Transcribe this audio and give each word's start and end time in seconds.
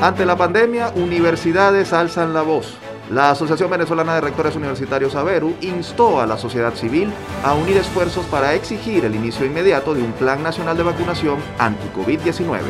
Ante 0.00 0.24
la 0.24 0.36
pandemia, 0.36 0.92
universidades 0.94 1.92
alzan 1.92 2.32
la 2.32 2.42
voz. 2.42 2.76
La 3.10 3.32
Asociación 3.32 3.68
Venezolana 3.68 4.14
de 4.14 4.20
Rectores 4.20 4.54
Universitarios 4.54 5.16
Averu 5.16 5.56
instó 5.60 6.20
a 6.20 6.26
la 6.26 6.38
sociedad 6.38 6.72
civil 6.74 7.10
a 7.42 7.54
unir 7.54 7.76
esfuerzos 7.76 8.24
para 8.26 8.54
exigir 8.54 9.04
el 9.04 9.16
inicio 9.16 9.44
inmediato 9.44 9.94
de 9.94 10.02
un 10.02 10.12
plan 10.12 10.40
nacional 10.40 10.76
de 10.76 10.84
vacunación 10.84 11.38
anti-COVID-19. 11.58 12.60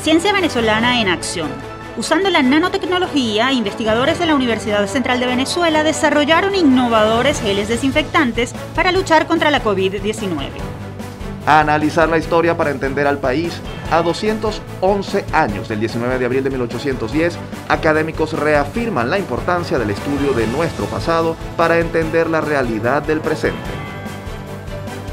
Ciencia 0.00 0.32
venezolana 0.32 1.00
en 1.00 1.08
acción. 1.08 1.48
Usando 1.96 2.30
la 2.30 2.42
nanotecnología, 2.42 3.50
investigadores 3.50 4.20
de 4.20 4.26
la 4.26 4.36
Universidad 4.36 4.86
Central 4.86 5.18
de 5.18 5.26
Venezuela 5.26 5.82
desarrollaron 5.82 6.54
innovadores 6.54 7.40
geles 7.40 7.66
desinfectantes 7.66 8.54
para 8.76 8.92
luchar 8.92 9.26
contra 9.26 9.50
la 9.50 9.60
COVID-19 9.60 10.83
a 11.46 11.60
analizar 11.60 12.08
la 12.08 12.18
historia 12.18 12.56
para 12.56 12.70
entender 12.70 13.06
al 13.06 13.18
país. 13.18 13.60
A 13.90 14.02
211 14.02 15.24
años 15.32 15.68
del 15.68 15.80
19 15.80 16.18
de 16.18 16.24
abril 16.24 16.42
de 16.42 16.50
1810, 16.50 17.36
académicos 17.68 18.32
reafirman 18.32 19.10
la 19.10 19.18
importancia 19.18 19.78
del 19.78 19.90
estudio 19.90 20.32
de 20.32 20.46
nuestro 20.46 20.86
pasado 20.86 21.36
para 21.56 21.78
entender 21.78 22.28
la 22.28 22.40
realidad 22.40 23.02
del 23.02 23.20
presente. 23.20 23.58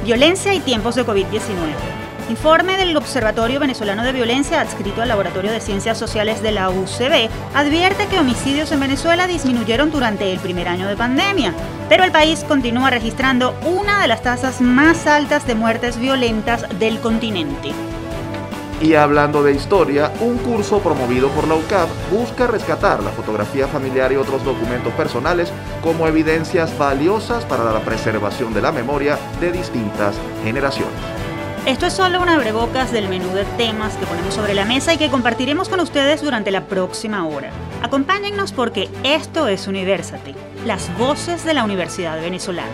Violencia 0.04 0.54
y 0.54 0.60
tiempos 0.62 0.96
de 0.96 1.06
COVID-19. 1.06 2.01
Informe 2.32 2.78
del 2.78 2.96
Observatorio 2.96 3.60
Venezolano 3.60 4.04
de 4.04 4.14
Violencia 4.14 4.62
adscrito 4.62 5.02
al 5.02 5.10
Laboratorio 5.10 5.52
de 5.52 5.60
Ciencias 5.60 5.98
Sociales 5.98 6.42
de 6.42 6.54
la 6.54 6.70
UCB 6.70 7.30
advierte 7.54 8.08
que 8.08 8.20
homicidios 8.20 8.72
en 8.72 8.80
Venezuela 8.80 9.28
disminuyeron 9.28 9.92
durante 9.92 10.32
el 10.32 10.40
primer 10.40 10.70
año 10.70 10.88
de 10.88 10.96
pandemia, 10.96 11.54
pero 11.90 12.06
el 12.06 12.14
país 12.14 12.46
continúa 12.48 12.90
registrando 12.90 13.54
una 13.66 14.02
de 14.02 14.08
las 14.08 14.22
tasas 14.22 14.62
más 14.62 15.08
altas 15.08 15.46
de 15.46 15.56
muertes 15.56 16.00
violentas 16.00 16.66
del 16.80 17.02
continente. 17.02 17.74
Y 18.80 18.96
hablando 18.96 19.44
de 19.44 19.52
historia, 19.52 20.10
un 20.22 20.38
curso 20.38 20.80
promovido 20.80 21.28
por 21.32 21.50
la 21.50 21.56
UCAP 21.56 21.90
busca 22.12 22.48
rescatar 22.48 23.04
la 23.04 23.12
fotografía 23.12 23.68
familiar 23.68 24.10
y 24.14 24.16
otros 24.16 24.42
documentos 24.46 24.94
personales 24.94 25.52
como 25.84 26.08
evidencias 26.08 26.78
valiosas 26.78 27.44
para 27.44 27.66
la 27.66 27.82
preservación 27.82 28.54
de 28.54 28.62
la 28.62 28.72
memoria 28.72 29.20
de 29.42 29.52
distintas 29.52 30.16
generaciones. 30.46 31.21
Esto 31.66 31.86
es 31.86 31.94
solo 31.94 32.20
una 32.20 32.36
abrebocas 32.36 32.92
del 32.92 33.08
menú 33.08 33.30
de 33.36 33.46
temas 33.46 33.96
que 33.96 34.08
ponemos 34.08 34.34
sobre 34.34 34.56
la 34.56 34.66
mesa 34.66 34.96
y 34.96 34.98
que 34.98 35.12
compartiremos 35.12 35.70
con 35.70 35.80
ustedes 35.80 36.24
durante 36.24 36.50
la 36.50 36.66
próxima 36.66 37.28
hora. 37.28 37.52
Acompáñennos 37.84 38.52
porque 38.52 38.90
esto 39.04 39.48
es 39.48 39.68
Universate, 39.68 40.34
las 40.66 40.96
voces 40.98 41.46
de 41.46 41.54
la 41.54 41.64
Universidad 41.64 42.20
Venezolana. 42.20 42.68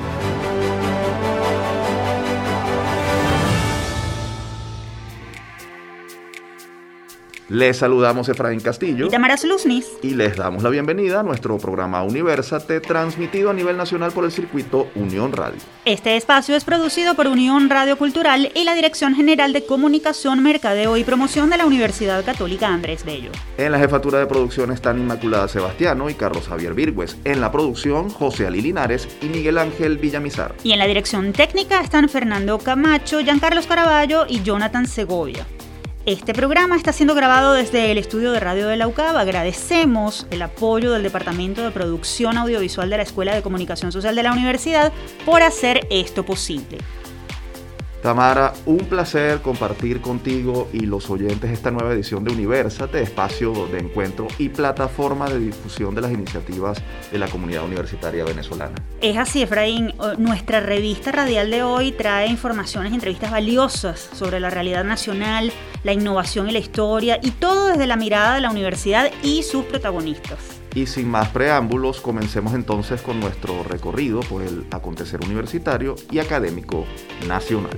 Les 7.50 7.78
saludamos 7.78 8.28
Efraín 8.28 8.60
Castillo 8.60 9.08
y 9.08 9.10
Tamara 9.10 9.38
Luznis 9.46 9.88
y 10.04 10.16
les 10.16 10.36
damos 10.36 10.64
la 10.64 10.70
bienvenida 10.70 11.22
a 11.22 11.24
nuestro 11.24 11.58
programa 11.58 12.04
Universate 12.04 12.82
transmitido 12.82 13.52
a 13.52 13.54
nivel 13.54 13.78
nacional 13.78 14.12
por 14.12 14.26
el 14.26 14.34
circuito 14.34 14.90
Unión 14.96 15.32
Radio. 15.32 15.58
Este 15.86 16.18
espacio 16.18 16.58
es 16.58 16.66
producido 16.66 17.16
por 17.16 17.28
Unión 17.28 17.70
Radio 17.70 17.98
Cultural 17.98 18.52
y 18.54 18.66
la 18.66 18.76
Dirección 18.76 19.16
General 19.16 19.54
de 19.54 19.66
Comunicación, 19.66 20.44
Mercadeo 20.44 20.98
y 20.98 21.06
Promoción 21.06 21.50
de 21.50 21.56
la 21.56 21.66
Universidad 21.66 22.26
Católica 22.26 22.68
Andrés 22.68 23.06
Bello. 23.06 23.32
En 23.58 23.72
la 23.72 23.80
jefatura 23.80 24.20
de 24.20 24.26
producción 24.26 24.74
están 24.74 25.00
Inmaculada 25.00 25.48
Sebastiano 25.48 26.10
y 26.10 26.16
Carlos 26.16 26.50
Javier 26.50 26.74
Virgües. 26.74 27.16
En 27.24 27.40
la 27.40 27.54
producción 27.54 28.10
José 28.10 28.46
Ali 28.46 28.62
Linares 28.62 29.08
y 29.22 29.28
Miguel 29.28 29.58
Ángel 29.58 29.98
Villamizar. 30.00 30.54
Y 30.66 30.74
en 30.74 30.80
la 30.80 30.88
dirección 30.88 31.32
técnica 31.32 31.80
están 31.80 32.10
Fernando 32.10 32.58
Camacho, 32.58 33.22
Giancarlos 33.22 33.68
Caraballo 33.68 34.26
y 34.28 34.44
Jonathan 34.44 34.86
Segovia. 34.86 35.48
Este 36.08 36.34
programa 36.34 36.78
está 36.78 36.94
siendo 36.94 37.16
grabado 37.16 37.52
desde 37.52 37.92
el 37.92 37.98
estudio 37.98 38.32
de 38.32 38.40
radio 38.40 38.70
de 38.70 38.78
la 38.78 38.88
UCAB. 38.88 39.18
Agradecemos 39.18 40.26
el 40.32 40.42
apoyo 40.42 40.94
del 40.94 41.04
Departamento 41.04 41.64
de 41.64 41.72
Producción 41.72 42.38
Audiovisual 42.38 42.90
de 42.90 42.96
la 42.96 43.04
Escuela 43.04 43.36
de 43.36 43.42
Comunicación 43.42 43.92
Social 43.92 44.16
de 44.16 44.24
la 44.24 44.32
Universidad 44.32 44.94
por 45.26 45.44
hacer 45.44 45.86
esto 45.90 46.24
posible. 46.24 46.78
Tamara, 48.02 48.54
un 48.66 48.78
placer 48.78 49.42
compartir 49.42 50.02
contigo 50.02 50.70
y 50.72 50.82
los 50.82 51.10
oyentes 51.10 51.52
esta 51.52 51.72
nueva 51.72 51.94
edición 51.94 52.24
de 52.24 52.32
Universate, 52.32 53.02
espacio 53.02 53.68
de 53.68 53.80
encuentro 53.80 54.28
y 54.38 54.50
plataforma 54.50 55.28
de 55.30 55.40
difusión 55.40 55.96
de 55.96 56.02
las 56.02 56.12
iniciativas 56.12 56.82
de 57.12 57.18
la 57.18 57.28
comunidad 57.28 57.66
universitaria 57.66 58.24
venezolana. 58.24 58.76
Es 59.02 59.18
así, 59.18 59.42
Efraín. 59.42 59.94
Nuestra 60.20 60.60
revista 60.60 61.12
radial 61.12 61.50
de 61.50 61.64
hoy 61.64 61.92
trae 61.92 62.28
informaciones 62.28 62.92
y 62.92 62.96
entrevistas 62.96 63.32
valiosas 63.32 64.00
sobre 64.14 64.40
la 64.40 64.52
realidad 64.52 64.84
nacional, 64.84 65.52
la 65.84 65.94
innovación 65.94 66.50
y 66.50 66.52
la 66.52 66.60
historia, 66.60 67.20
y 67.22 67.32
todo 67.32 67.68
desde 67.68 67.88
la 67.88 67.96
mirada 67.96 68.36
de 68.36 68.42
la 68.42 68.52
universidad 68.52 69.12
y 69.24 69.42
sus 69.42 69.66
protagonistas. 69.66 70.57
Y 70.78 70.86
sin 70.86 71.10
más 71.10 71.30
preámbulos, 71.30 72.02
comencemos 72.02 72.54
entonces 72.54 73.02
con 73.02 73.20
nuestro 73.20 73.64
recorrido 73.64 74.20
por 74.20 74.44
el 74.44 74.68
acontecer 74.70 75.20
universitario 75.26 75.96
y 76.12 76.20
académico 76.20 76.86
nacional. 77.28 77.72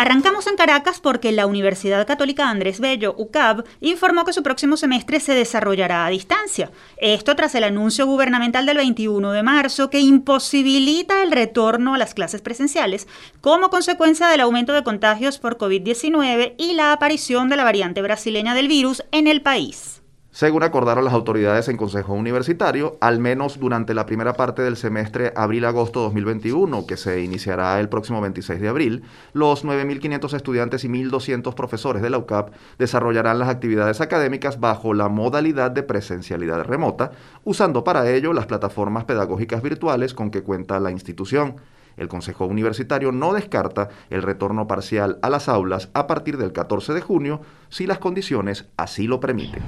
Arrancamos 0.00 0.46
en 0.46 0.56
Caracas 0.56 0.98
porque 0.98 1.30
la 1.30 1.44
Universidad 1.44 2.06
Católica 2.06 2.48
Andrés 2.48 2.80
Bello, 2.80 3.14
UCAB, 3.18 3.66
informó 3.82 4.24
que 4.24 4.32
su 4.32 4.42
próximo 4.42 4.78
semestre 4.78 5.20
se 5.20 5.34
desarrollará 5.34 6.06
a 6.06 6.08
distancia. 6.08 6.70
Esto 6.96 7.36
tras 7.36 7.54
el 7.54 7.64
anuncio 7.64 8.06
gubernamental 8.06 8.64
del 8.64 8.78
21 8.78 9.32
de 9.32 9.42
marzo 9.42 9.90
que 9.90 10.00
imposibilita 10.00 11.22
el 11.22 11.32
retorno 11.32 11.92
a 11.92 11.98
las 11.98 12.14
clases 12.14 12.40
presenciales 12.40 13.08
como 13.42 13.68
consecuencia 13.68 14.26
del 14.28 14.40
aumento 14.40 14.72
de 14.72 14.84
contagios 14.84 15.38
por 15.38 15.58
COVID-19 15.58 16.54
y 16.56 16.72
la 16.72 16.92
aparición 16.92 17.50
de 17.50 17.56
la 17.56 17.64
variante 17.64 18.00
brasileña 18.00 18.54
del 18.54 18.68
virus 18.68 19.02
en 19.12 19.26
el 19.26 19.42
país. 19.42 19.99
Según 20.32 20.62
acordaron 20.62 21.04
las 21.04 21.12
autoridades 21.12 21.68
en 21.68 21.76
Consejo 21.76 22.12
Universitario, 22.14 22.96
al 23.00 23.18
menos 23.18 23.58
durante 23.58 23.94
la 23.94 24.06
primera 24.06 24.34
parte 24.34 24.62
del 24.62 24.76
semestre 24.76 25.32
abril-agosto 25.34 26.02
2021, 26.02 26.86
que 26.86 26.96
se 26.96 27.20
iniciará 27.20 27.80
el 27.80 27.88
próximo 27.88 28.20
26 28.20 28.60
de 28.60 28.68
abril, 28.68 29.02
los 29.32 29.64
9.500 29.64 30.34
estudiantes 30.34 30.84
y 30.84 30.88
1.200 30.88 31.52
profesores 31.54 32.00
de 32.00 32.10
la 32.10 32.18
UCAP 32.18 32.52
desarrollarán 32.78 33.40
las 33.40 33.48
actividades 33.48 34.00
académicas 34.00 34.60
bajo 34.60 34.94
la 34.94 35.08
modalidad 35.08 35.72
de 35.72 35.82
presencialidad 35.82 36.62
remota, 36.62 37.10
usando 37.42 37.82
para 37.82 38.08
ello 38.08 38.32
las 38.32 38.46
plataformas 38.46 39.06
pedagógicas 39.06 39.62
virtuales 39.62 40.14
con 40.14 40.30
que 40.30 40.44
cuenta 40.44 40.78
la 40.78 40.92
institución. 40.92 41.56
El 41.96 42.08
Consejo 42.08 42.46
Universitario 42.46 43.12
no 43.12 43.32
descarta 43.32 43.88
el 44.10 44.22
retorno 44.22 44.66
parcial 44.66 45.18
a 45.22 45.30
las 45.30 45.48
aulas 45.48 45.90
a 45.94 46.06
partir 46.06 46.36
del 46.36 46.52
14 46.52 46.94
de 46.94 47.00
junio 47.00 47.40
si 47.68 47.86
las 47.86 47.98
condiciones 47.98 48.66
así 48.76 49.06
lo 49.06 49.20
permiten. 49.20 49.62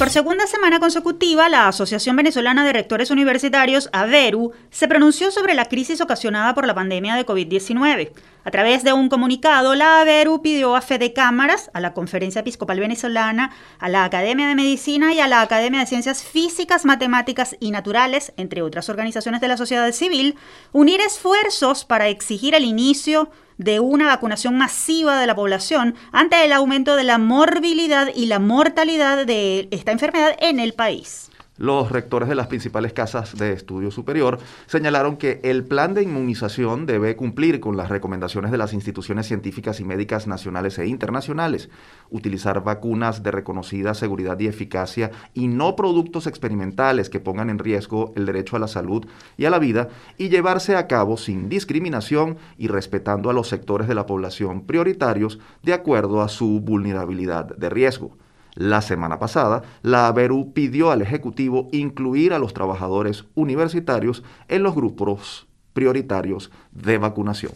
Por 0.00 0.08
segunda 0.08 0.46
semana 0.46 0.80
consecutiva, 0.80 1.50
la 1.50 1.68
Asociación 1.68 2.16
Venezolana 2.16 2.64
de 2.64 2.72
Rectores 2.72 3.10
Universitarios, 3.10 3.90
AVERU, 3.92 4.52
se 4.70 4.88
pronunció 4.88 5.30
sobre 5.30 5.52
la 5.52 5.66
crisis 5.66 6.00
ocasionada 6.00 6.54
por 6.54 6.66
la 6.66 6.74
pandemia 6.74 7.16
de 7.16 7.26
COVID-19. 7.26 8.10
A 8.42 8.50
través 8.50 8.82
de 8.82 8.94
un 8.94 9.10
comunicado, 9.10 9.74
la 9.74 10.00
AVERU 10.00 10.40
pidió 10.40 10.74
a 10.74 10.80
Fede 10.80 11.12
Cámaras, 11.12 11.70
a 11.74 11.80
la 11.80 11.92
Conferencia 11.92 12.40
Episcopal 12.40 12.80
Venezolana, 12.80 13.50
a 13.78 13.90
la 13.90 14.04
Academia 14.04 14.48
de 14.48 14.54
Medicina 14.54 15.12
y 15.12 15.20
a 15.20 15.28
la 15.28 15.42
Academia 15.42 15.80
de 15.80 15.86
Ciencias 15.86 16.24
Físicas, 16.24 16.86
Matemáticas 16.86 17.54
y 17.60 17.70
Naturales, 17.70 18.32
entre 18.38 18.62
otras 18.62 18.88
organizaciones 18.88 19.42
de 19.42 19.48
la 19.48 19.58
sociedad 19.58 19.92
civil, 19.92 20.34
unir 20.72 21.02
esfuerzos 21.02 21.84
para 21.84 22.08
exigir 22.08 22.54
el 22.54 22.64
inicio 22.64 23.28
de 23.60 23.78
una 23.78 24.06
vacunación 24.06 24.56
masiva 24.56 25.20
de 25.20 25.26
la 25.26 25.34
población 25.34 25.94
ante 26.12 26.42
el 26.46 26.52
aumento 26.52 26.96
de 26.96 27.04
la 27.04 27.18
morbilidad 27.18 28.08
y 28.14 28.24
la 28.24 28.38
mortalidad 28.38 29.26
de 29.26 29.68
esta 29.70 29.92
enfermedad 29.92 30.34
en 30.40 30.60
el 30.60 30.72
país. 30.72 31.29
Los 31.60 31.92
rectores 31.92 32.26
de 32.30 32.34
las 32.34 32.46
principales 32.46 32.94
casas 32.94 33.36
de 33.36 33.52
estudio 33.52 33.90
superior 33.90 34.38
señalaron 34.64 35.18
que 35.18 35.40
el 35.42 35.62
plan 35.62 35.92
de 35.92 36.02
inmunización 36.02 36.86
debe 36.86 37.16
cumplir 37.16 37.60
con 37.60 37.76
las 37.76 37.90
recomendaciones 37.90 38.50
de 38.50 38.56
las 38.56 38.72
instituciones 38.72 39.26
científicas 39.26 39.78
y 39.78 39.84
médicas 39.84 40.26
nacionales 40.26 40.78
e 40.78 40.86
internacionales, 40.86 41.68
utilizar 42.08 42.64
vacunas 42.64 43.22
de 43.22 43.30
reconocida 43.30 43.92
seguridad 43.92 44.40
y 44.40 44.46
eficacia 44.46 45.10
y 45.34 45.48
no 45.48 45.76
productos 45.76 46.26
experimentales 46.26 47.10
que 47.10 47.20
pongan 47.20 47.50
en 47.50 47.58
riesgo 47.58 48.14
el 48.16 48.24
derecho 48.24 48.56
a 48.56 48.60
la 48.60 48.66
salud 48.66 49.04
y 49.36 49.44
a 49.44 49.50
la 49.50 49.58
vida 49.58 49.90
y 50.16 50.30
llevarse 50.30 50.76
a 50.76 50.86
cabo 50.86 51.18
sin 51.18 51.50
discriminación 51.50 52.38
y 52.56 52.68
respetando 52.68 53.28
a 53.28 53.34
los 53.34 53.48
sectores 53.48 53.86
de 53.86 53.94
la 53.94 54.06
población 54.06 54.62
prioritarios 54.62 55.38
de 55.62 55.74
acuerdo 55.74 56.22
a 56.22 56.30
su 56.30 56.60
vulnerabilidad 56.60 57.54
de 57.54 57.68
riesgo. 57.68 58.16
La 58.54 58.82
semana 58.82 59.18
pasada, 59.18 59.62
la 59.82 60.08
ABERU 60.08 60.52
pidió 60.52 60.90
al 60.90 61.02
Ejecutivo 61.02 61.68
incluir 61.72 62.32
a 62.32 62.38
los 62.38 62.54
trabajadores 62.54 63.24
universitarios 63.34 64.22
en 64.48 64.62
los 64.62 64.74
grupos 64.74 65.46
prioritarios 65.72 66.50
de 66.72 66.98
vacunación. 66.98 67.52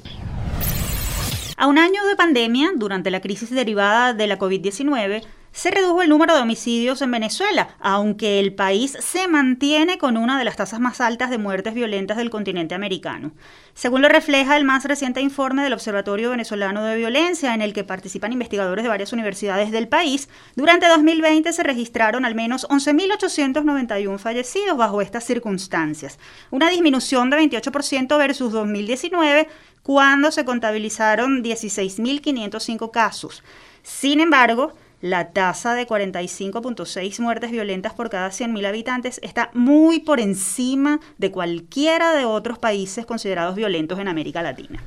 A 1.56 1.66
un 1.66 1.78
año 1.78 2.04
de 2.06 2.16
pandemia, 2.16 2.72
durante 2.76 3.10
la 3.10 3.20
crisis 3.20 3.50
derivada 3.50 4.12
de 4.12 4.26
la 4.26 4.38
COVID-19, 4.38 5.22
se 5.54 5.70
redujo 5.70 6.02
el 6.02 6.08
número 6.08 6.34
de 6.34 6.42
homicidios 6.42 7.00
en 7.00 7.12
Venezuela, 7.12 7.76
aunque 7.78 8.40
el 8.40 8.52
país 8.52 8.98
se 8.98 9.28
mantiene 9.28 9.98
con 9.98 10.16
una 10.16 10.36
de 10.36 10.44
las 10.44 10.56
tasas 10.56 10.80
más 10.80 11.00
altas 11.00 11.30
de 11.30 11.38
muertes 11.38 11.74
violentas 11.74 12.16
del 12.16 12.28
continente 12.28 12.74
americano. 12.74 13.30
Según 13.72 14.02
lo 14.02 14.08
refleja 14.08 14.56
el 14.56 14.64
más 14.64 14.84
reciente 14.84 15.20
informe 15.20 15.62
del 15.62 15.72
Observatorio 15.72 16.30
Venezolano 16.30 16.82
de 16.82 16.96
Violencia, 16.96 17.54
en 17.54 17.62
el 17.62 17.72
que 17.72 17.84
participan 17.84 18.32
investigadores 18.32 18.82
de 18.82 18.88
varias 18.88 19.12
universidades 19.12 19.70
del 19.70 19.86
país, 19.86 20.28
durante 20.56 20.88
2020 20.88 21.52
se 21.52 21.62
registraron 21.62 22.24
al 22.24 22.34
menos 22.34 22.66
11.891 22.68 24.18
fallecidos 24.18 24.76
bajo 24.76 25.02
estas 25.02 25.22
circunstancias, 25.22 26.18
una 26.50 26.68
disminución 26.68 27.30
de 27.30 27.36
28% 27.38 28.18
versus 28.18 28.52
2019, 28.52 29.46
cuando 29.84 30.32
se 30.32 30.44
contabilizaron 30.44 31.44
16.505 31.44 32.90
casos. 32.90 33.44
Sin 33.84 34.18
embargo, 34.18 34.72
la 35.04 35.32
tasa 35.32 35.74
de 35.74 35.86
45.6 35.86 37.20
muertes 37.20 37.50
violentas 37.50 37.92
por 37.92 38.08
cada 38.08 38.30
100.000 38.30 38.66
habitantes 38.66 39.20
está 39.22 39.50
muy 39.52 40.00
por 40.00 40.18
encima 40.18 40.98
de 41.18 41.30
cualquiera 41.30 42.14
de 42.14 42.24
otros 42.24 42.58
países 42.58 43.04
considerados 43.04 43.54
violentos 43.54 43.98
en 43.98 44.08
América 44.08 44.40
Latina. 44.40 44.82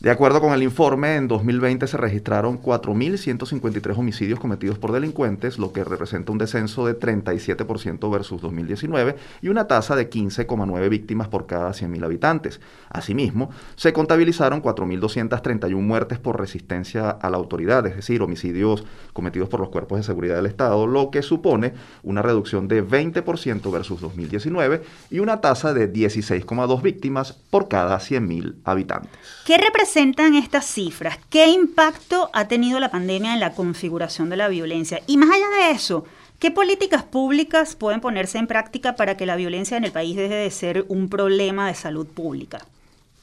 De 0.00 0.10
acuerdo 0.10 0.40
con 0.40 0.54
el 0.54 0.62
informe, 0.62 1.16
en 1.16 1.28
2020 1.28 1.86
se 1.86 1.98
registraron 1.98 2.62
4.153 2.62 3.98
homicidios 3.98 4.40
cometidos 4.40 4.78
por 4.78 4.92
delincuentes, 4.92 5.58
lo 5.58 5.74
que 5.74 5.84
representa 5.84 6.32
un 6.32 6.38
descenso 6.38 6.86
de 6.86 6.98
37% 6.98 8.10
versus 8.10 8.40
2019 8.40 9.16
y 9.42 9.48
una 9.48 9.66
tasa 9.66 9.96
de 9.96 10.08
15,9 10.08 10.88
víctimas 10.88 11.28
por 11.28 11.46
cada 11.46 11.72
100.000 11.72 12.02
habitantes. 12.02 12.62
Asimismo, 12.88 13.50
se 13.76 13.92
contabilizaron 13.92 14.62
4.231 14.62 15.74
muertes 15.82 16.18
por 16.18 16.40
resistencia 16.40 17.10
a 17.10 17.28
la 17.28 17.36
autoridad, 17.36 17.86
es 17.86 17.96
decir, 17.96 18.22
homicidios 18.22 18.84
cometidos 19.12 19.50
por 19.50 19.60
los 19.60 19.68
cuerpos 19.68 19.98
de 19.98 20.04
seguridad 20.04 20.36
del 20.36 20.46
Estado, 20.46 20.86
lo 20.86 21.10
que 21.10 21.20
supone 21.20 21.74
una 22.02 22.22
reducción 22.22 22.68
de 22.68 22.82
20% 22.82 23.70
versus 23.70 24.00
2019 24.00 24.80
y 25.10 25.18
una 25.18 25.42
tasa 25.42 25.74
de 25.74 25.92
16,2 25.92 26.80
víctimas 26.80 27.34
por 27.50 27.68
cada 27.68 27.98
100.000 27.98 28.54
habitantes. 28.64 29.10
¿Qué 29.44 29.58
representan 29.90 30.36
estas 30.36 30.66
cifras? 30.66 31.18
¿Qué 31.30 31.48
impacto 31.48 32.30
ha 32.32 32.46
tenido 32.46 32.78
la 32.78 32.92
pandemia 32.92 33.34
en 33.34 33.40
la 33.40 33.54
configuración 33.54 34.30
de 34.30 34.36
la 34.36 34.46
violencia? 34.46 35.00
Y 35.08 35.16
más 35.16 35.30
allá 35.30 35.48
de 35.48 35.72
eso, 35.72 36.04
¿qué 36.38 36.52
políticas 36.52 37.02
públicas 37.02 37.74
pueden 37.74 38.00
ponerse 38.00 38.38
en 38.38 38.46
práctica 38.46 38.94
para 38.94 39.16
que 39.16 39.26
la 39.26 39.34
violencia 39.34 39.76
en 39.76 39.82
el 39.82 39.90
país 39.90 40.14
deje 40.14 40.34
de 40.34 40.50
ser 40.52 40.84
un 40.86 41.08
problema 41.08 41.66
de 41.66 41.74
salud 41.74 42.06
pública? 42.06 42.60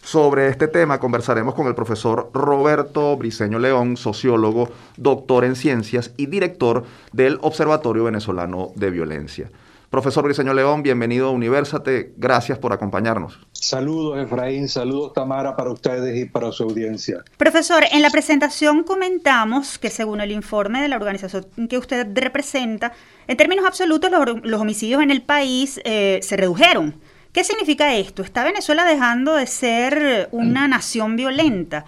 Sobre 0.02 0.50
este 0.50 0.68
tema 0.68 1.00
conversaremos 1.00 1.56
con 1.56 1.68
el 1.68 1.75
profesor 1.75 2.31
Roberto 2.34 3.16
Briceño 3.16 3.60
León, 3.60 3.96
sociólogo, 3.96 4.69
doctor 4.98 5.46
en 5.46 5.56
ciencias 5.56 6.12
y 6.18 6.25
director 6.25 6.84
del 7.14 7.40
Observatorio 7.44 8.04
Venezolano 8.04 8.72
de 8.75 8.92
Violencia. 8.92 9.50
Profesor 9.89 10.25
Briceño 10.25 10.54
León, 10.54 10.84
bienvenido 10.84 11.28
a 11.28 11.31
Universate. 11.31 12.13
Gracias 12.18 12.60
por 12.60 12.74
acompañarnos. 12.74 13.39
Saludos, 13.54 14.19
Efraín. 14.19 14.68
Saludos, 14.68 15.13
Tamara, 15.13 15.56
para 15.56 15.72
ustedes 15.72 16.18
y 16.18 16.25
para 16.25 16.51
su 16.51 16.63
audiencia. 16.63 17.24
Profesor, 17.38 17.86
en 17.89 18.01
la 18.01 18.10
presentación 18.10 18.84
comentamos 18.84 19.80
que 19.80 19.89
según 19.89 20.19
el 20.19 20.31
informe 20.31 20.81
de 20.81 20.89
la 20.89 20.98
organización 20.98 21.45
que 21.69 21.78
usted 21.78 22.06
representa, 22.13 22.92
en 23.28 23.38
términos 23.38 23.66
absolutos 23.66 24.12
los, 24.44 24.60
homicidios 24.60 25.01
en 25.01 25.10
el 25.10 25.22
país 25.22 25.80
eh, 25.86 26.19
se 26.22 26.36
redujeron. 26.36 27.00
¿Qué 27.31 27.45
significa 27.45 27.95
esto? 27.95 28.24
¿Está 28.24 28.44
Venezuela 28.44 28.83
dejando 28.83 29.36
de 29.36 29.48
ser 29.48 30.28
una 30.31 30.68
nación 30.68 31.16
violenta? 31.16 31.86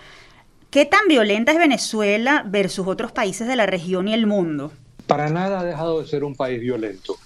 ¿Qué 0.69 0.85
tan 0.85 1.07
violenta 1.09 1.51
es 1.51 1.57
Venezuela 1.57 2.45
versus 2.47 2.87
otros 2.87 3.11
países 3.11 3.45
de 3.45 3.57
la 3.57 3.65
región 3.65 4.07
y 4.07 4.13
el 4.13 4.25
mundo? 4.25 4.71
Para 5.05 5.29
nada 5.29 5.59
ha 5.59 5.63
dejado 5.65 5.99
de 5.99 6.07
ser 6.07 6.23
un 6.23 6.35
país 6.35 6.61
violento. 6.61 7.17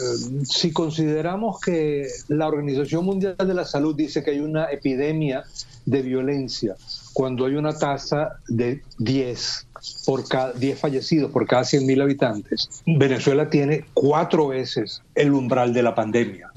Eh, 0.00 0.44
si 0.44 0.72
consideramos 0.72 1.60
que 1.60 2.08
la 2.28 2.48
Organización 2.48 3.04
Mundial 3.04 3.36
de 3.36 3.54
la 3.54 3.64
Salud 3.64 3.94
dice 3.94 4.24
que 4.24 4.32
hay 4.32 4.40
una 4.40 4.66
epidemia 4.70 5.44
de 5.86 6.02
violencia, 6.02 6.74
cuando 7.12 7.46
hay 7.46 7.54
una 7.54 7.78
tasa 7.78 8.40
de 8.48 8.82
10 8.98 9.68
por 10.04 10.26
cada 10.26 10.52
10 10.52 10.80
fallecidos 10.80 11.30
por 11.30 11.46
cada 11.46 11.62
100.000 11.62 12.02
habitantes, 12.02 12.82
Venezuela 12.86 13.48
tiene 13.50 13.84
cuatro 13.94 14.48
veces 14.48 15.02
el 15.14 15.32
umbral 15.32 15.72
de 15.72 15.82
la 15.82 15.94
pandemia. 15.94 16.52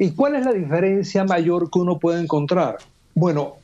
¿Y 0.00 0.12
cuál 0.12 0.36
es 0.36 0.46
la 0.46 0.52
diferencia 0.52 1.24
mayor 1.24 1.70
que 1.70 1.80
uno 1.80 1.98
puede 1.98 2.22
encontrar? 2.22 2.78
Bueno, 3.18 3.56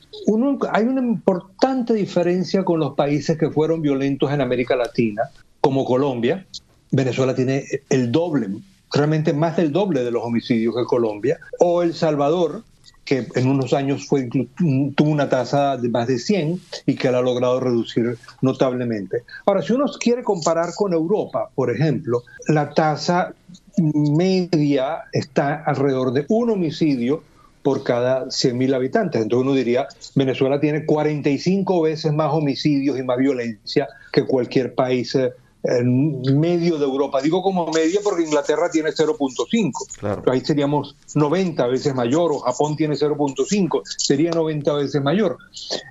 hay 0.73 0.83
una 0.83 1.01
importante 1.01 1.93
diferencia 1.93 2.65
con 2.65 2.77
los 2.81 2.93
países 2.93 3.37
que 3.37 3.49
fueron 3.49 3.81
violentos 3.81 4.29
en 4.33 4.41
América 4.41 4.75
Latina, 4.75 5.23
como 5.61 5.85
Colombia. 5.85 6.45
Venezuela 6.91 7.33
tiene 7.33 7.63
el 7.89 8.11
doble, 8.11 8.49
realmente 8.91 9.31
más 9.31 9.55
del 9.55 9.71
doble 9.71 10.03
de 10.03 10.11
los 10.11 10.25
homicidios 10.25 10.75
que 10.75 10.83
Colombia. 10.83 11.39
O 11.61 11.83
El 11.83 11.93
Salvador, 11.93 12.63
que 13.05 13.27
en 13.33 13.47
unos 13.47 13.71
años 13.71 14.05
fue, 14.07 14.27
tuvo 14.27 15.09
una 15.09 15.29
tasa 15.29 15.77
de 15.77 15.87
más 15.87 16.07
de 16.07 16.19
100 16.19 16.59
y 16.85 16.95
que 16.95 17.09
la 17.09 17.19
ha 17.19 17.21
logrado 17.21 17.61
reducir 17.61 18.17
notablemente. 18.41 19.23
Ahora, 19.45 19.61
si 19.61 19.71
uno 19.71 19.85
quiere 19.97 20.21
comparar 20.21 20.71
con 20.75 20.91
Europa, 20.91 21.49
por 21.55 21.71
ejemplo, 21.71 22.23
la 22.49 22.71
tasa 22.71 23.33
media 23.77 25.05
está 25.13 25.63
alrededor 25.63 26.11
de 26.11 26.25
un 26.27 26.49
homicidio 26.49 27.23
por 27.65 27.81
cada 27.81 28.25
100.000 28.27 28.75
habitantes. 28.75 29.19
Entonces 29.23 29.43
uno 29.43 29.55
diría, 29.55 29.87
Venezuela 30.13 30.59
tiene 30.59 30.85
45 30.85 31.81
veces 31.81 32.13
más 32.13 32.31
homicidios 32.31 32.99
y 32.99 33.01
más 33.01 33.17
violencia 33.17 33.87
que 34.13 34.23
cualquier 34.23 34.75
país 34.75 35.15
eh, 35.15 35.33
en 35.63 36.39
medio 36.39 36.77
de 36.77 36.85
Europa. 36.85 37.23
Digo 37.23 37.41
como 37.41 37.65
media 37.71 38.01
porque 38.03 38.21
Inglaterra 38.21 38.69
tiene 38.69 38.91
0.5. 38.91 40.31
Ahí 40.31 40.41
seríamos 40.41 40.95
90 41.15 41.65
veces 41.65 41.95
mayor 41.95 42.33
o 42.33 42.39
Japón 42.41 42.75
tiene 42.75 42.93
0.5, 42.93 43.81
sería 43.97 44.29
90 44.29 44.73
veces 44.73 45.01
mayor. 45.01 45.39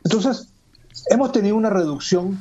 Entonces, 0.05 0.47
hemos 1.11 1.33
tenido 1.33 1.57
una 1.57 1.71
reducción, 1.71 2.41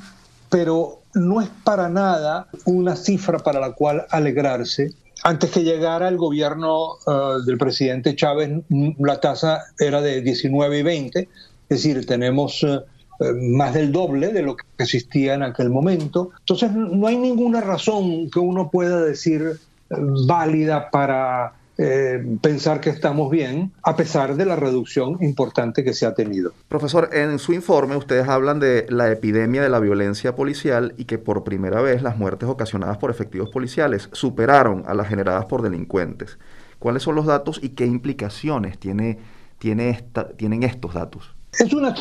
pero 0.52 1.00
no 1.16 1.42
es 1.42 1.50
para 1.64 1.90
nada 1.90 2.50
una 2.66 2.96
cifra 2.96 3.40
para 3.40 3.60
la 3.60 3.72
cual 3.72 4.06
alegrarse 4.12 4.94
antes 5.24 5.52
que 5.52 5.64
llegara 5.64 6.08
el 6.10 6.18
gobierno 6.18 6.98
eh, 7.08 7.12
del 7.46 7.58
presidente 7.58 8.16
Chávez, 8.16 8.52
la 9.00 9.20
tasa 9.20 9.64
era 9.80 10.02
de 10.02 10.22
19 10.22 10.80
y 10.80 10.84
20, 10.84 11.20
es 11.20 11.30
decir, 11.70 12.06
tenemos 12.06 12.62
eh, 12.64 12.80
eh, 13.20 13.34
más 13.34 13.74
del 13.74 13.92
doble 13.92 14.34
de 14.34 14.42
lo 14.42 14.56
que 14.56 14.66
existía 14.78 15.34
en 15.34 15.44
aquel 15.44 15.70
momento. 15.70 16.32
Entonces, 16.40 16.72
no 16.72 17.08
hay 17.08 17.18
ninguna 17.18 17.62
razón 17.62 18.30
que 18.30 18.40
uno 18.40 18.70
pueda 18.70 19.02
decir 19.02 19.60
válida 19.90 20.90
para 20.92 21.54
eh, 21.78 22.24
pensar 22.42 22.80
que 22.82 22.90
estamos 22.90 23.32
bien, 23.32 23.72
a 23.82 23.96
pesar 23.96 24.36
de 24.36 24.46
la 24.46 24.56
reducción 24.56 25.18
importante 25.22 25.84
que 25.84 25.94
se 25.94 26.06
ha 26.06 26.14
tenido. 26.14 26.54
Profesor, 26.68 27.10
en 27.14 27.40
su 27.40 27.54
informe 27.54 27.96
ustedes 27.96 28.28
hablan 28.28 28.60
de 28.60 28.86
la 28.90 29.12
epidemia 29.12 29.62
de 29.64 29.70
la 29.70 29.80
violencia 29.80 30.36
policial 30.36 30.94
y 30.98 31.06
que 31.06 31.18
por 31.18 31.44
primera 31.44 31.82
vez 31.82 32.04
las 32.04 32.18
muertes 32.18 32.48
ocasionadas 32.48 32.98
por 32.98 33.10
efectivos 33.10 33.50
policiales 33.50 34.10
superaron 34.12 34.84
a 34.88 34.94
las 34.94 35.08
generadas 35.08 35.46
por 35.46 35.64
delincuentes. 35.64 36.38
¿Cuáles 36.78 37.04
son 37.04 37.16
los 37.16 37.26
datos 37.26 37.60
y 37.64 37.70
qué 37.70 37.86
implicaciones 37.86 38.78
tiene, 38.78 39.18
tienen 39.58 40.64
estos 40.64 40.94
datos? 40.94 41.34
Es 41.60 41.72
una, 41.72 41.96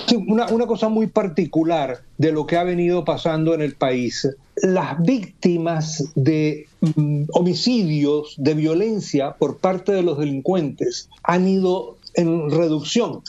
una, 0.51 0.67
cosa 0.67 0.89
muy 0.89 1.09
particular 1.09 2.01
de 2.17 2.33
lo 2.33 2.47
que 2.47 2.57
ha 2.57 2.65
venido 2.65 3.05
pasando 3.05 3.53
en 3.53 3.61
el 3.61 3.75
país. 3.75 4.27
Las 4.57 5.01
víctimas 5.03 6.11
de 6.15 6.67
mm, 6.81 7.25
homicidios, 7.33 8.35
de 8.39 8.55
violencia 8.55 9.33
por 9.33 9.59
parte 9.59 9.93
de 9.93 10.03
los 10.03 10.19
delincuentes 10.19 11.11
han 11.23 11.47
ido 11.47 11.99
en 12.15 12.51
reducción. 12.51 13.21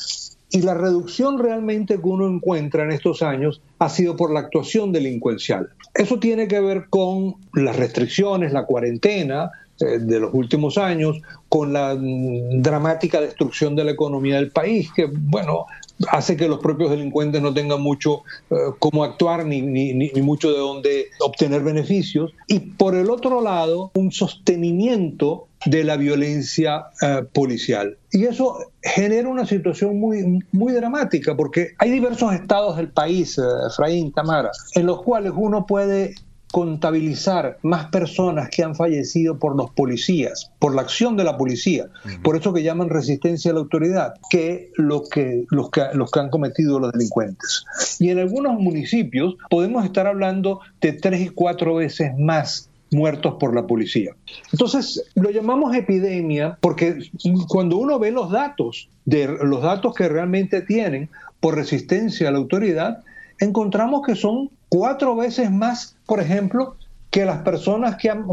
Y 0.49 0.61
la 0.61 0.75
reducción 0.75 1.39
realmente 1.39 1.95
que 1.95 2.07
uno 2.07 2.27
encuentra 2.27 2.83
en 2.83 2.91
estos 2.91 3.21
años 3.21 3.61
ha 3.79 3.89
sido 3.89 4.15
por 4.15 4.31
la 4.31 4.41
actuación 4.41 4.91
delincuencial. 4.91 5.69
Eso 5.95 6.19
tiene 6.19 6.47
que 6.47 6.59
ver 6.59 6.89
con 6.89 7.35
las 7.53 7.75
restricciones, 7.75 8.53
la 8.53 8.65
cuarentena, 8.65 9.51
de 9.85 10.19
los 10.19 10.33
últimos 10.33 10.77
años, 10.77 11.21
con 11.49 11.73
la 11.73 11.95
dramática 11.95 13.21
destrucción 13.21 13.75
de 13.75 13.83
la 13.83 13.91
economía 13.91 14.37
del 14.37 14.51
país, 14.51 14.91
que, 14.95 15.07
bueno, 15.11 15.65
hace 16.09 16.35
que 16.35 16.47
los 16.47 16.59
propios 16.59 16.89
delincuentes 16.89 17.41
no 17.41 17.53
tengan 17.53 17.81
mucho 17.81 18.23
eh, 18.49 18.55
cómo 18.79 19.03
actuar 19.03 19.45
ni, 19.45 19.61
ni, 19.61 20.11
mucho 20.21 20.51
de 20.51 20.57
dónde 20.57 21.07
obtener 21.19 21.61
beneficios. 21.63 22.33
Y 22.47 22.59
por 22.59 22.95
el 22.95 23.09
otro 23.09 23.41
lado, 23.41 23.91
un 23.95 24.11
sostenimiento 24.11 25.47
de 25.65 25.83
la 25.83 25.95
violencia 25.95 26.87
eh, 27.01 27.23
policial. 27.31 27.97
Y 28.11 28.25
eso 28.25 28.57
genera 28.81 29.29
una 29.29 29.45
situación 29.45 29.99
muy, 29.99 30.39
muy 30.51 30.73
dramática, 30.73 31.35
porque 31.35 31.69
hay 31.77 31.91
diversos 31.91 32.33
estados 32.33 32.77
del 32.77 32.89
país, 32.89 33.39
Efraín, 33.69 34.11
Tamara, 34.11 34.51
en 34.75 34.85
los 34.85 35.01
cuales 35.03 35.31
uno 35.35 35.65
puede 35.65 36.15
contabilizar 36.53 37.57
más 37.63 37.87
personas 37.87 38.47
que 38.51 38.61
han 38.61 38.75
fallecido 38.75 39.39
por 39.39 39.55
los 39.55 39.71
policías, 39.71 40.51
por 40.59 40.75
la 40.75 40.83
acción 40.83 41.17
de 41.17 41.23
la 41.23 41.35
policía, 41.35 41.87
por 42.21 42.37
eso 42.37 42.53
que 42.53 42.61
llaman 42.61 42.91
resistencia 42.91 43.49
a 43.49 43.55
la 43.55 43.61
autoridad, 43.61 44.13
que, 44.29 44.69
lo 44.75 45.01
que, 45.01 45.45
los, 45.49 45.71
que 45.71 45.81
los 45.93 46.11
que 46.11 46.19
han 46.19 46.29
cometido 46.29 46.79
los 46.79 46.91
delincuentes. 46.91 47.65
Y 47.97 48.11
en 48.11 48.19
algunos 48.19 48.59
municipios 48.59 49.33
podemos 49.49 49.83
estar 49.83 50.05
hablando 50.05 50.59
de 50.79 50.93
tres 50.93 51.21
y 51.21 51.29
cuatro 51.29 51.73
veces 51.73 52.11
más 52.19 52.69
muertos 52.91 53.37
por 53.39 53.55
la 53.55 53.65
policía. 53.65 54.11
Entonces, 54.51 55.03
lo 55.15 55.31
llamamos 55.31 55.75
epidemia 55.75 56.59
porque 56.61 56.99
cuando 57.47 57.77
uno 57.77 57.97
ve 57.97 58.11
los 58.11 58.31
datos, 58.31 58.89
de 59.05 59.25
los 59.25 59.63
datos 59.63 59.95
que 59.95 60.07
realmente 60.07 60.61
tienen 60.61 61.09
por 61.39 61.55
resistencia 61.55 62.29
a 62.29 62.31
la 62.31 62.37
autoridad, 62.37 63.03
encontramos 63.43 64.01
que 64.05 64.15
son 64.15 64.49
cuatro 64.69 65.15
veces 65.15 65.51
más, 65.51 65.95
por 66.05 66.19
ejemplo, 66.19 66.75
que 67.11 67.25
las 67.25 67.43
personas 67.43 67.97
que 67.97 68.09
han, 68.09 68.25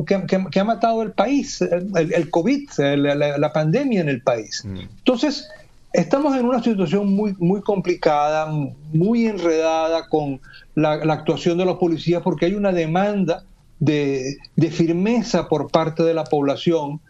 que, 0.50 0.64
matado 0.64 1.02
el 1.02 1.12
país, 1.12 1.60
el, 1.60 2.30
COVID, 2.30 2.70
la, 2.78 3.52
pandemia 3.52 4.00
en 4.00 4.08
el 4.08 4.22
país. 4.22 4.62
Mm. 4.64 4.78
Entonces, 4.98 5.48
estamos 5.92 6.34
en 6.36 6.46
una 6.46 6.62
situación 6.62 7.12
muy, 7.12 7.34
muy 7.38 7.60
complicada, 7.60 8.50
muy 8.92 9.26
enredada 9.26 10.08
con 10.08 10.40
la, 10.74 10.92
actuación 10.94 11.58
de 11.58 11.66
los 11.66 11.76
policías 11.76 12.22
porque 12.22 12.46
hay 12.46 12.54
una 12.54 12.72
demanda 12.72 13.44
de, 13.80 14.38
de 14.56 14.70
firmeza 14.70 15.46
por 15.48 15.70
parte 15.70 16.02
de 16.02 16.14
la 16.14 16.24
población, 16.24 17.00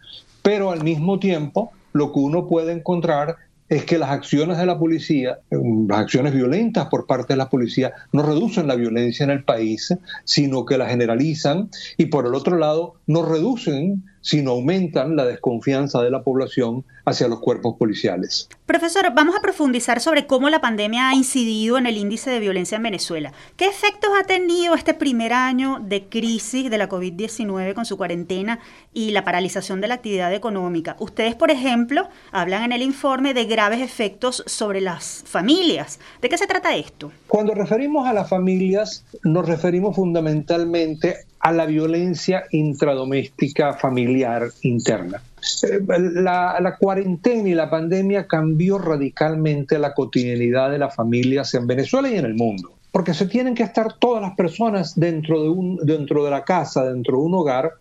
pero 0.41 0.71
al 0.71 0.83
mismo 0.83 1.19
tiempo 1.19 1.71
lo 1.93 2.11
que 2.11 2.19
uno 2.19 2.47
puede 2.47 2.73
encontrar 2.73 3.37
es 3.71 3.85
que 3.85 3.97
las 3.97 4.09
acciones 4.09 4.57
de 4.57 4.65
la 4.65 4.77
policía, 4.77 5.39
las 5.49 5.99
acciones 5.99 6.33
violentas 6.33 6.87
por 6.89 7.07
parte 7.07 7.33
de 7.33 7.37
la 7.37 7.49
policía, 7.49 7.93
no 8.11 8.21
reducen 8.21 8.67
la 8.67 8.75
violencia 8.75 9.23
en 9.23 9.29
el 9.29 9.45
país, 9.45 9.95
sino 10.25 10.65
que 10.65 10.77
la 10.77 10.89
generalizan 10.89 11.69
y 11.95 12.07
por 12.07 12.27
el 12.27 12.35
otro 12.35 12.57
lado 12.57 12.95
no 13.07 13.23
reducen 13.23 14.03
sino 14.21 14.51
aumentan 14.51 15.15
la 15.15 15.25
desconfianza 15.25 16.01
de 16.01 16.11
la 16.11 16.23
población 16.23 16.85
hacia 17.05 17.27
los 17.27 17.39
cuerpos 17.39 17.75
policiales. 17.77 18.47
Profesor, 18.65 19.11
vamos 19.13 19.35
a 19.35 19.41
profundizar 19.41 19.99
sobre 19.99 20.27
cómo 20.27 20.49
la 20.49 20.61
pandemia 20.61 21.09
ha 21.09 21.15
incidido 21.15 21.77
en 21.77 21.87
el 21.87 21.97
índice 21.97 22.29
de 22.29 22.39
violencia 22.39 22.77
en 22.77 22.83
Venezuela. 22.83 23.33
¿Qué 23.57 23.65
efectos 23.65 24.11
ha 24.19 24.25
tenido 24.25 24.75
este 24.75 24.93
primer 24.93 25.33
año 25.33 25.79
de 25.81 26.05
crisis 26.05 26.69
de 26.69 26.77
la 26.77 26.87
COVID-19 26.87 27.73
con 27.73 27.85
su 27.85 27.97
cuarentena 27.97 28.59
y 28.93 29.11
la 29.11 29.23
paralización 29.23 29.81
de 29.81 29.87
la 29.87 29.95
actividad 29.95 30.33
económica? 30.33 30.95
Ustedes, 30.99 31.35
por 31.35 31.51
ejemplo, 31.51 32.07
hablan 32.31 32.63
en 32.63 32.71
el 32.71 32.81
informe 32.81 33.33
de 33.33 33.45
graves 33.45 33.81
efectos 33.81 34.43
sobre 34.45 34.79
las 34.79 35.23
familias. 35.25 35.99
¿De 36.21 36.29
qué 36.29 36.37
se 36.37 36.47
trata 36.47 36.75
esto? 36.75 37.11
Cuando 37.27 37.53
referimos 37.53 38.07
a 38.07 38.13
las 38.13 38.29
familias, 38.29 39.03
nos 39.23 39.47
referimos 39.47 39.95
fundamentalmente 39.95 41.25
a 41.41 41.51
la 41.51 41.65
violencia 41.65 42.43
intradoméstica 42.51 43.73
familiar 43.73 44.49
interna. 44.61 45.21
Eh, 45.63 45.79
la, 45.87 46.77
cuarentena 46.79 47.49
y 47.49 47.53
la 47.53 47.69
pandemia 47.69 48.27
cambió 48.27 48.77
radicalmente 48.77 49.79
la 49.79 49.93
cotidianidad 49.93 50.71
de 50.71 50.77
las 50.77 50.95
familias 50.95 51.53
en 51.55 51.65
Venezuela 51.65 52.09
y 52.09 52.17
en 52.17 52.25
el 52.25 52.35
mundo, 52.35 52.73
porque 52.91 53.15
se 53.15 53.25
tienen 53.25 53.55
que 53.55 53.63
estar 53.63 53.93
todas 53.97 54.21
las 54.21 54.35
personas 54.35 54.99
dentro 54.99 55.41
de, 55.41 55.49
un, 55.49 55.77
dentro 55.77 56.23
de 56.23 56.29
la 56.29 56.43
casa, 56.43 56.85
dentro 56.85 57.17
de 57.17 57.23
un 57.23 57.33
hogar, 57.33 57.71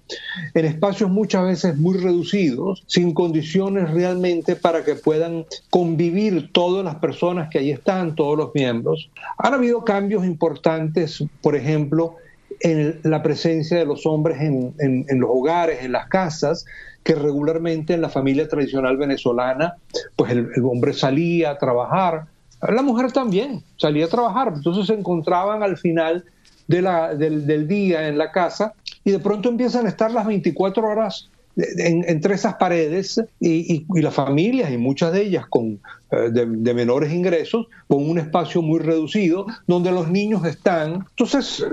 en 0.54 0.64
espacios 0.64 1.10
muchas 1.10 1.44
veces 1.44 1.76
muy 1.76 1.98
reducidos, 1.98 2.82
sin 2.86 3.12
condiciones 3.12 3.90
realmente 3.90 4.56
para 4.56 4.82
que 4.82 4.94
puedan 4.94 5.44
convivir 5.68 6.50
todas 6.52 6.82
las 6.82 6.94
personas 6.94 7.50
que 7.50 7.58
ahí 7.58 7.70
están, 7.70 8.14
todos 8.14 8.38
los 8.38 8.54
miembros. 8.54 9.10
Han 9.36 9.52
habido 9.52 9.84
cambios 9.84 10.24
importantes, 10.24 11.22
por 11.42 11.56
ejemplo, 11.56 12.16
en 12.60 13.00
la 13.02 13.22
presencia 13.22 13.78
de 13.78 13.86
los 13.86 14.06
hombres 14.06 14.40
en, 14.40 15.06
los 15.18 15.30
hogares, 15.32 15.82
en 15.82 15.92
las 15.92 16.08
casas, 16.08 16.66
que 17.02 17.14
regularmente 17.14 17.94
en 17.94 18.02
la 18.02 18.10
familia 18.10 18.46
tradicional 18.48 18.96
venezolana, 18.96 19.76
pues 20.16 20.32
el, 20.32 20.50
hombre 20.62 20.92
salía 20.92 21.50
a 21.50 21.58
trabajar, 21.58 22.26
la 22.68 22.82
mujer 22.82 23.12
también 23.12 23.62
salía 23.76 24.04
a 24.04 24.08
trabajar, 24.08 24.52
entonces 24.54 24.86
se 24.86 24.94
encontraban 24.94 25.62
al 25.62 25.78
final 25.78 26.24
de 26.68 26.82
la, 26.82 27.14
del, 27.14 27.66
día 27.66 28.06
en 28.06 28.18
la 28.18 28.30
casa 28.30 28.74
y 29.02 29.10
de 29.10 29.18
pronto 29.18 29.48
empiezan 29.48 29.86
a 29.86 29.88
estar 29.88 30.10
las 30.10 30.26
24 30.26 30.86
horas 30.86 31.30
entre 31.56 32.34
esas 32.34 32.54
paredes 32.54 33.20
y, 33.40 33.84
las 34.00 34.14
familias, 34.14 34.70
y 34.70 34.78
muchas 34.78 35.12
de 35.12 35.22
ellas 35.22 35.46
con, 35.48 35.80
eh, 36.10 36.30
de, 36.30 36.74
menores 36.74 37.12
ingresos, 37.12 37.66
con 37.88 38.08
un 38.08 38.18
espacio 38.18 38.62
muy 38.62 38.78
reducido, 38.78 39.46
donde 39.66 39.90
los 39.90 40.10
niños 40.10 40.44
están, 40.44 41.06
entonces 41.10 41.64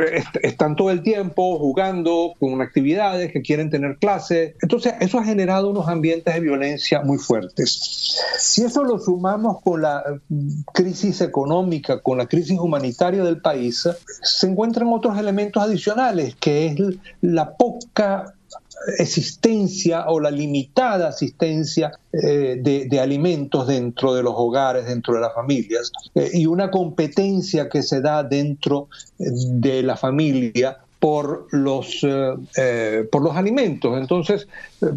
están 0.41 0.75
todo 0.75 0.91
el 0.91 1.03
tiempo 1.03 1.57
jugando 1.60 2.34
con 2.39 2.62
actividades 2.62 3.31
que 3.31 3.41
quieren 3.41 3.69
tener 3.69 3.98
clases. 3.98 4.55
Entonces 4.62 4.96
eso 5.00 5.19
ha 5.19 5.24
generado 5.24 5.69
unos 5.69 5.88
ambientes 5.88 6.34
de 6.34 6.39
violencia 6.39 7.01
muy 7.01 7.17
fuertes. 7.17 8.17
Si 8.39 8.63
eso 8.63 8.84
lo 8.84 9.00
sumamos 9.00 9.62
con 9.62 9.81
la 9.81 10.03
mm, 10.29 10.62
crisis 10.74 11.22
económica, 11.22 12.00
con 12.00 12.17
la 12.17 12.25
crisis 12.25 12.60
humanitaria 12.60 13.24
del 13.24 13.41
país, 13.41 13.88
se 14.22 14.48
encuentran 14.48 14.88
otros 14.91 15.17
elementos 15.17 15.62
adicionales, 15.62 16.36
que 16.39 16.67
es 16.67 16.75
la 17.22 17.55
poca 17.55 18.34
existencia 18.98 20.05
o 20.07 20.19
la 20.19 20.31
limitada 20.31 21.10
asistencia 21.10 21.91
eh, 22.12 22.57
de, 22.62 23.00
alimentos 23.00 23.67
dentro 23.67 24.13
de 24.13 24.24
los 24.24 24.34
hogares, 24.36 24.86
dentro 24.86 25.15
de 25.15 25.22
las 25.22 25.34
familias, 25.34 25.91
eh, 26.15 26.31
y 26.34 26.46
una 26.46 26.72
competencia 26.72 27.69
que 27.69 27.84
se 27.84 28.01
da 28.01 28.24
dentro 28.24 28.88
eh, 29.19 29.25
de 29.51 29.84
la 29.84 29.98
familia 29.98 30.77
por 31.00 31.48
los, 31.51 32.03
por 33.12 33.22
los 33.22 33.36
alimentos. 33.36 33.96
Entonces 34.00 34.48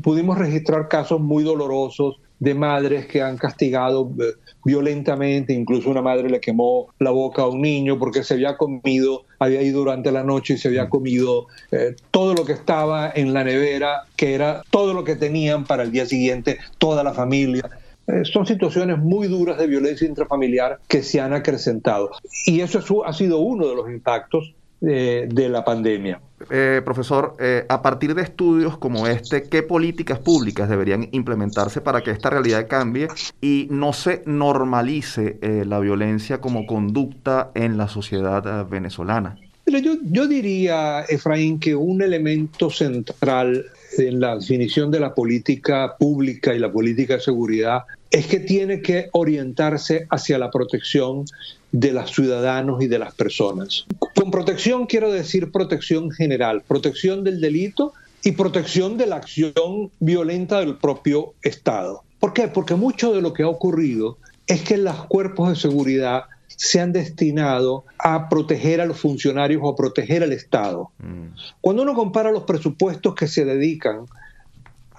pudimos 0.03 0.39
registrar 0.39 0.89
casos 0.89 1.21
muy 1.21 1.45
dolorosos 1.45 2.17
de 2.41 2.55
madres 2.55 3.07
que 3.07 3.23
han 3.23 3.37
castigado 3.37 4.11
eh, 4.19 4.33
violentamente, 4.65 5.53
incluso 5.53 5.91
una 5.91 6.03
madre 6.03 6.29
le 6.29 6.41
quemó 6.41 6.89
la 6.99 7.11
boca 7.11 7.43
a 7.43 7.49
un 7.49 7.61
niño 7.61 7.99
porque 7.99 8.25
se 8.25 8.35
había 8.35 8.57
comido, 8.57 9.25
había 9.39 9.63
ido 9.63 9.81
durante 9.81 10.11
la 10.11 10.25
noche 10.25 10.55
y 10.55 10.59
se 10.59 10.69
había 10.69 10.89
comido 10.89 11.47
eh, 11.71 11.95
todo 12.11 12.35
lo 12.35 12.45
que 12.45 12.55
estaba 12.55 13.13
en 13.15 13.35
la 13.35 13.45
nevera, 13.45 14.05
que 14.17 14.35
era 14.35 14.63
todo 14.71 14.95
lo 14.95 15.05
que 15.05 15.17
tenían 15.17 15.65
para 15.65 15.83
el 15.83 15.93
día 15.93 16.07
siguiente, 16.07 16.59
toda 16.79 17.05
la 17.05 17.13
familia. 17.13 17.69
Eh, 18.07 18.25
son 18.25 18.47
situaciones 18.47 18.99
muy 18.99 19.29
duras 19.29 19.59
de 19.59 19.67
violencia 19.67 20.09
intrafamiliar 20.09 20.81
que 20.89 21.03
se 21.03 21.21
han 21.21 21.35
acrecentado. 21.35 22.11
Y 22.47 22.61
eso 22.61 23.05
ha 23.05 23.13
sido 23.13 23.39
uno 23.39 23.69
de 23.69 23.77
los 23.77 23.89
impactos 23.89 24.55
de 24.81 25.49
la 25.51 25.63
pandemia. 25.63 26.23
Eh, 26.49 26.81
profesor, 26.85 27.37
eh, 27.39 27.67
a 27.69 27.83
partir 27.83 28.15
de 28.15 28.23
estudios 28.23 28.79
como 28.79 29.07
este, 29.07 29.43
¿qué 29.43 29.63
políticas 29.63 30.19
públicas 30.19 30.71
deberían 30.71 31.09
implementarse 31.13 31.81
para 31.83 32.01
que 32.01 32.11
esta 32.11 32.31
realidad 32.31 32.67
cambie 32.67 33.09
y 33.41 33.69
no 33.71 33.93
se 33.93 34.23
normalice 34.25 35.39
eh, 35.43 35.65
la 35.67 35.81
violencia 35.81 36.41
como 36.41 36.67
conducta 36.67 37.51
en 37.55 37.77
la 37.77 37.89
sociedad 37.89 38.67
venezolana? 38.67 39.37
Yo, 39.67 39.95
yo 40.03 40.27
diría, 40.27 41.03
Efraín, 41.03 41.61
que 41.61 41.75
un 41.77 42.03
elemento 42.03 42.71
central 42.71 43.67
en 43.99 44.19
la 44.19 44.37
definición 44.37 44.91
de 44.91 45.01
la 45.01 45.15
política 45.15 45.97
pública 45.99 46.55
y 46.55 46.59
la 46.59 46.73
política 46.73 47.15
de 47.15 47.21
seguridad 47.21 47.83
es 48.11 48.27
que 48.27 48.41
tiene 48.41 48.81
que 48.81 49.09
orientarse 49.13 50.07
hacia 50.11 50.39
la 50.39 50.51
protección 50.51 51.25
de 51.73 51.93
los 51.93 52.11
ciudadanos 52.11 52.83
y 52.83 52.89
de 52.89 52.99
las 52.99 53.15
personas. 53.15 53.87
Con 54.15 54.31
protección 54.31 54.87
quiero 54.87 55.13
decir 55.13 55.53
protección 55.53 56.11
general, 56.11 56.63
protección 56.67 57.25
del 57.25 57.41
delito 57.41 57.93
y 58.23 58.33
protección 58.33 58.97
de 58.97 59.07
la 59.07 59.17
acción 59.17 59.91
violenta 59.99 60.61
del 60.61 60.77
propio 60.77 61.35
Estado. 61.43 62.03
¿Por 62.19 62.33
qué? 62.33 62.49
Porque 62.49 62.75
mucho 62.75 63.13
de 63.13 63.23
lo 63.23 63.33
que 63.33 63.45
ha 63.45 63.49
ocurrido 63.49 64.19
es 64.47 64.63
que 64.63 64.77
los 64.77 65.07
cuerpos 65.07 65.49
de 65.49 65.57
seguridad 65.57 66.25
se 66.49 66.81
han 66.81 66.93
destinado 66.93 67.85
a 67.99 68.29
proteger 68.29 68.81
a 68.81 68.87
los 68.87 68.99
funcionarios 68.99 69.63
o 69.65 69.71
a 69.71 69.77
proteger 69.77 70.23
al 70.23 70.33
Estado. 70.33 70.91
Mm. 70.99 71.35
Cuando 71.61 71.83
uno 71.83 71.95
compara 71.95 72.31
los 72.31 72.43
presupuestos 72.43 73.15
que 73.15 73.29
se 73.29 73.45
dedican 73.45 74.07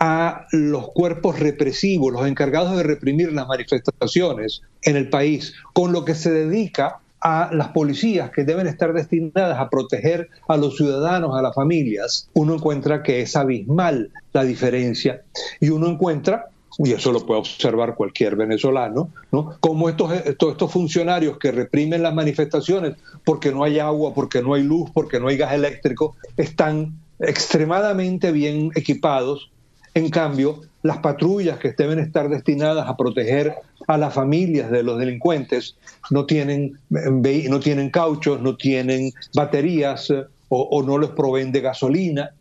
a 0.03 0.48
los 0.51 0.89
cuerpos 0.93 1.39
represivos, 1.39 2.12
los 2.12 2.25
encargados 2.25 2.75
de 2.75 2.81
reprimir 2.81 3.31
las 3.34 3.48
manifestaciones 3.48 4.63
en 4.81 4.96
el 4.96 5.10
país, 5.10 5.53
con 5.74 5.93
lo 5.93 6.03
que 6.05 6.15
se 6.15 6.31
dedica 6.31 7.01
a 7.22 7.51
las 7.53 7.67
policías 7.67 8.31
que 8.31 8.43
deben 8.43 8.65
estar 8.65 8.93
destinadas 8.93 9.60
a 9.60 9.70
proteger 9.70 10.27
a 10.48 10.58
los 10.58 10.75
ciudadanos, 10.75 11.38
a 11.38 11.43
las 11.43 11.53
familias, 11.53 12.27
uno 12.34 12.55
encuentra 12.55 13.03
que 13.03 13.22
es 13.22 13.36
abismal 13.36 14.10
la 14.34 14.43
diferencia 14.43 15.22
y 15.60 15.70
uno 15.70 15.88
encuentra 15.88 16.48
y 16.79 16.93
eso 16.93 17.12
lo 17.12 17.24
puede 17.24 17.41
observar 17.41 17.93
cualquier 17.93 18.36
venezolano, 18.36 19.10
¿no? 19.31 19.58
Como 19.60 19.88
estos, 19.88 20.13
estos, 20.13 20.53
estos, 20.53 20.72
funcionarios 20.72 21.38
que 21.38 21.51
reprimen 21.51 22.01
las 22.01 22.15
manifestaciones 22.15 22.96
porque 23.24 23.51
no 23.51 23.63
hay 23.63 23.77
agua, 23.77 24.15
porque 24.15 24.41
no 24.41 24.55
hay 24.55 24.63
luz, 24.63 24.89
porque 24.91 25.20
no 25.20 25.27
hay 25.27 25.38
gas 25.38 25.53
eléctrico, 25.53 26.15
están 26.38 26.98
extremadamente 27.20 28.31
bien 28.31 28.72
equipados 28.74 29.51
en 29.94 30.10
cambio, 30.10 30.62
las 30.84 30.98
patrullas 30.98 31.60
que 31.60 31.74
deben 31.78 32.00
estar 32.00 32.30
destinadas 32.30 32.88
a 32.88 32.98
proteger 32.98 33.56
a 33.88 33.98
las 33.98 34.14
familias 34.14 34.72
de 34.72 34.84
los 34.84 34.98
delincuentes 34.98 35.76
no 36.10 36.26
tienen, 36.26 36.80
no 36.90 37.60
tienen 37.60 37.90
cauchos, 37.90 38.42
no 38.42 38.56
tienen 38.56 39.12
baterías, 39.34 40.12
o, 40.54 40.84
no 40.84 40.98
les 40.98 41.12
proveen 41.12 41.52
de 41.52 41.62
gasolina. 41.62 42.32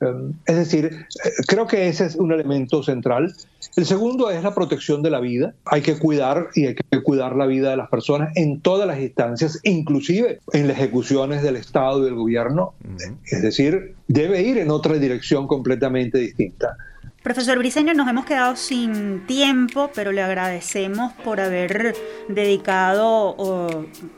Em, 0.00 0.32
es 0.46 0.56
decir, 0.56 0.86
eh, 0.86 1.30
creo 1.46 1.66
que 1.66 1.88
ese 1.88 2.06
es 2.06 2.16
un 2.16 2.32
elemento 2.32 2.82
central. 2.82 3.34
El 3.76 3.86
segundo 3.86 4.30
es 4.30 4.42
la 4.42 4.54
protección 4.54 5.02
de 5.02 5.10
la 5.10 5.20
vida. 5.20 5.54
Hay 5.66 5.82
que 5.82 5.96
cuidar 5.96 6.48
y 6.54 6.66
hay 6.66 6.74
que 6.74 7.02
cuidar 7.02 7.36
la 7.36 7.46
vida 7.46 7.70
de 7.70 7.76
las 7.76 7.88
personas 7.88 8.32
en 8.34 8.60
todas 8.60 8.88
las 8.88 8.98
instancias, 8.98 9.60
inclusive 9.62 10.40
en 10.52 10.66
las 10.66 10.78
ejecuciones 10.78 11.42
del 11.42 11.56
Estado 11.56 12.00
y 12.00 12.04
del 12.06 12.14
gobierno. 12.14 12.74
Es 13.26 13.42
decir, 13.42 13.94
debe 14.08 14.42
ir 14.42 14.58
en 14.58 14.70
otra 14.70 14.94
dirección 14.94 15.46
completamente 15.46 16.18
distinta. 16.18 16.76
Profesor 17.22 17.58
Briceño, 17.58 17.92
nos 17.92 18.08
hemos 18.08 18.24
quedado 18.24 18.56
sin 18.56 19.26
tiempo, 19.26 19.90
pero 19.94 20.10
le 20.10 20.22
agradecemos 20.22 21.12
por 21.22 21.38
haber 21.38 21.94
dedicado 22.28 23.36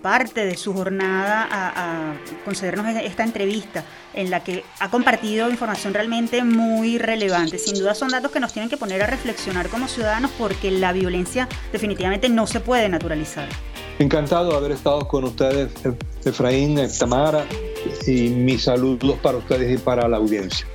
parte 0.01 0.47
de 0.47 0.57
su 0.57 0.73
jornada 0.73 1.49
a, 1.51 2.15
concedernos 2.45 2.87
esta 2.87 3.25
entrevista 3.25 3.83
en 4.15 4.31
la 4.31 4.45
que 4.45 4.63
ha 4.79 4.89
compartido 4.89 5.51
información 5.51 5.95
realmente 5.95 6.45
muy 6.45 6.99
relevante. 6.99 7.59
Sin 7.59 7.75
duda 7.75 7.97
son 7.97 8.11
datos 8.11 8.31
que 8.31 8.39
nos 8.39 8.53
tienen 8.53 8.71
que 8.71 8.77
poner 8.77 9.03
a 9.03 9.09
reflexionar 9.09 9.69
como 9.69 9.89
ciudadanos 9.89 10.31
porque 10.39 10.71
la 10.71 10.93
violencia 10.93 11.49
definitivamente 11.73 12.29
no 12.29 12.47
se 12.47 12.61
puede 12.61 12.89
naturalizar. 12.89 13.49
Encantado 13.99 14.51
de 14.51 14.57
haber 14.57 14.73
estado 14.73 15.09
con 15.09 15.25
ustedes, 15.25 15.73
Efraín, 16.25 16.79
Tamara, 17.01 17.47
y 18.07 18.29
mis 18.29 18.63
saludos 18.63 19.19
para 19.21 19.39
ustedes 19.39 19.75
y 19.75 19.83
para 19.83 20.07
la 20.07 20.19
audiencia. 20.19 20.69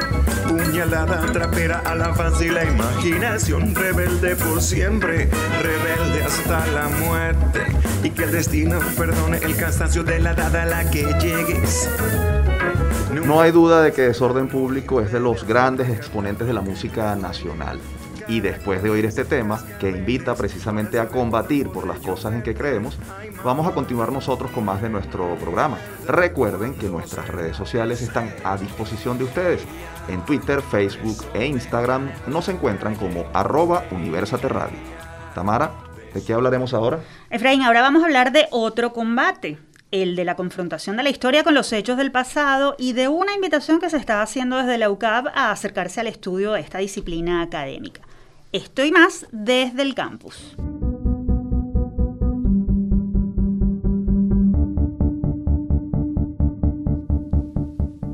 Puñalada 0.47 1.25
trapera 1.31 1.79
a 1.79 1.95
la 1.95 2.13
fácil 2.13 2.55
imaginación, 2.57 3.73
rebelde 3.73 4.35
por 4.35 4.61
siempre, 4.61 5.29
rebelde 5.61 6.23
hasta 6.23 6.67
la 6.67 6.87
muerte. 6.87 7.61
Y 8.03 8.11
que 8.11 8.25
el 8.25 8.31
destino 8.31 8.79
perdone 8.95 9.37
el 9.37 9.55
cansancio 9.55 10.03
de 10.03 10.19
la 10.19 10.35
dada 10.35 10.63
a 10.63 10.65
la 10.65 10.91
que 10.91 11.03
llegues. 11.19 11.89
No 13.11 13.41
hay 13.41 13.51
duda 13.51 13.81
de 13.81 13.91
que 13.91 14.03
Desorden 14.03 14.47
Público 14.47 15.01
es 15.01 15.11
de 15.11 15.19
los 15.19 15.45
grandes 15.45 15.89
exponentes 15.89 16.45
de 16.45 16.53
la 16.53 16.61
música 16.61 17.15
nacional. 17.15 17.79
Y 18.27 18.39
después 18.39 18.81
de 18.81 18.89
oír 18.89 19.05
este 19.05 19.25
tema, 19.25 19.63
que 19.79 19.89
invita 19.89 20.35
precisamente 20.35 20.99
a 20.99 21.07
combatir 21.07 21.69
por 21.69 21.85
las 21.85 21.99
cosas 21.99 22.33
en 22.33 22.41
que 22.41 22.55
creemos, 22.55 22.97
vamos 23.43 23.67
a 23.67 23.71
continuar 23.73 24.11
nosotros 24.11 24.51
con 24.51 24.65
más 24.65 24.81
de 24.81 24.89
nuestro 24.89 25.35
programa. 25.35 25.77
Recuerden 26.07 26.73
que 26.73 26.87
nuestras 26.87 27.27
redes 27.27 27.55
sociales 27.55 28.01
están 28.01 28.33
a 28.43 28.57
disposición 28.57 29.17
de 29.17 29.25
ustedes. 29.25 29.63
En 30.07 30.25
Twitter, 30.25 30.61
Facebook 30.61 31.17
e 31.33 31.45
Instagram 31.45 32.09
nos 32.27 32.49
encuentran 32.49 32.95
como 32.95 33.25
arroba 33.33 33.83
Radio. 33.89 34.77
Tamara, 35.35 35.71
¿de 36.13 36.23
qué 36.23 36.33
hablaremos 36.33 36.73
ahora? 36.73 36.99
Efraín, 37.29 37.61
ahora 37.61 37.81
vamos 37.81 38.01
a 38.01 38.05
hablar 38.05 38.31
de 38.31 38.47
otro 38.51 38.93
combate 38.93 39.59
el 39.91 40.15
de 40.15 40.25
la 40.25 40.35
confrontación 40.35 40.97
de 40.97 41.03
la 41.03 41.09
historia 41.09 41.43
con 41.43 41.53
los 41.53 41.71
hechos 41.71 41.97
del 41.97 42.11
pasado 42.11 42.75
y 42.77 42.93
de 42.93 43.07
una 43.07 43.33
invitación 43.33 43.79
que 43.79 43.89
se 43.89 43.97
está 43.97 44.21
haciendo 44.21 44.57
desde 44.57 44.77
la 44.77 44.89
UCAB 44.89 45.27
a 45.33 45.51
acercarse 45.51 46.01
al 46.01 46.07
estudio 46.07 46.51
de 46.53 46.61
esta 46.61 46.79
disciplina 46.79 47.41
académica. 47.41 48.01
Estoy 48.51 48.91
más 48.91 49.27
desde 49.31 49.81
el 49.81 49.95
campus. 49.95 50.55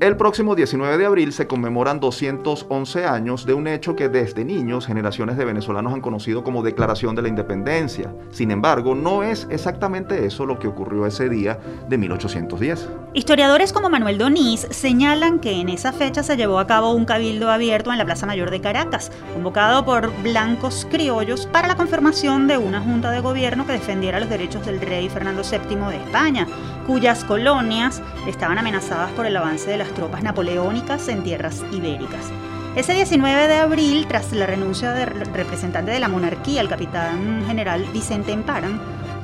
El 0.02 0.18
próximo 0.18 0.56
19 0.56 0.98
de 0.98 1.06
abril 1.06 1.32
se 1.32 1.46
conmemoran 1.46 2.00
211 2.00 3.06
años 3.06 3.46
de 3.46 3.54
un 3.54 3.68
hecho 3.68 3.96
que 3.96 4.10
desde 4.10 4.44
niños 4.44 4.88
generaciones 4.88 5.38
de 5.38 5.46
venezolanos 5.46 5.94
han 5.94 6.02
conocido 6.02 6.44
como 6.44 6.64
Declaración 6.64 7.14
de 7.14 7.22
la 7.22 7.28
Independencia. 7.28 8.12
Sin 8.32 8.50
embargo, 8.50 8.96
no 8.96 9.22
es 9.22 9.46
exactamente 9.52 10.26
eso 10.26 10.48
lo 10.48 10.58
que 10.58 10.68
ocurrió 10.68 11.06
ese 11.06 11.30
día 11.30 11.60
de 11.88 12.00
1810. 12.00 12.90
Historiadores 13.14 13.74
como 13.74 13.92
Manuel 13.92 14.18
Donís 14.18 14.66
señalan 14.72 15.38
que 15.38 15.62
en 15.62 15.70
esa 15.70 15.94
fecha 15.94 16.24
se 16.24 16.36
llevó 16.36 16.58
a 16.58 16.66
cabo 16.66 16.94
un 16.94 17.06
cabildo 17.06 17.52
abierto 17.52 17.92
en 17.92 18.00
la 18.00 18.06
Plaza 18.06 18.26
Mayor 18.26 18.50
de 18.50 18.60
Caracas, 18.60 19.12
convocado 19.36 19.86
por 19.86 20.12
blancos 20.24 20.88
criollos 20.90 21.46
para 21.46 21.68
la 21.68 21.78
confirmación 21.78 22.48
de 22.48 22.58
una 22.58 22.82
junta 22.82 23.12
de 23.12 23.20
gobierno 23.20 23.68
que 23.68 23.74
defendiera 23.74 24.20
los 24.20 24.30
derechos 24.30 24.66
del 24.66 24.82
rey 24.82 25.10
Fernando 25.10 25.44
VII 25.44 25.76
de 25.76 25.98
España, 25.98 26.48
cuyas 26.92 27.24
colonias 27.24 28.02
estaban 28.28 28.58
amenazadas 28.58 29.12
por 29.12 29.26
el 29.26 29.38
avance 29.38 29.72
de 29.72 29.78
las 29.78 29.94
tropas 29.94 30.24
napoleónicas 30.24 31.08
en 31.08 31.24
tierras 31.24 31.64
ibéricas. 31.72 32.30
Ese 32.76 32.94
19 32.94 33.48
de 33.48 33.56
abril, 33.56 34.08
tras 34.10 34.34
la 34.34 34.46
renuncia 34.46 34.92
del 34.92 35.08
representante 35.34 35.92
de 35.92 36.02
la 36.02 36.10
monarquía, 36.10 36.60
el 36.60 36.68
capitán 36.68 37.46
general 37.48 37.86
Vicente 37.94 38.34
Emparan, 38.34 38.82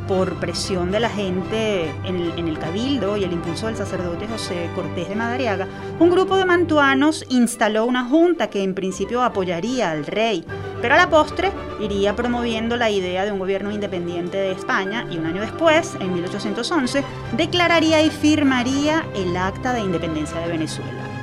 por 0.07 0.35
presión 0.35 0.91
de 0.91 0.99
la 0.99 1.09
gente 1.09 1.89
en 2.05 2.47
el, 2.47 2.57
cabildo 2.57 3.17
y 3.17 3.23
el 3.23 3.33
impulso 3.33 3.67
del 3.67 3.75
sacerdote 3.75 4.27
José 4.27 4.69
Cortés 4.73 5.09
de 5.09 5.15
Madariaga, 5.15 5.67
un 5.99 6.09
grupo 6.09 6.37
de 6.37 6.45
mantuanos 6.45 7.25
instaló 7.29 7.85
una 7.85 8.05
junta 8.05 8.49
que 8.49 8.63
en 8.63 8.73
principio 8.73 9.21
apoyaría 9.21 9.91
al 9.91 10.05
rey, 10.05 10.45
pero 10.81 10.95
a 10.95 10.97
la 10.97 11.09
postre 11.09 11.51
iría 11.79 12.15
promoviendo 12.15 12.77
la 12.77 12.89
idea 12.89 13.25
de 13.25 13.31
un 13.31 13.39
gobierno 13.39 13.71
independiente 13.71 14.37
de 14.37 14.51
España 14.51 15.05
y 15.11 15.17
un 15.17 15.25
año 15.25 15.41
después, 15.41 15.95
en 15.99 16.13
1811, 16.13 17.03
declararía 17.35 18.01
y 18.01 18.09
firmaría 18.09 19.05
el 19.15 19.35
Acta 19.35 19.73
de 19.73 19.81
Independencia 19.81 20.39
de 20.39 20.47
Venezuela. 20.47 21.16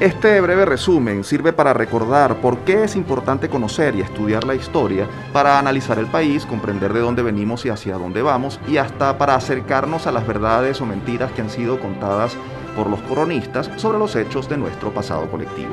Este 0.00 0.40
breve 0.40 0.64
resumen 0.64 1.22
sirve 1.22 1.52
para 1.52 1.72
recordar 1.72 2.40
por 2.40 2.58
qué 2.58 2.82
es 2.82 2.96
importante 2.96 3.48
conocer 3.48 3.94
y 3.94 4.00
estudiar 4.00 4.42
la 4.42 4.56
historia, 4.56 5.06
para 5.32 5.56
analizar 5.56 6.00
el 6.00 6.06
país, 6.06 6.44
comprender 6.46 6.92
de 6.92 6.98
dónde 6.98 7.22
venimos 7.22 7.64
y 7.64 7.68
hacia 7.68 7.96
dónde 7.96 8.20
vamos, 8.20 8.58
y 8.66 8.78
hasta 8.78 9.16
para 9.18 9.36
acercarnos 9.36 10.08
a 10.08 10.12
las 10.12 10.26
verdades 10.26 10.80
o 10.80 10.86
mentiras 10.86 11.30
que 11.30 11.42
han 11.42 11.48
sido 11.48 11.78
contadas 11.78 12.36
por 12.74 12.90
los 12.90 13.00
coronistas 13.02 13.70
sobre 13.76 13.98
los 13.98 14.16
hechos 14.16 14.48
de 14.48 14.56
nuestro 14.56 14.92
pasado 14.92 15.30
colectivo. 15.30 15.72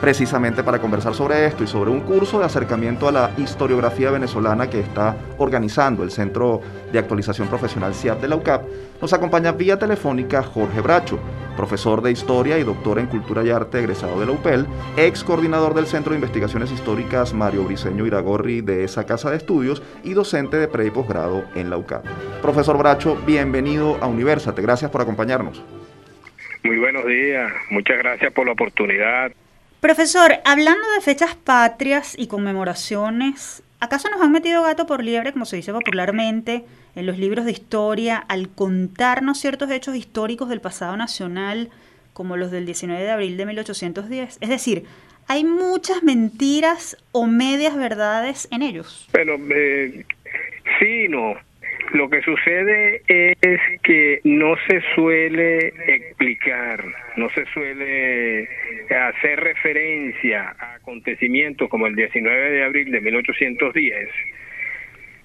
Precisamente 0.00 0.64
para 0.64 0.80
conversar 0.80 1.14
sobre 1.14 1.46
esto 1.46 1.62
y 1.62 1.68
sobre 1.68 1.92
un 1.92 2.00
curso 2.00 2.40
de 2.40 2.46
acercamiento 2.46 3.06
a 3.06 3.12
la 3.12 3.30
historiografía 3.38 4.10
venezolana 4.10 4.68
que 4.68 4.80
está 4.80 5.16
organizando 5.38 6.02
el 6.02 6.10
Centro 6.10 6.60
de 6.92 6.98
Actualización 6.98 7.46
Profesional 7.46 7.94
CIAP 7.94 8.20
de 8.20 8.28
la 8.28 8.36
UCAP, 8.36 8.62
nos 9.00 9.12
acompaña 9.12 9.52
vía 9.52 9.78
telefónica 9.78 10.42
Jorge 10.42 10.80
Bracho, 10.80 11.20
profesor 11.54 12.02
de 12.02 12.10
Historia 12.10 12.58
y 12.58 12.64
doctor 12.64 12.98
en 12.98 13.06
Cultura 13.06 13.42
y 13.42 13.50
Arte 13.50 13.78
egresado 13.78 14.20
de 14.20 14.26
la 14.26 14.32
UPEL, 14.32 14.66
ex 14.96 15.24
coordinador 15.24 15.74
del 15.74 15.86
Centro 15.86 16.10
de 16.10 16.18
Investigaciones 16.18 16.70
Históricas 16.70 17.32
Mario 17.32 17.64
Briceño 17.64 18.06
Iragorri 18.06 18.60
de 18.60 18.84
esa 18.84 19.06
casa 19.06 19.30
de 19.30 19.36
estudios 19.36 19.82
y 20.02 20.12
docente 20.12 20.56
de 20.56 20.68
pre 20.68 20.86
y 20.86 20.90
posgrado 20.90 21.44
en 21.54 21.70
la 21.70 21.76
UCAP. 21.76 22.04
Profesor 22.42 22.78
Bracho, 22.78 23.16
bienvenido 23.26 23.98
a 24.00 24.06
Universate, 24.06 24.62
gracias 24.62 24.90
por 24.90 25.00
acompañarnos. 25.00 25.62
Muy 26.62 26.78
buenos 26.78 27.04
días, 27.06 27.52
muchas 27.70 27.98
gracias 27.98 28.32
por 28.32 28.46
la 28.46 28.52
oportunidad. 28.52 29.32
Profesor, 29.80 30.32
hablando 30.46 30.90
de 30.92 31.02
fechas 31.02 31.34
patrias 31.34 32.14
y 32.18 32.26
conmemoraciones, 32.26 33.62
¿acaso 33.80 34.08
nos 34.08 34.22
han 34.22 34.32
metido 34.32 34.62
gato 34.62 34.86
por 34.86 35.04
liebre, 35.04 35.32
como 35.32 35.44
se 35.44 35.56
dice 35.56 35.72
popularmente, 35.72 36.64
en 36.96 37.06
los 37.06 37.18
libros 37.18 37.44
de 37.44 37.52
historia 37.52 38.16
al 38.16 38.48
contarnos 38.48 39.40
ciertos 39.40 39.70
hechos 39.70 39.96
históricos 39.96 40.48
del 40.48 40.60
pasado 40.60 40.96
nacional, 40.96 41.70
como 42.12 42.36
los 42.36 42.50
del 42.50 42.66
19 42.66 43.02
de 43.02 43.10
abril 43.10 43.36
de 43.36 43.46
1810? 43.46 44.38
Es 44.40 44.48
decir, 44.48 44.84
¿hay 45.28 45.44
muchas 45.44 46.02
mentiras 46.02 46.96
o 47.12 47.26
medias 47.26 47.76
verdades 47.76 48.48
en 48.52 48.62
ellos? 48.62 49.08
Bueno, 49.12 49.34
eh, 49.54 50.04
sí, 50.78 51.08
no. 51.08 51.34
Lo 51.92 52.08
que 52.08 52.22
sucede 52.22 53.02
es 53.06 53.60
que 53.82 54.20
no 54.24 54.56
se 54.66 54.80
suele 54.94 55.68
explicar, 55.86 56.84
no 57.16 57.28
se 57.30 57.44
suele 57.52 58.48
hacer 58.90 59.38
referencia 59.38 60.56
a 60.58 60.74
acontecimientos 60.76 61.68
como 61.68 61.86
el 61.86 61.94
19 61.94 62.50
de 62.50 62.64
abril 62.64 62.90
de 62.90 63.00
1810 63.00 64.08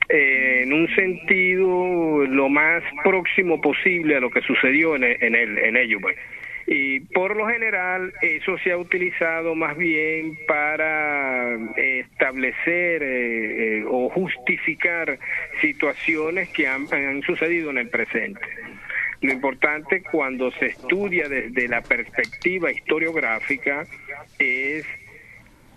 eh, 0.09 0.61
en 0.63 0.73
un 0.73 0.87
sentido 0.95 2.25
lo 2.25 2.49
más 2.49 2.83
próximo 3.03 3.61
posible 3.61 4.15
a 4.15 4.19
lo 4.19 4.29
que 4.29 4.41
sucedió 4.41 4.95
en, 4.95 5.03
en, 5.03 5.35
el, 5.35 5.57
en 5.57 5.77
ello. 5.77 5.99
Pues. 6.01 6.17
Y 6.65 6.99
por 6.99 7.35
lo 7.35 7.47
general 7.47 8.13
eso 8.21 8.57
se 8.59 8.71
ha 8.71 8.77
utilizado 8.77 9.55
más 9.55 9.75
bien 9.77 10.37
para 10.47 11.57
establecer 11.75 13.01
eh, 13.03 13.83
o 13.87 14.09
justificar 14.09 15.17
situaciones 15.61 16.49
que 16.49 16.67
han 16.67 17.21
sucedido 17.23 17.71
en 17.71 17.79
el 17.79 17.89
presente. 17.89 18.41
Lo 19.21 19.33
importante 19.33 20.01
cuando 20.01 20.51
se 20.51 20.67
estudia 20.67 21.27
desde 21.27 21.67
la 21.67 21.81
perspectiva 21.81 22.71
historiográfica 22.71 23.85
es 24.37 24.85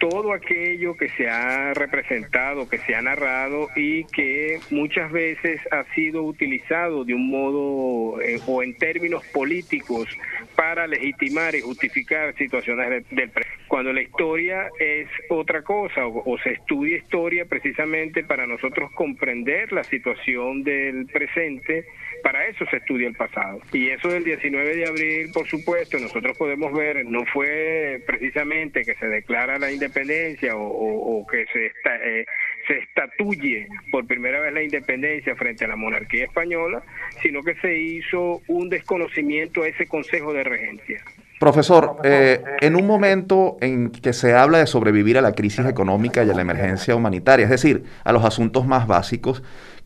todo 0.03 0.33
aquello 0.33 0.97
que 0.97 1.09
se 1.11 1.29
ha 1.29 1.75
representado, 1.75 2.69
que 2.69 2.79
se 2.79 2.97
ha 2.97 3.03
narrado 3.03 3.69
y 3.77 4.03
que 4.07 4.59
muchas 4.71 5.13
veces 5.13 5.61
ha 5.71 5.85
sido 5.95 6.25
utilizado 6.25 7.05
de 7.05 7.15
un 7.15 7.31
modo 7.31 8.21
eh, 8.21 8.41
o 8.49 8.65
en 8.65 8.75
términos 8.75 9.25
políticos 9.33 10.09
para 10.57 10.89
legitimar 10.89 11.55
y 11.55 11.61
justificar 11.61 12.35
situaciones 12.35 13.09
del 13.11 13.31
presente. 13.31 13.63
Cuando 13.69 13.93
la 13.93 14.03
historia 14.03 14.69
es 14.81 15.09
otra 15.31 15.63
cosa 15.63 16.07
o, 16.07 16.37
se 16.43 16.55
estudia 16.55 16.97
historia 16.99 17.45
precisamente 17.45 18.25
para 18.25 18.47
nosotros 18.47 18.91
comprender 18.97 19.73
la 19.73 19.85
situación 19.85 20.65
del 20.65 21.07
presente, 21.07 21.87
para 22.23 22.47
eso 22.47 22.65
se 22.71 22.77
estudia 22.77 23.09
el 23.09 23.15
pasado. 23.15 23.61
Y 23.73 23.89
eso 23.89 24.09
del 24.09 24.25
19 24.25 24.77
de 24.77 24.87
abril, 24.87 25.31
por 25.33 25.47
supuesto, 25.47 25.99
nosotros 25.99 26.37
podemos 26.37 26.73
ver, 26.73 27.05
no 27.07 27.25
fue 27.27 28.03
precisamente 28.07 28.83
que 28.83 28.95
se 28.95 29.07
declara 29.07 29.59
la 29.59 29.71
independencia 29.71 30.53
o, 30.57 31.27
que 31.31 31.45
se, 31.53 31.67
eh, 31.67 32.25
se 32.67 32.79
estatuye 32.79 33.67
por 33.91 34.07
primera 34.07 34.41
vez 34.41 34.53
la 34.53 34.63
independencia 34.63 35.35
frente 35.37 35.65
a 35.65 35.69
la 35.69 35.77
monarquía 35.77 36.25
española, 36.25 36.83
sino 37.23 37.43
que 37.43 37.55
se 37.57 37.77
hizo 37.77 38.41
un 38.49 38.69
desconocimiento 38.69 39.63
a 39.63 39.69
ese 39.69 39.87
Consejo 39.87 40.33
de 40.33 40.45
Regencia. 40.45 41.03
Profesor, 41.43 41.97
eh, 42.05 42.41
en 42.61 42.77
un 42.77 42.87
momento 42.87 43.57
en 43.61 43.91
que 43.91 44.13
se 44.13 44.33
habla 44.33 44.59
de 44.59 44.67
sobrevivir 44.69 45.19
a 45.19 45.21
la 45.21 45.33
crisis 45.33 45.67
económica 45.67 46.23
y 46.23 46.31
a 46.31 46.35
la 46.35 46.43
emergencia 46.43 46.95
humanitaria, 46.95 47.43
es 47.43 47.51
decir, 47.51 47.83
a 48.05 48.13
los 48.13 48.25
asuntos 48.25 48.65
más 48.65 48.87
básicos, 48.87 49.43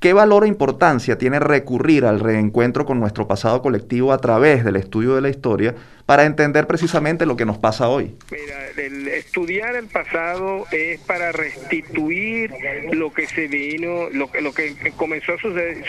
¿Qué 0.07 0.12
valor 0.12 0.45
o 0.45 0.47
importancia 0.47 1.19
tiene 1.19 1.40
recurrir 1.40 2.05
al 2.05 2.21
reencuentro 2.21 2.87
con 2.87 3.01
nuestro 3.01 3.27
pasado 3.27 3.61
colectivo 3.61 4.12
a 4.12 4.19
través 4.19 4.64
del 4.64 4.77
estudio 4.77 5.16
de 5.16 5.21
la 5.21 5.31
historia 5.31 5.75
para 6.07 6.27
entender 6.27 6.69
precisamente 6.69 7.27
lo 7.27 7.37
que 7.37 7.45
nos 7.45 7.59
pasa 7.59 7.88
hoy? 7.88 8.14
Mira, 8.31 8.69
el 8.77 9.09
estudiar 9.09 9.75
el 9.75 9.88
pasado 9.88 10.64
es 10.71 11.01
para 11.01 11.33
restituir 11.33 12.53
lo 12.92 13.12
que 13.12 13.27
se 13.27 13.49
vino, 13.49 14.09
lo, 14.12 14.31
lo 14.40 14.55
que 14.55 14.77
comenzó 14.95 15.33
a 15.33 15.38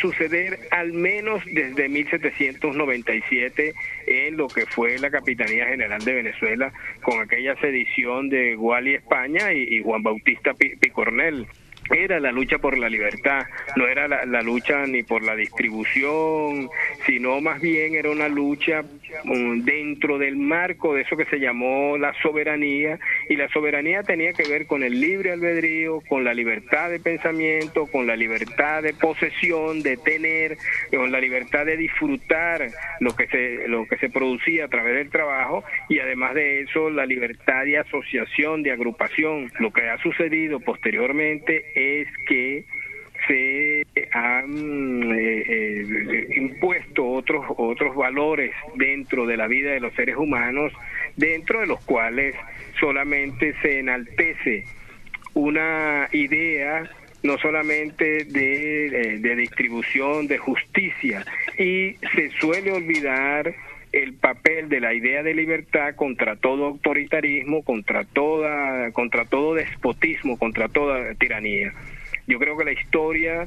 suceder, 0.02 0.62
al 0.72 0.94
menos 0.94 1.44
desde 1.46 1.88
1797 1.88 3.76
en 4.08 4.36
lo 4.36 4.48
que 4.48 4.66
fue 4.66 4.98
la 4.98 5.12
Capitanía 5.12 5.68
General 5.68 6.04
de 6.04 6.14
Venezuela 6.16 6.74
con 7.04 7.22
aquella 7.22 7.56
sedición 7.62 8.30
de 8.30 8.56
Guali 8.56 8.96
España 8.96 9.54
y, 9.54 9.80
Juan 9.84 10.02
Bautista 10.02 10.56
Picornel 10.56 11.46
era 11.92 12.20
la 12.20 12.32
lucha 12.32 12.58
por 12.58 12.78
la 12.78 12.90
libertad, 12.90 13.46
no 13.76 13.88
era 13.88 14.08
la, 14.08 14.42
lucha 14.42 14.86
ni 14.86 15.04
por 15.04 15.24
la 15.24 15.36
distribución, 15.36 16.70
sino 17.06 17.42
más 17.42 17.62
bien 17.62 17.96
era 17.96 18.10
una 18.10 18.28
lucha 18.28 18.84
um, 19.26 19.64
dentro 19.64 20.18
del 20.18 20.38
marco 20.38 20.94
de 20.94 21.02
eso 21.02 21.18
que 21.18 21.26
se 21.26 21.40
llamó 21.40 21.98
la 21.98 22.14
soberanía, 22.22 23.00
y 23.30 23.36
la 23.36 23.50
soberanía 23.50 24.04
tenía 24.04 24.34
que 24.34 24.48
ver 24.48 24.68
con 24.68 24.84
el 24.84 25.00
libre 25.00 25.32
albedrío, 25.32 26.02
con 26.08 26.24
la 26.24 26.34
libertad 26.34 26.90
de 26.90 27.00
pensamiento, 27.00 27.88
con 27.88 28.08
la 28.08 28.16
libertad 28.16 28.84
de 28.84 28.94
posesión, 28.94 29.82
de 29.82 29.98
tener, 29.98 30.58
con 30.96 31.12
la 31.12 31.20
libertad 31.20 31.66
de 31.66 31.78
disfrutar 31.78 32.70
lo 33.00 33.16
que 33.16 33.28
se, 33.28 33.68
lo 33.68 33.86
que 33.88 33.98
se 33.98 34.10
producía 34.10 34.66
a 34.66 34.68
través 34.68 34.96
del 34.96 35.10
trabajo, 35.10 35.64
y 35.90 36.00
además 36.00 36.34
de 36.34 36.62
eso 36.62 36.90
la 36.90 37.06
libertad 37.06 37.66
de 37.66 37.78
asociación, 37.78 38.64
de 38.64 38.72
agrupación. 38.72 39.52
Lo 39.60 39.72
que 39.72 39.90
ha 39.90 39.98
sucedido 40.00 40.60
posteriormente 40.60 41.66
es 41.78 42.08
que 42.28 42.66
se 43.28 43.86
han 44.12 45.12
eh, 45.12 45.44
eh, 45.48 46.28
impuesto 46.36 47.06
otros 47.06 47.46
otros 47.58 47.96
valores 47.96 48.52
dentro 48.76 49.26
de 49.26 49.38
la 49.38 49.48
vida 49.48 49.72
de 49.72 49.80
los 49.80 49.94
seres 49.94 50.16
humanos 50.16 50.74
dentro 51.16 51.60
de 51.60 51.68
los 51.68 51.84
cuales 51.84 52.36
solamente 52.80 53.54
se 53.62 53.80
enaltece 53.80 54.66
una 55.34 56.08
idea 56.14 56.90
no 57.24 57.38
solamente 57.38 58.24
de, 58.26 58.86
eh, 58.86 59.18
de 59.20 59.36
distribución 59.36 60.28
de 60.28 60.38
justicia 60.38 61.26
y 61.58 61.96
se 62.16 62.30
suele 62.40 62.72
olvidar 62.72 63.54
el 64.04 64.14
papel 64.14 64.70
de 64.70 64.80
la 64.80 64.94
idea 64.94 65.24
de 65.24 65.34
libertad 65.34 65.96
contra 65.96 66.36
todo 66.36 66.66
autoritarismo, 66.68 67.64
contra 67.64 68.04
toda, 68.04 68.92
contra 68.92 69.26
todo 69.26 69.56
despotismo, 69.56 70.38
contra 70.38 70.68
toda 70.68 71.14
tiranía. 71.16 71.74
Yo 72.28 72.38
creo 72.40 72.58
que 72.58 72.66
la 72.66 72.74
historia 72.74 73.46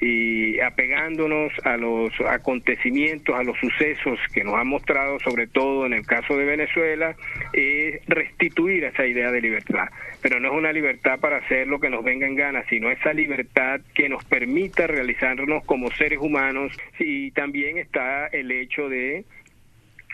y 0.00 0.58
apegándonos 0.60 1.52
a 1.64 1.76
los 1.76 2.12
acontecimientos, 2.26 3.38
a 3.38 3.42
los 3.42 3.58
sucesos 3.58 4.18
que 4.32 4.42
nos 4.42 4.54
han 4.54 4.66
mostrado, 4.66 5.18
sobre 5.20 5.46
todo 5.46 5.84
en 5.84 5.92
el 5.92 6.06
caso 6.06 6.36
de 6.36 6.44
Venezuela, 6.44 7.14
es 7.52 8.00
restituir 8.06 8.84
esa 8.84 9.06
idea 9.06 9.30
de 9.30 9.40
libertad. 9.40 9.88
Pero 10.22 10.40
no 10.40 10.48
es 10.48 10.54
una 10.54 10.72
libertad 10.72 11.20
para 11.20 11.38
hacer 11.38 11.66
lo 11.66 11.78
que 11.78 11.90
nos 11.90 12.02
venga 12.02 12.26
en 12.26 12.36
gana, 12.36 12.64
sino 12.70 12.90
esa 12.90 13.12
libertad 13.12 13.80
que 13.94 14.08
nos 14.08 14.24
permita 14.24 14.86
realizarnos 14.86 15.64
como 15.66 15.90
seres 15.90 16.18
humanos 16.20 16.72
y 16.98 17.30
también 17.32 17.76
está 17.76 18.28
el 18.28 18.50
hecho 18.50 18.88
de 18.88 19.24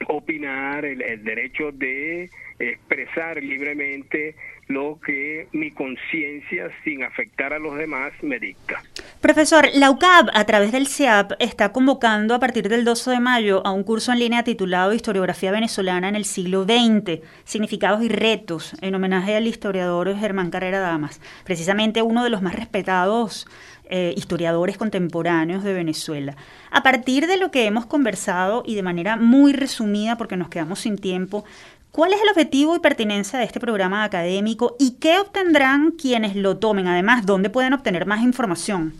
opinar, 0.06 0.84
el, 0.84 1.24
derecho 1.24 1.72
de 1.72 2.30
expresar 2.58 3.42
libremente 3.42 4.34
lo 4.68 5.00
que 5.04 5.48
mi 5.52 5.70
conciencia, 5.70 6.70
sin 6.84 7.02
afectar 7.02 7.52
a 7.52 7.58
los 7.58 7.76
demás, 7.76 8.12
me 8.22 8.38
dicta. 8.38 8.82
Profesor, 9.20 9.66
la 9.72 9.90
UCAB, 9.90 10.28
a 10.32 10.44
través 10.44 10.72
del 10.72 10.86
CIAP, 10.86 11.32
está 11.38 11.72
convocando 11.72 12.34
a 12.34 12.38
partir 12.38 12.68
del 12.68 12.84
12 12.84 13.12
de 13.12 13.20
mayo 13.20 13.66
a 13.66 13.72
un 13.72 13.82
curso 13.82 14.12
en 14.12 14.18
línea 14.18 14.44
titulado 14.44 14.92
Historiografía 14.92 15.50
venezolana 15.50 16.08
en 16.08 16.16
el 16.16 16.24
siglo 16.24 16.64
XX, 16.64 17.20
Significados 17.44 18.02
y 18.02 18.08
Retos, 18.08 18.76
en 18.82 18.94
homenaje 18.94 19.36
al 19.36 19.46
historiador 19.46 20.14
Germán 20.16 20.50
Carrera 20.50 20.80
Damas, 20.80 21.20
precisamente 21.44 22.02
uno 22.02 22.22
de 22.22 22.30
los 22.30 22.42
más 22.42 22.54
respetados 22.54 23.46
eh, 23.90 24.12
historiadores 24.16 24.76
contemporáneos 24.76 25.64
de 25.64 25.72
Venezuela. 25.72 26.36
A 26.70 26.82
partir 26.82 27.26
de 27.26 27.38
lo 27.38 27.50
que 27.50 27.64
hemos 27.64 27.86
conversado 27.86 28.62
y 28.66 28.74
de 28.74 28.82
manera 28.82 29.16
muy 29.16 29.54
resumida, 29.54 30.18
porque 30.18 30.36
nos 30.36 30.50
quedamos 30.50 30.80
sin 30.80 30.98
tiempo, 30.98 31.44
¿cuál 31.90 32.12
es 32.12 32.20
el 32.20 32.28
objetivo 32.28 32.76
y 32.76 32.80
pertinencia 32.80 33.38
de 33.38 33.46
este 33.46 33.60
programa 33.60 34.04
académico 34.04 34.76
y 34.78 34.98
qué 35.00 35.18
obtendrán 35.18 35.92
quienes 35.92 36.36
lo 36.36 36.58
tomen? 36.58 36.86
Además, 36.86 37.24
¿dónde 37.24 37.48
pueden 37.48 37.72
obtener 37.72 38.04
más 38.04 38.22
información? 38.22 38.92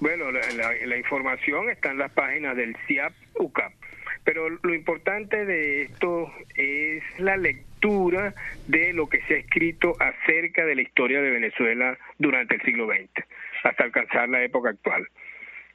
Bueno, 0.00 0.32
la, 0.32 0.96
información 0.96 1.70
está 1.70 1.92
en 1.92 1.98
las 1.98 2.10
páginas 2.10 2.56
del 2.56 2.76
CIAP 2.88 3.12
UCAP. 3.38 3.72
Pero 4.24 4.48
lo 4.48 4.74
importante 4.74 5.44
de 5.44 5.82
esto 5.82 6.32
es 6.56 7.04
la 7.18 7.36
lectura 7.36 8.34
de 8.66 8.92
lo 8.92 9.08
que 9.08 9.20
se 9.22 9.34
ha 9.34 9.38
escrito 9.38 9.94
acerca 10.00 10.64
de 10.64 10.74
la 10.74 10.82
historia 10.82 11.20
de 11.20 11.30
Venezuela 11.30 11.96
durante 12.18 12.56
el 12.56 12.62
siglo 12.62 12.88
XX 12.88 13.24
hasta 13.62 13.84
alcanzar 13.84 14.28
la 14.28 14.42
época 14.42 14.70
actual. 14.70 15.08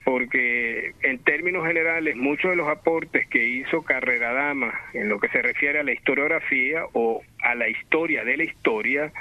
Porque 0.04 0.94
en 1.02 1.20
términos 1.20 1.66
generales, 1.68 2.16
muchos 2.16 2.52
de 2.52 2.56
los 2.56 2.70
aportes 2.70 3.28
que 3.28 3.46
hizo 3.46 3.82
Carrera 3.82 4.32
Dama 4.32 4.74
en 4.94 5.10
lo 5.10 5.20
que 5.20 5.28
se 5.30 5.42
refiere 5.42 5.80
a 5.80 5.84
la 5.84 5.92
historiografía 5.92 6.86
o 6.94 7.22
a 7.42 7.56
la 7.56 7.68
historia 7.68 8.24
de 8.24 8.38
la 8.38 8.44
historia, 8.46 9.12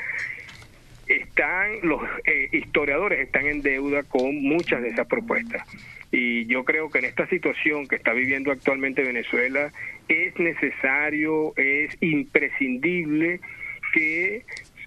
están 1.09 1.81
los 1.83 2.03
eh, 2.25 2.49
historiadores 2.53 3.21
están 3.21 3.47
en 3.47 3.63
deuda 3.63 4.03
con 4.03 4.43
muchas 4.43 4.83
de 4.83 4.89
esas 4.89 5.07
propuestas. 5.07 5.67
Y 6.13 6.47
yo 6.47 6.65
creo 6.65 6.91
que 6.91 6.99
en 7.01 7.07
esta 7.07 7.27
situación 7.27 7.87
que 7.87 7.97
está 7.97 8.13
viviendo 8.13 8.53
actualmente 8.53 9.03
Venezuela 9.03 9.73
es 10.09 10.39
necesario, 10.39 11.53
es 11.57 11.97
imprescindible 12.01 13.41
que 13.93 14.45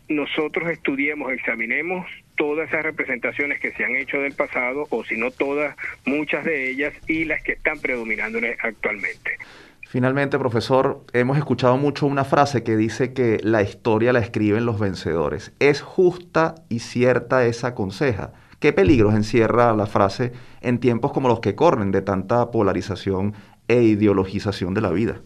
nosotros 0.07 0.69
estudiemos, 0.71 1.31
examinemos 1.31 2.05
todas 2.39 2.69
esas 2.69 2.83
representaciones 2.83 3.59
que 3.59 3.73
se 3.73 3.83
han 3.83 3.97
hecho 3.97 4.17
del 4.17 4.33
pasado, 4.33 4.87
o 4.91 5.03
si 5.03 5.17
no 5.17 5.29
todas, 5.29 5.75
muchas 6.05 6.45
de 6.45 6.71
ellas, 6.71 6.93
y 7.05 7.25
las 7.25 7.43
que 7.43 7.51
están 7.51 7.79
predominando 7.79 8.39
actualmente. 8.63 9.37
Finalmente, 9.89 10.39
profesor, 10.39 11.03
hemos 11.11 11.37
escuchado 11.37 11.75
mucho 11.75 12.07
una 12.07 12.23
frase 12.23 12.63
que 12.63 12.77
dice 12.77 13.11
que 13.11 13.39
la 13.43 13.61
historia 13.61 14.13
la 14.13 14.19
escriben 14.19 14.65
los 14.65 14.79
vencedores. 14.79 15.51
¿Es 15.59 15.81
justa 15.81 16.55
y 16.69 16.79
cierta 16.79 17.45
esa 17.45 17.75
conseja? 17.75 18.31
¿Qué 18.59 18.71
peligros 18.71 19.15
encierra 19.15 19.73
la 19.73 19.85
frase 19.85 20.31
en 20.61 20.79
tiempos 20.79 21.11
como 21.11 21.27
los 21.27 21.41
que 21.41 21.55
corren 21.55 21.91
de 21.91 22.01
tanta 22.01 22.51
polarización 22.51 23.33
e 23.67 23.81
ideologización 23.81 24.73
de 24.73 24.81
la 24.81 24.91
vida? 24.91 25.21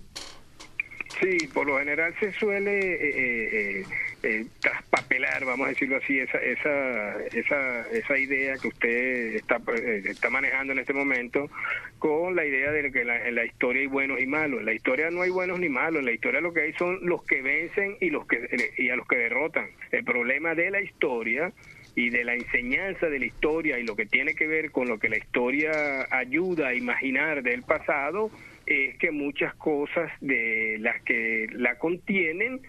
Sí, 1.23 1.47
por 1.53 1.65
lo 1.65 1.79
general 1.79 2.13
se 2.19 2.33
suele 2.33 2.79
eh, 2.79 3.79
eh, 3.79 3.85
eh, 4.23 4.45
traspapelar, 4.59 5.45
vamos 5.45 5.67
a 5.67 5.69
decirlo 5.69 5.95
así, 5.95 6.19
esa, 6.19 6.37
esa, 6.39 7.17
esa, 7.27 7.89
esa 7.91 8.17
idea 8.17 8.57
que 8.57 8.67
usted 8.67 9.35
está, 9.35 9.61
eh, 9.73 10.03
está 10.05 10.29
manejando 10.29 10.73
en 10.73 10.79
este 10.79 10.91
momento 10.91 11.49
con 11.97 12.35
la 12.35 12.45
idea 12.45 12.73
de 12.73 12.91
que 12.91 13.03
en 13.03 13.35
la 13.35 13.45
historia 13.45 13.83
hay 13.83 13.87
buenos 13.87 14.19
y 14.19 14.27
malos. 14.27 14.59
En 14.59 14.65
la 14.65 14.73
historia 14.73 15.11
no 15.11 15.21
hay 15.21 15.29
buenos 15.29 15.61
ni 15.61 15.69
malos, 15.69 15.99
en 15.99 16.07
la 16.07 16.11
historia 16.11 16.41
lo 16.41 16.53
que 16.53 16.61
hay 16.61 16.73
son 16.73 16.99
los 17.03 17.23
que 17.23 17.41
vencen 17.41 17.95
y, 18.01 18.09
los 18.09 18.27
que, 18.27 18.73
y 18.77 18.89
a 18.89 18.97
los 18.97 19.07
que 19.07 19.15
derrotan. 19.15 19.67
El 19.93 20.03
problema 20.03 20.55
de 20.55 20.71
la 20.71 20.81
historia 20.81 21.53
y 21.95 22.09
de 22.09 22.25
la 22.25 22.33
enseñanza 22.33 23.07
de 23.07 23.19
la 23.19 23.25
historia 23.25 23.79
y 23.79 23.83
lo 23.83 23.95
que 23.95 24.07
tiene 24.07 24.35
que 24.35 24.47
ver 24.47 24.71
con 24.71 24.89
lo 24.89 24.99
que 24.99 25.07
la 25.07 25.17
historia 25.17 26.05
ayuda 26.09 26.69
a 26.69 26.73
imaginar 26.73 27.43
del 27.43 27.63
pasado 27.63 28.29
es 28.65 28.97
que 28.97 29.11
muchas 29.11 29.53
cosas 29.55 30.11
de 30.21 30.77
las 30.79 31.01
que 31.03 31.47
la 31.51 31.77
contienen 31.77 32.61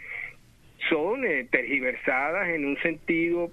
son 0.88 1.24
eh, 1.24 1.46
tergiversadas 1.50 2.48
en 2.50 2.66
un 2.66 2.76
sentido 2.78 3.50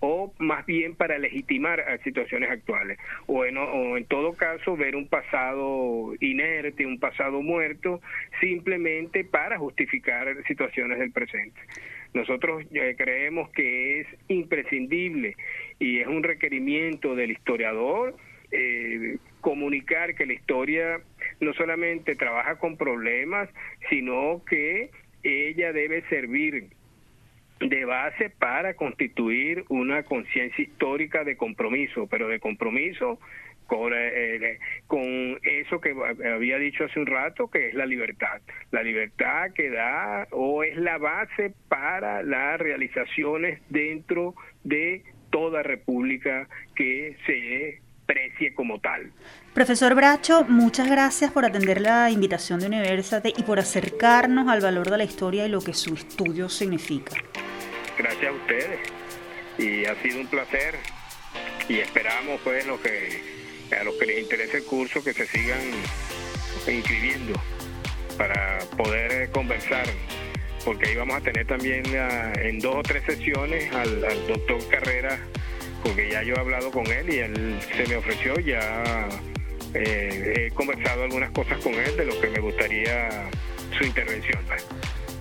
o 0.00 0.32
más 0.38 0.66
bien 0.66 0.94
para 0.94 1.18
legitimar 1.18 1.82
situaciones 2.04 2.50
actuales 2.50 2.98
o 3.26 3.44
en, 3.44 3.56
o 3.56 3.96
en 3.96 4.04
todo 4.04 4.34
caso 4.34 4.76
ver 4.76 4.96
un 4.96 5.08
pasado 5.08 6.12
inerte, 6.20 6.84
un 6.86 6.98
pasado 6.98 7.42
muerto 7.42 8.00
simplemente 8.40 9.24
para 9.24 9.58
justificar 9.58 10.28
situaciones 10.46 10.98
del 10.98 11.10
presente. 11.12 11.60
Nosotros 12.14 12.64
eh, 12.72 12.94
creemos 12.96 13.48
que 13.50 14.00
es 14.00 14.06
imprescindible 14.28 15.36
y 15.78 16.00
es 16.00 16.06
un 16.06 16.22
requerimiento 16.22 17.14
del 17.14 17.30
historiador 17.30 18.14
eh, 18.50 19.16
comunicar 19.40 20.14
que 20.14 20.26
la 20.26 20.34
historia 20.34 21.00
no 21.40 21.52
solamente 21.54 22.14
trabaja 22.14 22.58
con 22.58 22.76
problemas, 22.76 23.48
sino 23.88 24.42
que 24.44 24.90
ella 25.22 25.72
debe 25.72 26.02
servir 26.08 26.68
de 27.60 27.84
base 27.84 28.30
para 28.30 28.74
constituir 28.74 29.64
una 29.68 30.02
conciencia 30.02 30.64
histórica 30.64 31.24
de 31.24 31.36
compromiso, 31.36 32.06
pero 32.08 32.28
de 32.28 32.40
compromiso 32.40 33.20
con, 33.66 33.92
eh, 33.94 34.36
eh, 34.36 34.58
con 34.86 35.38
eso 35.42 35.80
que 35.80 35.94
había 36.34 36.58
dicho 36.58 36.84
hace 36.84 37.00
un 37.00 37.06
rato, 37.06 37.48
que 37.48 37.68
es 37.68 37.74
la 37.74 37.86
libertad. 37.86 38.40
La 38.70 38.82
libertad 38.82 39.52
que 39.54 39.70
da 39.70 40.26
o 40.30 40.62
es 40.64 40.76
la 40.76 40.98
base 40.98 41.54
para 41.68 42.22
las 42.22 42.60
realizaciones 42.60 43.60
dentro 43.70 44.34
de 44.64 45.02
toda 45.30 45.62
república 45.62 46.48
que 46.74 47.16
se 47.26 47.80
precie 48.06 48.54
como 48.54 48.80
tal. 48.80 49.12
Profesor 49.54 49.94
Bracho, 49.94 50.44
muchas 50.48 50.88
gracias 50.90 51.30
por 51.30 51.44
atender 51.44 51.80
la 51.80 52.10
invitación 52.10 52.60
de 52.60 52.66
Universitate 52.66 53.32
y 53.36 53.42
por 53.42 53.58
acercarnos 53.58 54.48
al 54.48 54.60
valor 54.60 54.90
de 54.90 54.98
la 54.98 55.04
historia 55.04 55.46
y 55.46 55.48
lo 55.48 55.60
que 55.60 55.74
su 55.74 55.94
estudio 55.94 56.48
significa. 56.48 57.14
Gracias 57.98 58.30
a 58.30 58.32
ustedes 58.32 58.80
y 59.58 59.84
ha 59.84 59.94
sido 60.02 60.20
un 60.20 60.26
placer 60.26 60.76
y 61.68 61.78
esperamos 61.78 62.40
pues 62.42 62.66
lo 62.66 62.80
que 62.80 63.42
a 63.78 63.84
los 63.84 63.94
que 63.94 64.06
les 64.06 64.22
interese 64.22 64.58
el 64.58 64.64
curso 64.64 65.02
que 65.02 65.12
se 65.12 65.26
sigan 65.26 65.60
inscribiendo 66.66 67.40
para 68.18 68.58
poder 68.76 69.30
conversar 69.30 69.86
porque 70.64 70.88
ahí 70.88 70.96
vamos 70.96 71.16
a 71.16 71.20
tener 71.20 71.46
también 71.46 71.82
ah, 71.96 72.32
en 72.36 72.58
dos 72.60 72.76
o 72.76 72.82
tres 72.82 73.02
sesiones 73.04 73.72
al, 73.74 74.00
doctor 74.26 74.58
Carrera 74.68 75.18
porque 75.82 76.10
ya 76.10 76.22
yo 76.22 76.34
he 76.34 76.38
hablado 76.38 76.70
con 76.70 76.86
él 76.86 77.12
y 77.12 77.18
él 77.18 77.58
se 77.76 77.86
me 77.86 77.96
ofreció 77.96 78.38
ya 78.40 79.08
eh, 79.74 80.48
he 80.48 80.50
conversado 80.54 81.04
algunas 81.04 81.30
cosas 81.30 81.58
con 81.58 81.74
él 81.74 81.96
de 81.96 82.04
lo 82.04 82.20
que 82.20 82.28
me 82.28 82.40
gustaría 82.40 83.08
su 83.78 83.84
intervención. 83.84 84.38
Pues. 84.46 84.66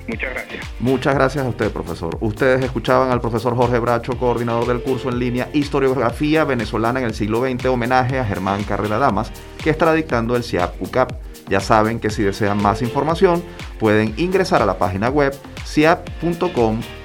Muchas 0.07 0.33
gracias. 0.33 0.65
Muchas 0.79 1.13
gracias 1.15 1.45
a 1.45 1.49
usted, 1.49 1.71
profesor. 1.71 2.17
Ustedes 2.21 2.63
escuchaban 2.63 3.11
al 3.11 3.21
profesor 3.21 3.55
Jorge 3.55 3.79
Bracho, 3.79 4.17
coordinador 4.17 4.67
del 4.67 4.81
curso 4.81 5.09
en 5.09 5.19
línea 5.19 5.47
Historiografía 5.53 6.43
Venezolana 6.43 6.99
en 6.99 7.05
el 7.05 7.13
siglo 7.13 7.41
XX, 7.41 7.65
homenaje 7.65 8.19
a 8.19 8.25
Germán 8.25 8.63
Carrera 8.63 8.97
Damas, 8.97 9.31
que 9.63 9.69
estará 9.69 9.93
dictando 9.93 10.35
el 10.35 10.43
CIAP 10.43 10.81
UCAP. 10.81 11.13
Ya 11.47 11.59
saben 11.59 11.99
que 11.99 12.09
si 12.09 12.23
desean 12.23 12.61
más 12.61 12.81
información, 12.81 13.43
pueden 13.79 14.13
ingresar 14.17 14.61
a 14.61 14.65
la 14.65 14.77
página 14.77 15.09
web 15.09 15.33
ciap.com.ve. 15.65 17.01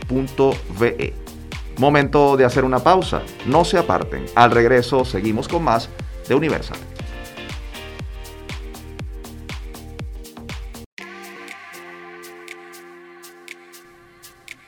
Momento 1.78 2.36
de 2.36 2.44
hacer 2.44 2.64
una 2.64 2.78
pausa. 2.78 3.22
No 3.44 3.64
se 3.64 3.76
aparten. 3.76 4.24
Al 4.34 4.50
regreso 4.50 5.04
seguimos 5.04 5.46
con 5.46 5.62
más 5.62 5.90
de 6.26 6.34
Universal. 6.34 6.78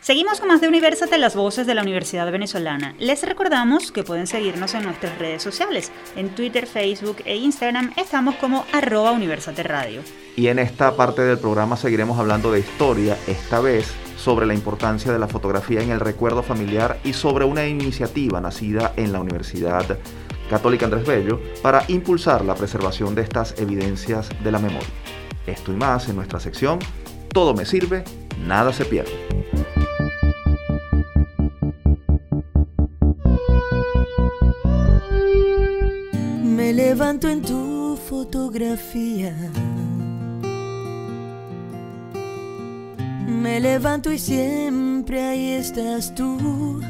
Seguimos 0.09 0.41
con 0.41 0.49
más 0.49 0.63
de 0.63 0.69
Universate, 0.69 1.19
las 1.19 1.37
voces 1.37 1.67
de 1.67 1.75
la 1.75 1.83
Universidad 1.83 2.33
Venezolana. 2.33 2.95
Les 2.99 3.23
recordamos 3.23 3.93
que 3.93 4.05
pueden 4.05 4.27
seguirnos 4.27 4.73
en 4.73 4.85
nuestras 4.85 5.19
redes 5.19 5.43
sociales. 5.43 5.93
En 6.17 6.31
Twitter, 6.31 6.67
Facebook 6.67 7.19
e 7.27 7.37
Instagram 7.37 7.93
estamos 7.95 8.37
como 8.37 8.65
arroba 8.73 9.13
Universate 9.13 9.63
Radio. 9.63 10.01
Y 10.35 10.47
en 10.47 10.61
esta 10.61 10.97
parte 10.97 11.21
del 11.21 11.39
programa 11.39 11.77
seguiremos 11.77 12.19
hablando 12.19 12.51
de 12.51 12.61
historia, 12.61 13.19
esta 13.27 13.61
vez 13.61 13.95
sobre 14.19 14.45
la 14.45 14.53
importancia 14.53 15.11
de 15.13 15.19
la 15.19 15.29
fotografía 15.29 15.81
en 15.81 15.91
el 15.91 16.01
recuerdo 16.01 16.43
familiar 16.43 16.99
y 17.05 17.15
sobre 17.15 17.47
una 17.47 17.67
iniciativa 17.67 18.41
nacida 18.41 18.93
en 18.97 19.13
la 19.13 19.21
Universidad 19.21 19.99
Católica 20.51 20.85
Andrés 20.85 21.07
Bello 21.07 21.41
para 21.63 21.85
impulsar 21.89 22.45
la 22.45 22.55
preservación 22.55 23.15
de 23.15 23.23
estas 23.23 23.59
evidencias 23.59 24.29
de 24.43 24.53
la 24.53 24.59
memoria. 24.59 24.89
Esto 25.47 25.73
y 25.73 25.77
más 25.77 26.09
en 26.09 26.17
nuestra 26.17 26.41
sección 26.41 26.79
Todo 27.33 27.55
me 27.55 27.65
sirve, 27.65 28.05
nada 28.47 28.73
se 28.73 28.85
pierde. 28.85 29.13
levanto 36.79 37.29
en 37.29 37.43
tu 37.43 37.97
fotografía. 38.09 39.35
Me 43.29 43.61
levanto 43.61 44.11
y 44.11 44.19
siempre 44.19 45.23
ahí 45.23 45.53
estás 45.53 46.15
tú. 46.15 46.81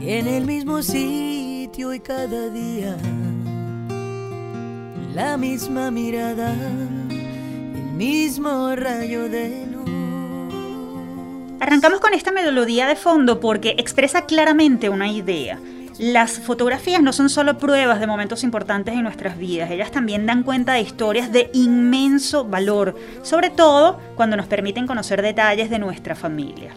En 0.00 0.26
el 0.26 0.46
mismo 0.46 0.82
sitio 0.82 1.92
y 1.92 2.00
cada 2.00 2.48
día. 2.48 2.96
La 5.14 5.36
misma 5.36 5.90
mirada, 5.90 6.54
el 7.10 7.92
mismo 7.94 8.74
rayo 8.74 9.28
de 9.28 9.66
luz. 9.66 9.84
Arrancamos 11.60 12.00
con 12.00 12.14
esta 12.14 12.32
melodía 12.32 12.86
de 12.86 12.96
fondo 12.96 13.38
porque 13.38 13.74
expresa 13.78 14.24
claramente 14.24 14.88
una 14.88 15.12
idea 15.12 15.58
las 15.98 16.40
fotografías 16.40 17.02
no 17.02 17.12
son 17.12 17.28
solo 17.28 17.58
pruebas 17.58 18.00
de 18.00 18.06
momentos 18.06 18.42
importantes 18.42 18.94
en 18.94 19.02
nuestras 19.02 19.38
vidas, 19.38 19.70
ellas 19.70 19.90
también 19.90 20.26
dan 20.26 20.42
cuenta 20.42 20.72
de 20.72 20.80
historias 20.80 21.32
de 21.32 21.50
inmenso 21.52 22.44
valor, 22.44 22.96
sobre 23.22 23.50
todo 23.50 24.00
cuando 24.16 24.36
nos 24.36 24.46
permiten 24.46 24.86
conocer 24.86 25.22
detalles 25.22 25.70
de 25.70 25.78
nuestra 25.78 26.14
familia. 26.14 26.72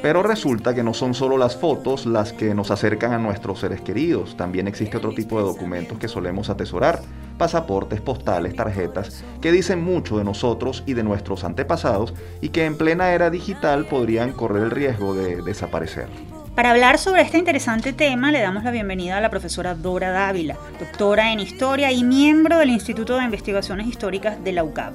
Pero 0.00 0.22
resulta 0.22 0.74
que 0.74 0.82
no 0.82 0.92
son 0.92 1.14
solo 1.14 1.38
las 1.38 1.56
fotos 1.56 2.04
las 2.04 2.34
que 2.34 2.54
nos 2.54 2.70
acercan 2.70 3.12
a 3.12 3.18
nuestros 3.18 3.60
seres 3.60 3.80
queridos, 3.80 4.36
también 4.36 4.68
existe 4.68 4.98
otro 4.98 5.14
tipo 5.14 5.38
de 5.38 5.44
documentos 5.44 5.98
que 5.98 6.08
solemos 6.08 6.50
atesorar, 6.50 7.00
pasaportes, 7.38 8.00
postales, 8.02 8.54
tarjetas, 8.54 9.24
que 9.40 9.50
dicen 9.50 9.82
mucho 9.82 10.18
de 10.18 10.24
nosotros 10.24 10.82
y 10.86 10.92
de 10.92 11.04
nuestros 11.04 11.42
antepasados 11.44 12.12
y 12.42 12.50
que 12.50 12.66
en 12.66 12.76
plena 12.76 13.12
era 13.12 13.30
digital 13.30 13.86
podrían 13.86 14.32
correr 14.32 14.64
el 14.64 14.70
riesgo 14.70 15.14
de 15.14 15.40
desaparecer. 15.42 16.08
Para 16.54 16.70
hablar 16.70 16.98
sobre 16.98 17.22
este 17.22 17.36
interesante 17.36 17.92
tema, 17.92 18.30
le 18.30 18.40
damos 18.40 18.62
la 18.62 18.70
bienvenida 18.70 19.18
a 19.18 19.20
la 19.20 19.28
profesora 19.28 19.74
Dora 19.74 20.12
Dávila, 20.12 20.56
doctora 20.78 21.32
en 21.32 21.40
Historia 21.40 21.90
y 21.90 22.04
miembro 22.04 22.58
del 22.58 22.70
Instituto 22.70 23.16
de 23.16 23.24
Investigaciones 23.24 23.88
Históricas 23.88 24.42
de 24.44 24.52
la 24.52 24.62
UCAP. 24.62 24.94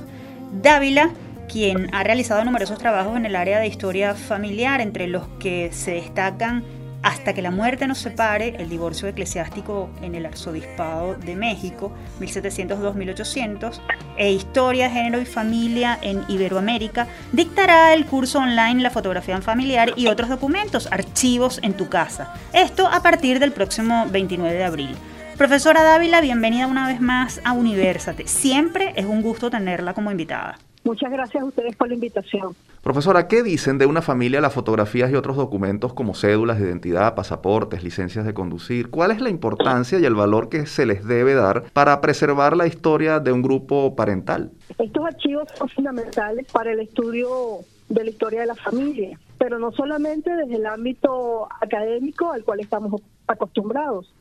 Dávila, 0.53 1.09
quien 1.49 1.93
ha 1.93 2.01
realizado 2.05 2.45
numerosos 2.45 2.77
trabajos 2.77 3.17
en 3.17 3.25
el 3.25 3.35
área 3.35 3.59
de 3.59 3.67
historia 3.67 4.15
familiar, 4.15 4.79
entre 4.79 5.07
los 5.07 5.27
que 5.37 5.73
se 5.73 5.91
destacan 5.91 6.63
hasta 7.01 7.33
que 7.33 7.41
la 7.41 7.51
muerte 7.51 7.87
nos 7.87 7.99
separe, 7.99 8.55
el 8.57 8.69
divorcio 8.69 9.07
eclesiástico 9.07 9.89
en 10.01 10.15
el 10.15 10.25
Arzobispado 10.25 11.15
de 11.15 11.35
México, 11.35 11.91
1702-1800, 12.19 13.79
e 14.17 14.31
Historia, 14.31 14.89
Género 14.89 15.21
y 15.21 15.25
Familia 15.25 15.97
en 16.01 16.23
Iberoamérica, 16.27 17.07
dictará 17.31 17.93
el 17.93 18.05
curso 18.05 18.39
online 18.39 18.81
La 18.81 18.89
fotografía 18.89 19.39
familiar 19.41 19.93
y 19.95 20.07
otros 20.07 20.29
documentos, 20.29 20.91
archivos 20.91 21.59
en 21.63 21.73
tu 21.73 21.87
casa. 21.87 22.33
Esto 22.53 22.87
a 22.87 23.01
partir 23.01 23.39
del 23.39 23.51
próximo 23.51 24.05
29 24.09 24.55
de 24.55 24.63
abril. 24.63 24.95
Profesora 25.37 25.83
Dávila, 25.83 26.19
bienvenida 26.19 26.67
una 26.67 26.85
vez 26.87 26.99
más 26.99 27.39
a 27.45 27.53
Universate. 27.53 28.27
Siempre 28.27 28.91
es 28.97 29.05
un 29.05 29.21
gusto 29.21 29.49
tenerla 29.49 29.93
como 29.93 30.11
invitada. 30.11 30.57
Muchas 30.83 31.11
gracias 31.11 31.43
a 31.43 31.45
ustedes 31.45 31.75
por 31.75 31.87
la 31.87 31.93
invitación. 31.93 32.55
Profesora, 32.81 33.27
¿qué 33.27 33.43
dicen 33.43 33.77
de 33.77 33.85
una 33.85 34.01
familia 34.01 34.39
las 34.39 34.53
fotografías 34.53 35.11
y 35.11 35.15
otros 35.15 35.35
documentos 35.35 35.93
como 35.93 36.13
cédulas 36.13 36.59
de 36.59 36.67
identidad, 36.67 37.13
pasaportes, 37.13 37.83
licencias 37.83 38.25
de 38.25 38.33
conducir? 38.33 38.89
¿Cuál 38.89 39.11
es 39.11 39.19
la 39.19 39.29
importancia 39.29 39.99
y 39.99 40.05
el 40.05 40.15
valor 40.15 40.47
que 40.47 40.65
se 40.65 40.85
les 40.85 41.05
debe 41.05 41.33
dar 41.33 41.63
para 41.73 41.99
preservar 41.99 42.55
la 42.55 42.67
historia 42.67 43.19
de 43.19 43.33
un 43.33 43.41
grupo 43.41 43.97
parental? 43.97 44.51
Estos 44.77 45.05
archivos 45.05 45.49
son 45.57 45.67
fundamentales 45.67 46.47
para 46.53 46.71
el 46.71 46.79
estudio 46.79 47.59
de 47.89 48.03
la 48.05 48.09
historia 48.11 48.41
de 48.41 48.47
la 48.47 48.55
familia, 48.55 49.19
pero 49.37 49.59
no 49.59 49.73
solamente 49.73 50.33
desde 50.33 50.55
el 50.55 50.65
ámbito 50.65 51.49
académico 51.59 52.31
al 52.31 52.45
cual 52.45 52.61
estamos 52.61 53.01
acostumbrados, 53.27 54.13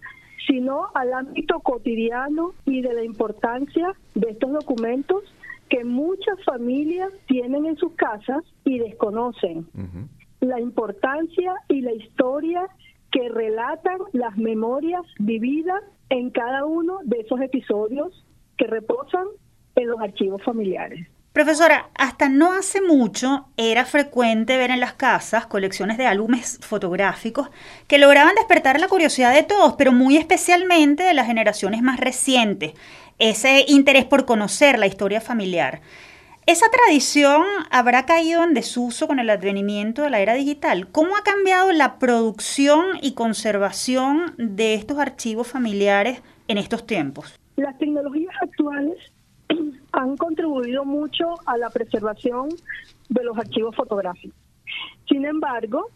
sino 0.49 0.89
al 0.95 1.13
ámbito 1.13 1.61
cotidiano 1.61 2.55
y 2.65 2.83
de 2.83 2.93
la 2.93 3.05
importancia 3.05 3.95
de 4.17 4.31
estos 4.31 4.51
documentos 4.51 5.23
que 5.69 5.85
muchas 5.85 6.43
familias 6.45 7.13
tienen 7.27 7.67
en 7.67 7.77
sus 7.77 7.93
casas 7.93 8.45
y 8.65 8.79
desconocen. 8.79 9.67
La 10.41 10.61
importancia 10.61 11.55
y 11.69 11.81
la 11.81 11.93
historia 11.93 12.69
que 13.11 13.29
relatan 13.29 13.99
las 14.13 14.37
memorias 14.37 15.03
vividas 15.19 15.83
en 16.11 16.31
cada 16.31 16.65
uno 16.65 16.99
de 17.05 17.21
esos 17.21 17.41
episodios 17.41 18.25
que 18.57 18.67
reposan 18.67 19.27
en 19.77 19.89
los 19.89 20.01
archivos 20.01 20.43
familiares. 20.43 21.07
Profesora, 21.33 21.91
hasta 21.95 22.29
no 22.29 22.53
hace 22.53 22.81
mucho 22.81 23.49
era 23.57 23.85
frecuente 23.85 24.57
ver 24.57 24.71
en 24.71 24.81
las 24.81 24.95
casas 24.95 25.47
colecciones 25.47 25.99
de 25.99 26.07
álbumes 26.07 26.59
fotográficos 26.63 27.51
que 27.87 27.99
lograban 27.99 28.35
despertar 28.35 28.81
la 28.81 28.89
curiosidad 28.89 29.35
de 29.35 29.43
todos, 29.43 29.75
pero 29.75 29.93
muy 29.93 30.17
especialmente 30.17 31.03
de 31.03 31.15
las 31.15 31.27
generaciones 31.27 31.83
más 31.83 32.01
recientes, 32.01 32.73
ese 33.19 33.65
interés 33.69 34.05
por 34.05 34.25
conocer 34.25 34.79
la 34.79 34.87
historia 34.87 35.21
familiar. 35.21 35.81
¿Esa 36.47 36.67
tradición 36.71 37.43
habrá 37.71 38.07
caído 38.07 38.43
en 38.43 38.55
desuso 38.55 39.07
con 39.07 39.19
el 39.19 39.29
advenimiento 39.29 40.03
de 40.03 40.11
la 40.11 40.21
era 40.21 40.33
digital? 40.33 40.89
¿Cómo 40.91 41.15
ha 41.15 41.23
cambiado 41.23 41.73
la 41.73 41.99
producción 41.99 42.87
y 43.03 43.13
conservación 43.13 44.35
de 44.39 44.73
estos 44.73 44.99
archivos 44.99 45.47
familiares 45.47 46.23
en 46.49 46.57
estos 46.57 46.87
tiempos? 46.87 47.39
Las 47.57 47.77
tecnologías 47.77 48.35
actuales 48.41 48.97
han 49.93 50.17
contribuido 50.17 50.85
mucho 50.85 51.35
a 51.47 51.57
la 51.57 51.71
preservación 51.71 52.49
de 53.09 53.25
los 53.25 53.37
archivos 53.37 53.75
fotográficos. 53.75 54.37
Sin 55.09 55.25
embargo, 55.25 55.87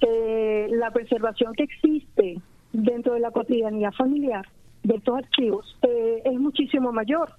eh, 0.00 0.68
la 0.70 0.90
preservación 0.90 1.52
que 1.54 1.64
existe 1.64 2.40
dentro 2.72 3.14
de 3.14 3.20
la 3.20 3.30
cotidianidad 3.30 3.92
familiar 3.92 4.46
de 4.82 4.96
estos 4.96 5.16
archivos 5.16 5.76
eh, 5.82 6.22
es 6.24 6.40
muchísimo 6.40 6.92
mayor, 6.92 7.34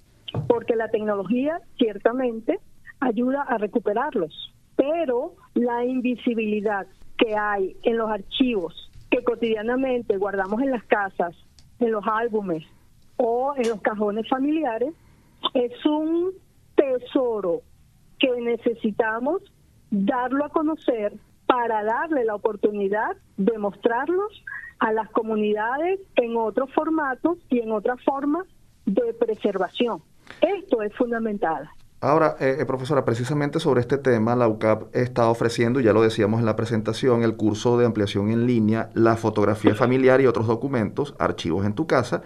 porque 0.48 0.76
la 0.76 0.88
tecnología 0.88 1.60
ciertamente 1.76 2.58
ayuda 3.00 3.42
a 3.42 3.58
recuperarlos, 3.58 4.54
pero 4.76 5.34
la 5.54 5.84
invisibilidad 5.84 6.86
que 7.18 7.36
hay 7.36 7.76
en 7.82 7.98
los 7.98 8.10
archivos 8.10 8.90
que 9.10 9.22
cotidianamente 9.22 10.16
guardamos 10.16 10.62
en 10.62 10.70
las 10.70 10.84
casas, 10.84 11.34
en 11.78 11.92
los 11.92 12.04
álbumes 12.06 12.64
o 13.16 13.54
en 13.56 13.68
los 13.68 13.80
cajones 13.80 14.28
familiares, 14.28 14.92
es 15.52 15.84
un 15.84 16.32
tesoro 16.74 17.62
que 18.18 18.30
necesitamos 18.40 19.42
darlo 19.90 20.46
a 20.46 20.48
conocer 20.48 21.14
para 21.46 21.84
darle 21.84 22.24
la 22.24 22.34
oportunidad 22.34 23.16
de 23.36 23.58
mostrarlos 23.58 24.44
a 24.78 24.92
las 24.92 25.08
comunidades 25.10 26.00
en 26.16 26.36
otros 26.36 26.72
formatos 26.72 27.38
y 27.50 27.60
en 27.60 27.72
otras 27.72 28.02
formas 28.02 28.46
de 28.86 29.14
preservación. 29.14 30.02
Esto 30.40 30.82
es 30.82 30.94
fundamental. 30.94 31.68
Ahora, 32.00 32.36
eh, 32.38 32.58
eh, 32.60 32.66
profesora, 32.66 33.04
precisamente 33.06 33.60
sobre 33.60 33.80
este 33.80 33.96
tema, 33.96 34.36
la 34.36 34.46
UCAP 34.46 34.94
está 34.94 35.30
ofreciendo, 35.30 35.80
ya 35.80 35.94
lo 35.94 36.02
decíamos 36.02 36.40
en 36.40 36.44
la 36.44 36.54
presentación, 36.54 37.22
el 37.22 37.34
curso 37.34 37.78
de 37.78 37.86
ampliación 37.86 38.30
en 38.30 38.46
línea, 38.46 38.90
la 38.92 39.16
fotografía 39.16 39.74
familiar 39.74 40.20
y 40.20 40.26
otros 40.26 40.46
documentos, 40.46 41.14
archivos 41.18 41.64
en 41.64 41.74
tu 41.74 41.86
casa, 41.86 42.22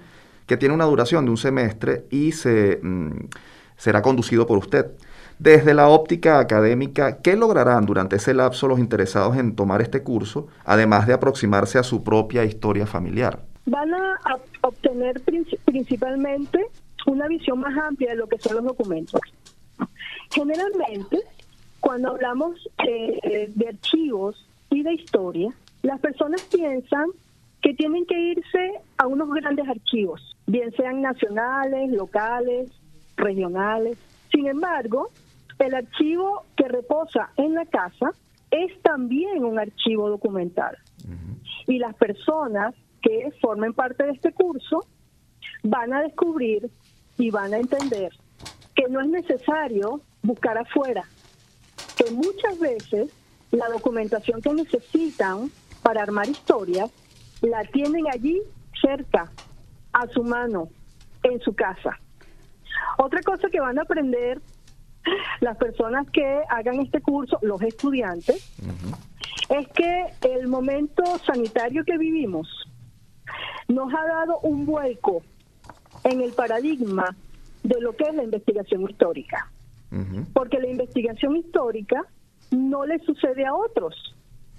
que 0.48 0.56
tiene 0.56 0.74
una 0.74 0.87
duración 0.87 1.26
de 1.26 1.30
un 1.30 1.37
semestre 1.37 2.06
y 2.11 2.32
se, 2.32 2.80
mm, 2.82 3.28
será 3.76 4.02
conducido 4.02 4.46
por 4.46 4.58
usted. 4.58 4.87
Desde 5.38 5.74
la 5.74 5.88
óptica 5.88 6.40
académica, 6.40 7.18
¿qué 7.18 7.37
lograrán 7.37 7.87
durante 7.87 8.16
ese 8.16 8.34
lapso 8.34 8.66
los 8.66 8.80
interesados 8.80 9.37
en 9.37 9.54
tomar 9.54 9.82
este 9.82 10.02
curso, 10.02 10.48
además 10.64 11.06
de 11.06 11.12
aproximarse 11.12 11.78
a 11.78 11.84
su 11.84 12.02
propia 12.02 12.44
historia 12.44 12.87
familiar? 12.87 13.40
Van 13.66 13.94
a 13.94 14.18
obtener 14.62 15.22
principalmente 15.64 16.66
una 17.06 17.28
visión 17.28 17.61
más 17.61 17.76
amplia 17.78 18.11
de 18.11 18.16
lo 18.16 18.26
que 18.26 18.38
son 18.38 18.56
los 18.56 18.64
documentos. 18.64 19.20
Generalmente, 20.30 21.18
cuando 21.78 22.08
hablamos 22.08 22.68
eh, 22.88 23.52
de 23.54 23.68
archivos 23.68 24.48
y 24.70 24.82
de 24.82 24.94
historia, 24.94 25.52
las 25.82 26.00
personas 26.00 26.42
piensan 26.42 27.11
que 27.62 27.75
tienen 27.75 28.07
que 28.07 28.18
irse 28.18 28.73
a 28.97 29.07
unos 29.07 29.29
grandes 29.31 29.68
archivos, 29.68 30.37
bien 30.47 30.71
sean 30.73 31.03
nacionales, 31.03 31.90
locales, 31.90 32.71
regionales. 33.16 33.99
Sin 34.31 34.47
embargo, 34.47 35.11
el 35.59 35.75
archivo 35.75 36.44
que 36.57 36.68
reposa 36.68 37.31
en 37.37 37.55
la 37.55 37.66
casa 37.66 38.12
es 38.51 38.81
también 38.83 39.44
un 39.44 39.59
archivo 39.59 40.09
documental. 40.09 40.77
Y 41.66 41.79
las 41.79 41.94
personas 41.97 42.75
que 43.03 43.31
formen 43.40 43.75
parte 43.75 44.05
de 44.05 44.12
este 44.12 44.33
curso 44.33 44.87
van 45.62 45.92
a 45.92 46.03
descubrir 46.03 46.71
y 47.18 47.31
van 47.31 47.53
a 47.53 47.59
entender 47.59 48.12
que 48.75 48.88
no 48.88 49.01
es 49.01 49.09
necesario 49.09 50.01
buscar 50.23 50.57
afuera, 50.57 51.05
que 51.97 52.11
muchas 52.12 52.59
veces 52.59 53.11
la 53.51 53.68
documentación 53.68 54.40
que 54.40 54.55
necesitan 54.55 55.51
para 55.83 56.03
armar 56.03 56.29
historias 56.29 56.90
la 57.42 57.64
tienen 57.64 58.07
allí 58.12 58.40
cerca, 58.81 59.31
a 59.92 60.07
su 60.09 60.22
mano, 60.22 60.68
en 61.22 61.40
su 61.40 61.55
casa. 61.55 61.98
Otra 62.98 63.20
cosa 63.22 63.48
que 63.51 63.61
van 63.61 63.79
a 63.79 63.83
aprender 63.83 64.40
las 65.40 65.57
personas 65.57 66.09
que 66.11 66.42
hagan 66.51 66.81
este 66.81 67.01
curso, 67.01 67.38
los 67.42 67.61
estudiantes, 67.62 68.55
es 69.48 69.68
que 69.68 70.05
el 70.22 70.48
momento 70.48 71.03
sanitario 71.24 71.85
que 71.85 71.96
vivimos 71.96 72.48
nos 73.68 73.92
ha 73.94 74.07
dado 74.07 74.38
un 74.40 74.66
vuelco 74.66 75.22
en 76.05 76.20
el 76.20 76.33
paradigma 76.33 77.16
de 77.62 77.81
lo 77.81 77.96
que 77.96 78.05
es 78.05 78.14
la 78.14 78.24
investigación 78.24 78.88
histórica. 78.88 79.51
Porque 80.35 80.59
la 80.61 80.68
investigación 80.68 81.37
histórica 81.37 82.05
no 82.51 82.85
le 82.85 82.98
sucede 83.01 83.46
a 83.46 83.55
otros. 83.55 84.14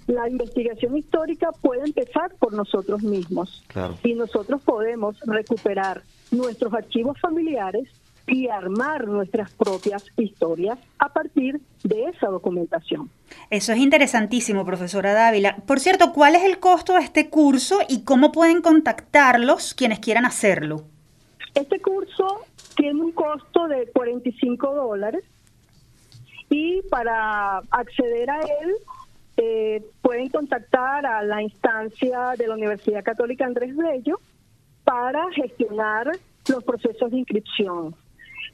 La 0.06 0.28
investigación 0.28 0.96
histórica 0.96 1.50
puede 1.52 1.84
empezar 1.84 2.34
por 2.38 2.52
nosotros 2.52 3.02
mismos. 3.02 3.62
Y 4.02 4.14
nosotros 4.14 4.60
podemos 4.62 5.18
recuperar 5.20 6.02
nuestros 6.30 6.72
archivos 6.74 7.18
familiares 7.20 7.88
y 8.26 8.48
armar 8.48 9.06
nuestras 9.08 9.50
propias 9.52 10.04
historias 10.16 10.78
a 10.98 11.12
partir 11.12 11.60
de 11.82 12.04
esa 12.04 12.28
documentación. 12.28 13.10
Eso 13.50 13.72
es 13.72 13.78
interesantísimo, 13.78 14.64
profesora 14.64 15.12
Dávila. 15.12 15.56
Por 15.66 15.80
cierto, 15.80 16.12
¿cuál 16.12 16.36
es 16.36 16.44
el 16.44 16.58
costo 16.60 16.94
de 16.94 17.00
este 17.00 17.28
curso 17.28 17.80
y 17.88 18.04
cómo 18.04 18.30
pueden 18.32 18.62
contactarlos 18.62 19.74
quienes 19.74 19.98
quieran 19.98 20.26
hacerlo? 20.26 20.84
Este 21.54 21.80
curso 21.80 22.44
tiene 22.76 23.00
un 23.00 23.12
costo 23.12 23.66
de 23.66 23.88
45 23.92 24.74
dólares 24.74 25.24
y 26.48 26.82
para 26.82 27.58
acceder 27.70 28.30
a 28.30 28.40
él 28.40 28.74
eh, 29.42 29.82
pueden 30.02 30.28
contactar 30.28 31.06
a 31.06 31.22
la 31.22 31.40
instancia 31.40 32.34
de 32.36 32.46
la 32.46 32.54
Universidad 32.54 33.02
Católica 33.02 33.46
Andrés 33.46 33.74
Bello 33.74 34.20
para 34.84 35.32
gestionar 35.32 36.10
los 36.46 36.62
procesos 36.62 37.10
de 37.10 37.20
inscripción. 37.20 37.94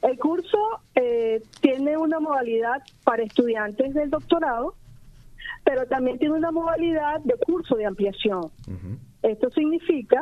El 0.01 0.17
curso 0.17 0.57
eh, 0.95 1.41
tiene 1.59 1.97
una 1.97 2.21
modalidad 2.21 2.81
para 3.03 3.23
estudiantes 3.23 3.93
del 3.95 4.09
doctorado, 4.09 4.75
pero 5.65 5.85
también 5.87 6.19
tiene 6.19 6.35
una 6.35 6.51
modalidad 6.51 7.19
de 7.19 7.33
curso 7.45 7.75
de 7.75 7.85
ampliación. 7.85 8.49
Esto 9.23 9.49
significa 9.49 10.21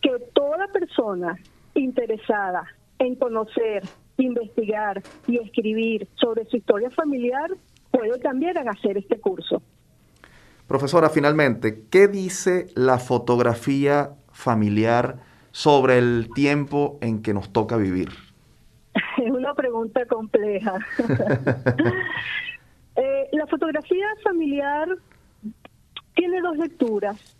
que 0.00 0.10
toda 0.34 0.68
persona 0.68 1.36
interesada 1.74 2.64
en 3.00 3.16
conocer, 3.16 3.82
investigar 4.18 5.02
y 5.26 5.38
escribir 5.38 6.06
sobre 6.14 6.44
su 6.44 6.58
historia 6.58 6.90
familiar 6.90 7.50
puede 7.90 8.20
también 8.20 8.56
hacer 8.68 8.98
este 8.98 9.18
curso. 9.18 9.62
Profesora, 10.66 11.10
finalmente, 11.10 11.84
¿qué 11.90 12.08
dice 12.08 12.66
la 12.74 12.98
fotografía 12.98 14.10
familiar 14.32 15.18
sobre 15.52 15.98
el 15.98 16.28
tiempo 16.34 16.98
en 17.00 17.22
que 17.22 17.32
nos 17.32 17.52
toca 17.52 17.76
vivir? 17.76 18.08
Es 19.18 19.30
una 19.30 19.54
pregunta 19.54 20.04
compleja. 20.06 20.74
Eh, 22.98 23.28
la 23.32 23.46
fotografía 23.46 24.06
familiar 24.24 24.88
tiene 26.14 26.40
dos 26.40 26.56
lecturas. 26.56 27.36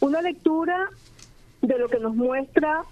Una 0.00 0.22
lectura 0.22 0.88
de 1.62 1.76
lo 1.76 1.88
que 1.88 1.98
nos 1.98 2.14
muestra 2.14 2.84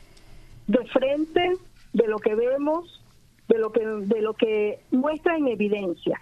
de 0.66 0.84
frente, 0.86 1.52
de 1.92 2.08
lo 2.08 2.18
que 2.18 2.34
vemos, 2.34 3.00
de 3.46 3.58
lo 3.58 3.70
que, 3.70 3.86
de 3.86 4.20
lo 4.20 4.34
que 4.34 4.80
muestra 4.90 5.36
en 5.36 5.46
evidencia. 5.46 6.20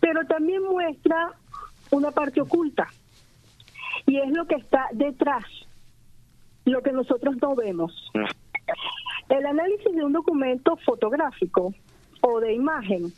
pero 0.00 0.24
también 0.26 0.62
muestra 0.62 1.34
una 1.92 2.10
parte 2.10 2.40
oculta 2.40 2.88
y 4.06 4.18
es 4.18 4.30
lo 4.30 4.46
que 4.46 4.56
está 4.56 4.88
detrás, 4.92 5.44
lo 6.64 6.82
que 6.82 6.92
nosotros 6.92 7.36
no 7.40 7.54
vemos. 7.54 8.10
El 9.28 9.46
análisis 9.46 9.94
de 9.94 10.04
un 10.04 10.12
documento 10.12 10.76
fotográfico 10.84 11.72
o 12.20 12.40
de 12.40 12.54
imagen 12.54 13.12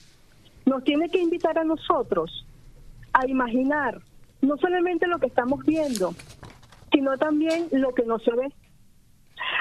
nos 0.66 0.84
tiene 0.84 1.08
que 1.08 1.20
invitar 1.20 1.58
a 1.58 1.64
nosotros 1.64 2.46
a 3.12 3.26
imaginar 3.26 4.00
no 4.42 4.56
solamente 4.58 5.06
lo 5.06 5.18
que 5.18 5.26
estamos 5.26 5.64
viendo, 5.64 6.14
sino 6.92 7.16
también 7.16 7.68
lo 7.72 7.94
que 7.94 8.04
no 8.04 8.18
se 8.18 8.34
ve. 8.34 8.52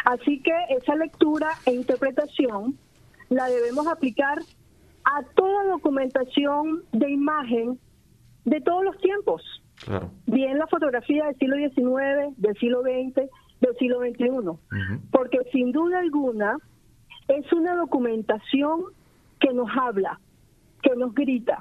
Así 0.05 0.41
que 0.41 0.51
esa 0.69 0.95
lectura 0.95 1.49
e 1.65 1.71
interpretación 1.71 2.77
la 3.29 3.47
debemos 3.47 3.87
aplicar 3.87 4.39
a 5.05 5.23
toda 5.35 5.65
documentación 5.65 6.83
de 6.91 7.09
imagen 7.11 7.79
de 8.45 8.61
todos 8.61 8.83
los 8.83 8.97
tiempos. 8.97 9.41
Bien 10.27 10.57
la 10.57 10.67
fotografía 10.67 11.25
del 11.25 11.37
siglo 11.37 11.55
XIX, 11.57 12.37
del 12.37 12.57
siglo 12.57 12.81
XX, 12.81 13.29
del 13.59 13.77
siglo 13.77 13.99
XXI. 13.99 14.99
Porque 15.11 15.39
sin 15.51 15.71
duda 15.71 15.99
alguna 15.99 16.57
es 17.27 17.51
una 17.53 17.75
documentación 17.75 18.81
que 19.39 19.53
nos 19.53 19.69
habla, 19.77 20.19
que 20.81 20.95
nos 20.95 21.13
grita. 21.13 21.59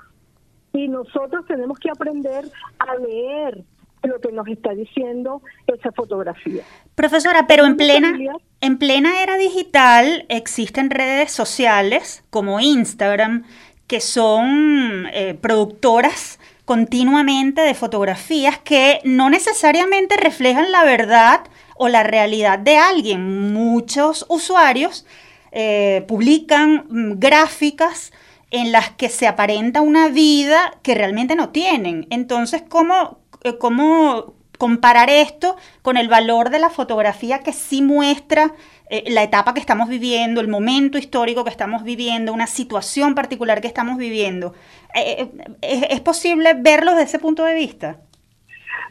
Y 0.73 0.89
nosotros 0.89 1.47
tenemos 1.47 1.79
que 1.79 1.91
aprender 1.91 2.45
a 2.79 2.97
leer 2.97 3.65
lo 4.03 4.21
que 4.21 4.33
nos 4.33 4.49
está 4.49 4.75
diciendo 4.75 5.43
esa 5.67 5.93
fotografía. 5.93 6.65
Profesora, 6.95 7.47
pero 7.47 7.67
en 7.67 7.77
plena, 7.77 8.13
en 8.61 8.79
plena 8.79 9.23
era 9.23 9.37
digital 9.37 10.27
existen 10.29 10.91
redes 10.91 11.31
sociales 11.33 12.25
como 12.31 12.61
Instagram 12.61 13.45
que 13.87 14.01
son 14.01 15.07
eh, 15.13 15.39
productoras 15.41 16.41
continuamente 16.65 17.63
de 17.63 17.75
fotografías 17.75 18.59
que 18.59 19.01
no 19.05 19.31
necesariamente 19.31 20.17
reflejan 20.17 20.71
la 20.73 20.85
verdad 20.85 21.41
o 21.77 21.89
la 21.89 22.03
realidad 22.03 22.59
de 22.59 22.77
alguien. 22.77 23.53
Muchos 23.53 24.25
usuarios 24.29 25.07
eh, 25.51 26.05
publican 26.07 26.87
mm, 26.89 27.19
gráficas 27.19 28.13
en 28.51 28.71
las 28.71 28.91
que 28.91 29.09
se 29.09 29.27
aparenta 29.27 29.81
una 29.81 30.09
vida 30.09 30.79
que 30.83 30.95
realmente 30.95 31.35
no 31.35 31.49
tienen. 31.51 32.07
Entonces, 32.11 32.63
¿cómo, 32.69 33.19
eh, 33.43 33.57
cómo 33.59 34.35
comparar 34.63 35.11
esto 35.11 35.57
con 35.83 35.97
el 35.97 36.07
valor 36.07 36.51
de 36.51 36.61
la 36.61 36.71
fotografía 36.71 37.41
que 37.41 37.53
sí 37.53 37.83
muestra 37.83 38.53
eh, 38.91 39.11
la 39.11 39.25
etapa 39.25 39.55
que 39.55 39.59
estamos 39.59 39.89
viviendo, 39.89 40.41
el 40.41 40.47
momento 40.47 40.99
histórico 40.99 41.43
que 41.43 41.51
estamos 41.51 41.83
viviendo, 41.83 42.33
una 42.33 42.47
situación 42.47 43.17
particular 43.17 43.61
que 43.61 43.67
estamos 43.67 43.99
viviendo. 43.99 44.55
¿Es 44.95 46.01
posible 46.03 46.55
verlo 46.55 46.93
desde 46.93 47.03
ese 47.03 47.19
punto 47.19 47.45
de 47.45 47.57
vista? 47.57 48.03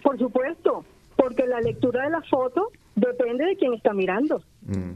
Por 0.03 0.17
supuesto, 0.17 0.83
porque 1.15 1.47
la 1.47 1.61
lectura 1.61 2.03
de 2.03 2.09
la 2.09 2.21
foto 2.23 2.67
depende 2.95 3.45
de 3.45 3.55
quién 3.55 3.73
está 3.73 3.93
mirando. 3.93 4.43
Mm. 4.63 4.95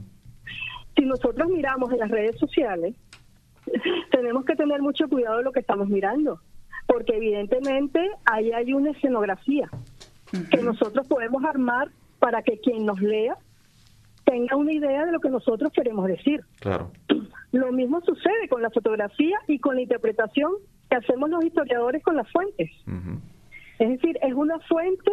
Si 0.98 1.06
nosotros 1.06 1.48
miramos 1.48 1.90
en 1.94 2.00
las 2.00 2.12
redes 2.12 2.38
sociales, 2.38 2.96
tenemos 4.12 4.44
que 4.44 4.58
tener 4.58 4.82
mucho 4.82 5.08
cuidado 5.08 5.38
de 5.38 5.44
lo 5.46 5.54
que 5.54 5.62
estamos 5.62 5.88
mirando, 5.88 6.42
porque 6.86 7.16
evidentemente 7.16 8.02
ahí 8.26 8.52
hay 8.52 8.74
una 8.74 8.92
escenografía 8.92 9.70
que 10.50 10.62
nosotros 10.62 11.08
podemos 11.08 11.44
armar 11.44 11.90
para 12.20 12.42
que 12.42 12.60
quien 12.60 12.86
nos 12.86 13.02
lea 13.02 13.38
tenga 14.26 14.56
una 14.56 14.74
idea 14.74 15.06
de 15.06 15.12
lo 15.12 15.20
que 15.20 15.30
nosotros 15.30 15.72
queremos 15.72 16.08
decir. 16.08 16.44
Claro. 16.60 16.92
Lo 17.52 17.72
mismo 17.72 18.02
sucede 18.02 18.50
con 18.50 18.62
la 18.62 18.70
fotografía 18.70 19.38
y 19.48 19.60
con 19.60 19.76
la 19.76 19.82
interpretación 19.82 20.52
que 20.90 20.98
hacemos 20.98 21.30
los 21.30 21.46
historiadores 21.46 22.04
con 22.04 22.16
las 22.16 22.30
fuentes. 22.32 22.70
Es 23.80 23.90
decir, 23.90 24.18
es 24.22 24.34
una 24.34 24.60
fuente 24.60 25.12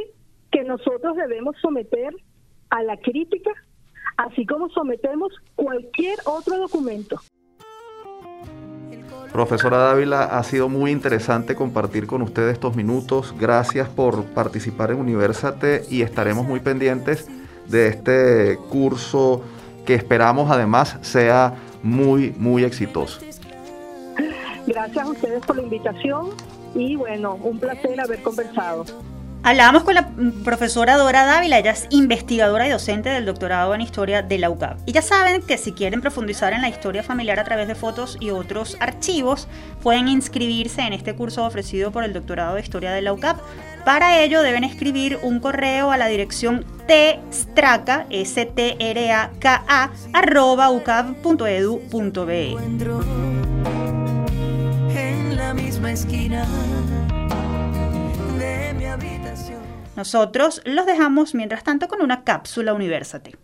que 0.51 0.65
nosotros 0.65 1.17
debemos 1.17 1.57
someter 1.61 2.15
a 2.71 2.83
la 2.83 2.97
crítica, 2.97 3.51
así 4.17 4.47
como 4.47 4.69
sometemos 4.71 5.33
cualquier 5.55 6.19
otro 6.25 6.57
documento. 6.59 7.21
Profesora 9.33 9.79
Dávila, 9.79 10.25
ha 10.25 10.43
sido 10.43 10.69
muy 10.69 10.91
interesante 10.91 11.55
compartir 11.55 12.07
con 12.07 12.21
usted 12.21 12.49
estos 12.51 12.77
minutos. 12.77 13.35
Gracias 13.39 13.89
por 13.89 14.25
participar 14.25 14.91
en 14.91 14.99
Universate 14.99 15.85
y 15.89 16.03
estaremos 16.03 16.47
muy 16.47 16.61
pendientes 16.61 17.29
de 17.67 17.89
este 17.89 18.59
curso 18.69 19.43
que 19.87 19.95
esperamos 19.95 20.51
además 20.51 20.99
sea 21.01 21.55
muy, 21.83 22.35
muy 22.37 22.65
exitoso. 22.65 23.21
Gracias 24.67 25.05
a 25.05 25.11
ustedes 25.11 25.45
por 25.45 25.57
la 25.57 25.63
invitación 25.63 26.29
y 26.75 26.97
bueno, 26.97 27.35
un 27.43 27.59
placer 27.59 28.01
haber 28.01 28.23
conversado. 28.23 28.85
Hablábamos 29.45 29.83
con 29.83 29.97
la 29.97 30.09
profesora 30.45 30.97
Dora 30.97 31.27
Dávila, 31.27 31.59
ella 31.59 31.73
es 31.73 31.89
investigadora 31.91 32.69
y 32.69 32.71
docente 32.71 33.09
del 33.09 33.27
doctorado 33.27 33.75
en 33.75 33.81
historia 33.81 34.23
de 34.23 34.39
la 34.39 34.49
UCAP. 34.51 34.79
Y 34.87 34.93
ya 34.93 35.03
saben 35.03 35.43
que 35.43 35.59
si 35.59 35.73
quieren 35.73 36.01
profundizar 36.01 36.53
en 36.53 36.63
la 36.63 36.69
historia 36.69 37.03
familiar 37.03 37.41
a 37.41 37.45
través 37.45 37.67
de 37.67 37.75
fotos 37.75 38.17
y 38.21 38.31
otros 38.31 38.77
archivos, 38.79 39.49
pueden 39.83 40.07
inscribirse 40.07 40.83
en 40.83 40.93
este 40.93 41.17
curso 41.17 41.45
ofrecido 41.45 41.91
por 41.91 42.05
el 42.05 42.13
doctorado 42.13 42.55
de 42.55 42.61
historia 42.61 42.93
de 42.93 43.03
la 43.03 43.13
UCAP. 43.13 43.41
Para 43.85 44.23
ello 44.23 44.43
deben 44.43 44.63
escribir 44.63 45.19
un 45.25 45.41
correo 45.41 45.91
a 45.91 45.97
la 45.97 46.07
dirección 46.07 46.65
tstraka, 46.87 48.07
s 48.11 48.47
t 48.47 48.77
r 48.79 49.13
a 49.13 49.33
k 49.41 49.65
-A, 49.67 49.91
arroba 50.13 50.71
ucap.edu.be. 50.71 52.57
En 54.95 55.37
la 55.37 55.53
misma 55.53 55.91
esquina 55.91 56.47
nosotros 59.97 60.63
los 60.65 60.87
dejamos 60.87 61.35
mientras 61.35 61.65
tanto 61.65 61.89
con 61.89 62.03
una 62.03 62.25
cápsula 62.25 62.73
Universate. 62.73 63.37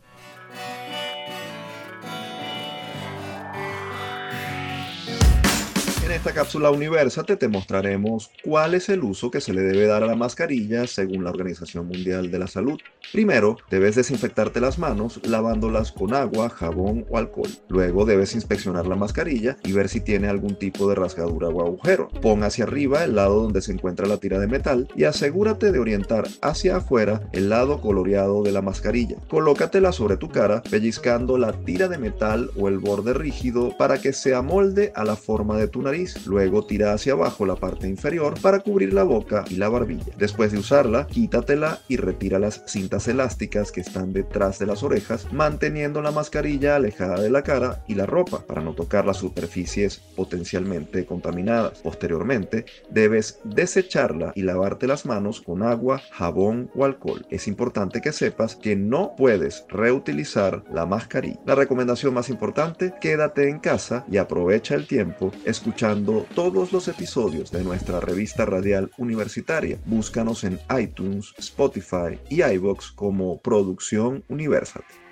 Esta 6.18 6.34
cápsula 6.34 6.72
Universate 6.72 7.36
te 7.36 7.46
mostraremos 7.46 8.32
cuál 8.42 8.74
es 8.74 8.88
el 8.88 9.04
uso 9.04 9.30
que 9.30 9.40
se 9.40 9.52
le 9.52 9.60
debe 9.62 9.86
dar 9.86 10.02
a 10.02 10.06
la 10.06 10.16
mascarilla 10.16 10.84
según 10.88 11.22
la 11.22 11.30
Organización 11.30 11.86
Mundial 11.86 12.32
de 12.32 12.40
la 12.40 12.48
Salud. 12.48 12.80
Primero, 13.12 13.56
debes 13.70 13.94
desinfectarte 13.94 14.60
las 14.60 14.80
manos 14.80 15.20
lavándolas 15.24 15.92
con 15.92 16.14
agua, 16.14 16.50
jabón 16.50 17.06
o 17.08 17.18
alcohol. 17.18 17.48
Luego 17.68 18.04
debes 18.04 18.34
inspeccionar 18.34 18.88
la 18.88 18.96
mascarilla 18.96 19.58
y 19.62 19.70
ver 19.70 19.88
si 19.88 20.00
tiene 20.00 20.26
algún 20.26 20.56
tipo 20.56 20.88
de 20.88 20.96
rasgadura 20.96 21.48
o 21.48 21.62
agujero. 21.62 22.08
Pon 22.20 22.42
hacia 22.42 22.64
arriba 22.64 23.04
el 23.04 23.14
lado 23.14 23.40
donde 23.40 23.62
se 23.62 23.72
encuentra 23.72 24.08
la 24.08 24.18
tira 24.18 24.40
de 24.40 24.48
metal 24.48 24.88
y 24.96 25.04
asegúrate 25.04 25.70
de 25.70 25.78
orientar 25.78 26.26
hacia 26.42 26.78
afuera 26.78 27.28
el 27.32 27.48
lado 27.48 27.80
coloreado 27.80 28.42
de 28.42 28.50
la 28.50 28.60
mascarilla. 28.60 29.18
Colócatela 29.30 29.92
sobre 29.92 30.16
tu 30.16 30.28
cara 30.28 30.64
pellizcando 30.64 31.38
la 31.38 31.52
tira 31.52 31.86
de 31.86 31.98
metal 31.98 32.50
o 32.56 32.66
el 32.66 32.78
borde 32.78 33.14
rígido 33.14 33.76
para 33.78 33.98
que 33.98 34.12
se 34.12 34.34
amolde 34.34 34.92
a 34.96 35.04
la 35.04 35.14
forma 35.14 35.56
de 35.56 35.68
tu 35.68 35.80
nariz 35.80 36.07
Luego 36.26 36.64
tira 36.64 36.92
hacia 36.92 37.12
abajo 37.14 37.46
la 37.46 37.56
parte 37.56 37.88
inferior 37.88 38.40
para 38.40 38.60
cubrir 38.60 38.92
la 38.92 39.02
boca 39.02 39.44
y 39.48 39.56
la 39.56 39.68
barbilla. 39.68 40.12
Después 40.16 40.52
de 40.52 40.58
usarla, 40.58 41.06
quítatela 41.06 41.80
y 41.88 41.96
retira 41.96 42.38
las 42.38 42.62
cintas 42.66 43.08
elásticas 43.08 43.72
que 43.72 43.80
están 43.80 44.12
detrás 44.12 44.58
de 44.58 44.66
las 44.66 44.82
orejas, 44.82 45.32
manteniendo 45.32 46.02
la 46.02 46.10
mascarilla 46.10 46.76
alejada 46.76 47.20
de 47.20 47.30
la 47.30 47.42
cara 47.42 47.84
y 47.86 47.94
la 47.94 48.06
ropa 48.06 48.46
para 48.46 48.62
no 48.62 48.74
tocar 48.74 49.04
las 49.04 49.18
superficies 49.18 49.98
potencialmente 50.16 51.06
contaminadas. 51.06 51.80
Posteriormente, 51.80 52.64
debes 52.90 53.40
desecharla 53.44 54.32
y 54.34 54.42
lavarte 54.42 54.86
las 54.86 55.06
manos 55.06 55.40
con 55.40 55.62
agua, 55.62 56.00
jabón 56.12 56.70
o 56.74 56.84
alcohol. 56.84 57.26
Es 57.30 57.48
importante 57.48 58.00
que 58.00 58.12
sepas 58.12 58.56
que 58.56 58.76
no 58.76 59.14
puedes 59.16 59.64
reutilizar 59.68 60.64
la 60.72 60.86
mascarilla. 60.86 61.40
La 61.44 61.54
recomendación 61.54 62.14
más 62.14 62.28
importante, 62.28 62.94
quédate 63.00 63.48
en 63.48 63.58
casa 63.58 64.04
y 64.10 64.16
aprovecha 64.16 64.74
el 64.74 64.86
tiempo 64.86 65.32
escuchando 65.44 65.97
todos 66.04 66.72
los 66.72 66.88
episodios 66.88 67.50
de 67.50 67.64
nuestra 67.64 68.00
revista 68.00 68.44
radial 68.44 68.90
universitaria. 68.98 69.78
Búscanos 69.84 70.44
en 70.44 70.60
iTunes, 70.78 71.34
Spotify 71.38 72.18
y 72.28 72.42
iBox 72.42 72.92
como 72.92 73.40
Producción 73.40 74.24
Universate. 74.28 75.08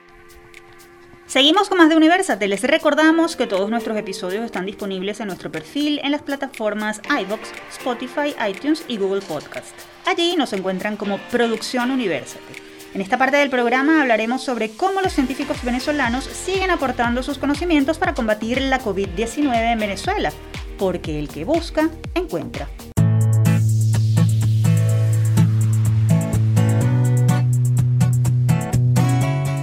Seguimos 1.27 1.69
con 1.69 1.79
más 1.79 1.89
de 1.89 1.97
Universate. 1.97 2.47
Les 2.47 2.63
recordamos 2.63 3.35
que 3.35 3.49
todos 3.49 3.69
nuestros 3.69 3.97
episodios 3.97 4.45
están 4.45 4.65
disponibles 4.65 5.19
en 5.21 5.27
nuestro 5.27 5.51
perfil 5.51 6.01
en 6.05 6.13
las 6.13 6.23
plataformas 6.23 7.01
iBox, 7.21 7.51
Spotify, 7.79 8.35
iTunes 8.49 8.85
y 8.87 8.97
Google 8.97 9.23
Podcast. 9.23 9.75
Allí 10.05 10.37
nos 10.37 10.53
encuentran 10.53 10.97
como 10.97 11.19
Producción 11.31 11.91
Universate. 11.91 12.66
En 12.97 13.03
esta 13.03 13.19
parte 13.19 13.37
del 13.37 13.51
programa 13.51 14.01
hablaremos 14.01 14.43
sobre 14.43 14.71
cómo 14.71 15.03
los 15.03 15.13
científicos 15.13 15.63
venezolanos 15.63 16.25
siguen 16.25 16.71
aportando 16.71 17.23
sus 17.23 17.37
conocimientos 17.37 17.99
para 17.99 18.15
combatir 18.15 18.59
la 18.59 18.81
COVID-19 18.81 19.73
en 19.73 19.79
Venezuela, 19.79 20.33
porque 20.79 21.19
el 21.19 21.29
que 21.29 21.45
busca, 21.45 21.91
encuentra. 22.15 22.71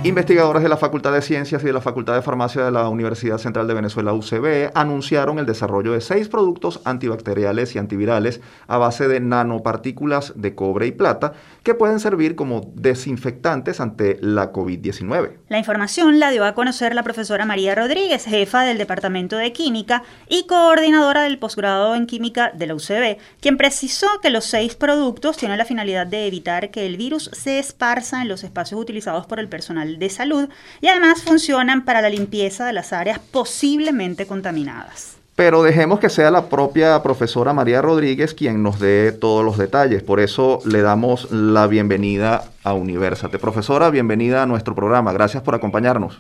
Investigadores 0.06 0.62
de 0.62 0.68
la 0.68 0.76
Facultad 0.76 1.14
de 1.14 1.22
Ciencias 1.22 1.64
y 1.64 1.66
de 1.66 1.72
la 1.72 1.80
Facultad 1.80 2.14
de 2.14 2.22
Farmacia 2.22 2.66
de 2.66 2.72
la 2.72 2.90
Universidad 2.90 3.38
Central 3.38 3.70
de 3.70 3.74
Venezuela, 3.74 4.12
UCB, 4.12 4.72
anunciaron 4.76 5.40
el 5.40 5.46
desarrollo 5.46 5.94
de 5.94 6.02
seis 6.02 6.28
productos 6.28 6.82
antibacteriales 6.84 7.74
y 7.74 7.80
antivirales 7.80 8.42
a 8.68 8.78
base 8.78 9.08
de 9.08 9.22
nanopartículas 9.22 10.34
de 10.36 10.56
cobre 10.56 10.88
y 10.88 10.92
plata 10.92 11.32
que 11.64 11.74
pueden 11.74 12.02
servir 12.02 12.36
como 12.36 12.74
desinfectantes 12.76 13.80
ante 13.80 14.18
la 14.20 14.52
COVID-19. 14.52 15.38
La 15.48 15.58
información 15.58 16.20
la 16.20 16.32
dio 16.32 16.44
a 16.44 16.54
conocer 16.54 16.94
la 16.96 17.04
profesora 17.04 17.46
María 17.46 17.74
Rodríguez, 17.74 18.26
jefa 18.26 18.64
del 18.64 18.80
Departamento 18.80 19.38
de 19.38 19.54
Química 19.54 20.04
y 20.28 20.48
coordinadora 20.48 21.24
del 21.24 21.40
posgrado 21.40 21.96
en 21.96 22.08
Química 22.08 22.52
de 22.54 22.68
la 22.68 22.76
UCB, 22.76 23.20
quien 23.40 23.56
precisó 23.56 24.08
que 24.22 24.32
los 24.32 24.44
seis 24.44 24.76
productos 24.76 25.38
tienen 25.38 25.58
la 25.58 25.64
finalidad 25.64 26.08
de 26.08 26.28
evitar 26.28 26.72
que 26.72 26.86
el 26.86 26.98
virus 26.98 27.30
se 27.32 27.58
esparza 27.58 28.22
en 28.22 28.28
los 28.28 28.44
espacios 28.44 28.82
utilizados 28.82 29.28
por 29.28 29.40
el 29.40 29.48
personal 29.48 29.93
de 30.00 30.10
Salud 30.10 30.50
y 30.82 30.88
además 30.88 31.22
funcionan 31.22 31.86
para 31.86 32.02
la 32.02 32.10
limpieza 32.10 32.66
de 32.66 32.74
las 32.74 32.94
áreas 32.94 33.20
posiblemente 33.20 34.26
contaminadas. 34.26 35.18
Pero 35.36 35.64
dejemos 35.64 36.00
que 36.00 36.10
sea 36.10 36.30
la 36.30 36.48
propia 36.48 37.02
profesora 37.02 37.54
María 37.54 37.82
Rodríguez 37.82 38.36
quien 38.36 38.62
nos 38.62 38.80
dé 38.80 39.12
todos 39.12 39.44
los 39.44 39.58
detalles. 39.58 40.04
Por 40.04 40.20
eso 40.20 40.60
le 40.64 40.84
damos 40.84 41.32
la 41.32 41.66
bienvenida 41.66 42.44
a 42.64 42.74
Universate. 42.74 43.40
Profesora, 43.40 43.90
bienvenida 43.90 44.44
a 44.44 44.46
nuestro 44.46 44.76
programa. 44.76 45.12
Gracias 45.12 45.42
por 45.42 45.56
acompañarnos. 45.56 46.20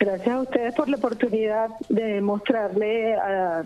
Gracias 0.00 0.34
a 0.34 0.40
ustedes 0.40 0.74
por 0.74 0.88
la 0.88 0.96
oportunidad 0.96 1.68
de 1.90 2.22
mostrarle 2.22 3.16
a 3.16 3.64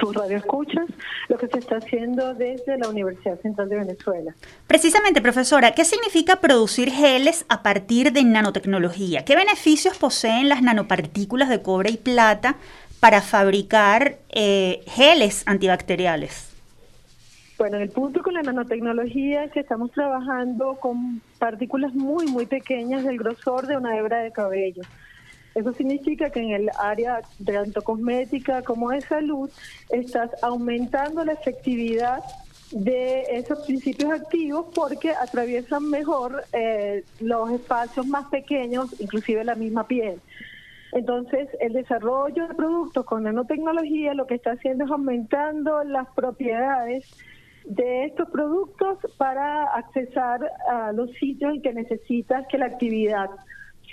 sus 0.00 0.16
radioescuchas 0.16 0.84
lo 1.28 1.38
que 1.38 1.46
se 1.46 1.60
está 1.60 1.76
haciendo 1.76 2.34
desde 2.34 2.76
la 2.76 2.88
Universidad 2.88 3.40
Central 3.40 3.68
de 3.68 3.76
Venezuela. 3.76 4.34
Precisamente, 4.66 5.22
profesora, 5.22 5.74
¿qué 5.76 5.84
significa 5.84 6.40
producir 6.40 6.90
geles 6.90 7.46
a 7.48 7.62
partir 7.62 8.12
de 8.12 8.24
nanotecnología? 8.24 9.24
¿Qué 9.24 9.36
beneficios 9.36 9.96
poseen 9.96 10.48
las 10.48 10.60
nanopartículas 10.60 11.48
de 11.48 11.62
cobre 11.62 11.90
y 11.90 11.98
plata 11.98 12.56
para 12.98 13.20
fabricar 13.20 14.16
eh, 14.30 14.82
geles 14.88 15.44
antibacteriales? 15.46 16.52
Bueno, 17.58 17.76
el 17.76 17.90
punto 17.90 18.24
con 18.24 18.34
la 18.34 18.42
nanotecnología 18.42 19.44
es 19.44 19.52
que 19.52 19.60
estamos 19.60 19.92
trabajando 19.92 20.74
con 20.80 21.22
partículas 21.38 21.94
muy, 21.94 22.26
muy 22.26 22.46
pequeñas 22.46 23.04
del 23.04 23.18
grosor 23.18 23.68
de 23.68 23.76
una 23.76 23.96
hebra 23.96 24.18
de 24.18 24.32
cabello. 24.32 24.82
Eso 25.56 25.72
significa 25.72 26.28
que 26.28 26.40
en 26.40 26.50
el 26.50 26.70
área 26.78 27.22
tanto 27.42 27.82
cosmética 27.82 28.60
como 28.60 28.90
de 28.90 29.00
salud 29.00 29.48
estás 29.88 30.30
aumentando 30.42 31.24
la 31.24 31.32
efectividad 31.32 32.22
de 32.72 33.22
esos 33.30 33.60
principios 33.64 34.12
activos 34.12 34.66
porque 34.74 35.12
atraviesan 35.12 35.88
mejor 35.88 36.44
eh, 36.52 37.04
los 37.20 37.50
espacios 37.52 38.06
más 38.06 38.26
pequeños, 38.26 39.00
inclusive 39.00 39.44
la 39.44 39.54
misma 39.54 39.86
piel. 39.86 40.20
Entonces, 40.92 41.48
el 41.58 41.72
desarrollo 41.72 42.48
de 42.48 42.54
productos 42.54 43.06
con 43.06 43.22
nanotecnología 43.22 44.12
lo 44.12 44.26
que 44.26 44.34
está 44.34 44.50
haciendo 44.52 44.84
es 44.84 44.90
aumentando 44.90 45.84
las 45.84 46.06
propiedades 46.08 47.08
de 47.64 48.04
estos 48.04 48.28
productos 48.28 48.98
para 49.16 49.64
accesar 49.72 50.52
a 50.70 50.92
los 50.92 51.10
sitios 51.12 51.54
en 51.54 51.62
que 51.62 51.72
necesitas 51.72 52.46
que 52.48 52.58
la 52.58 52.66
actividad 52.66 53.30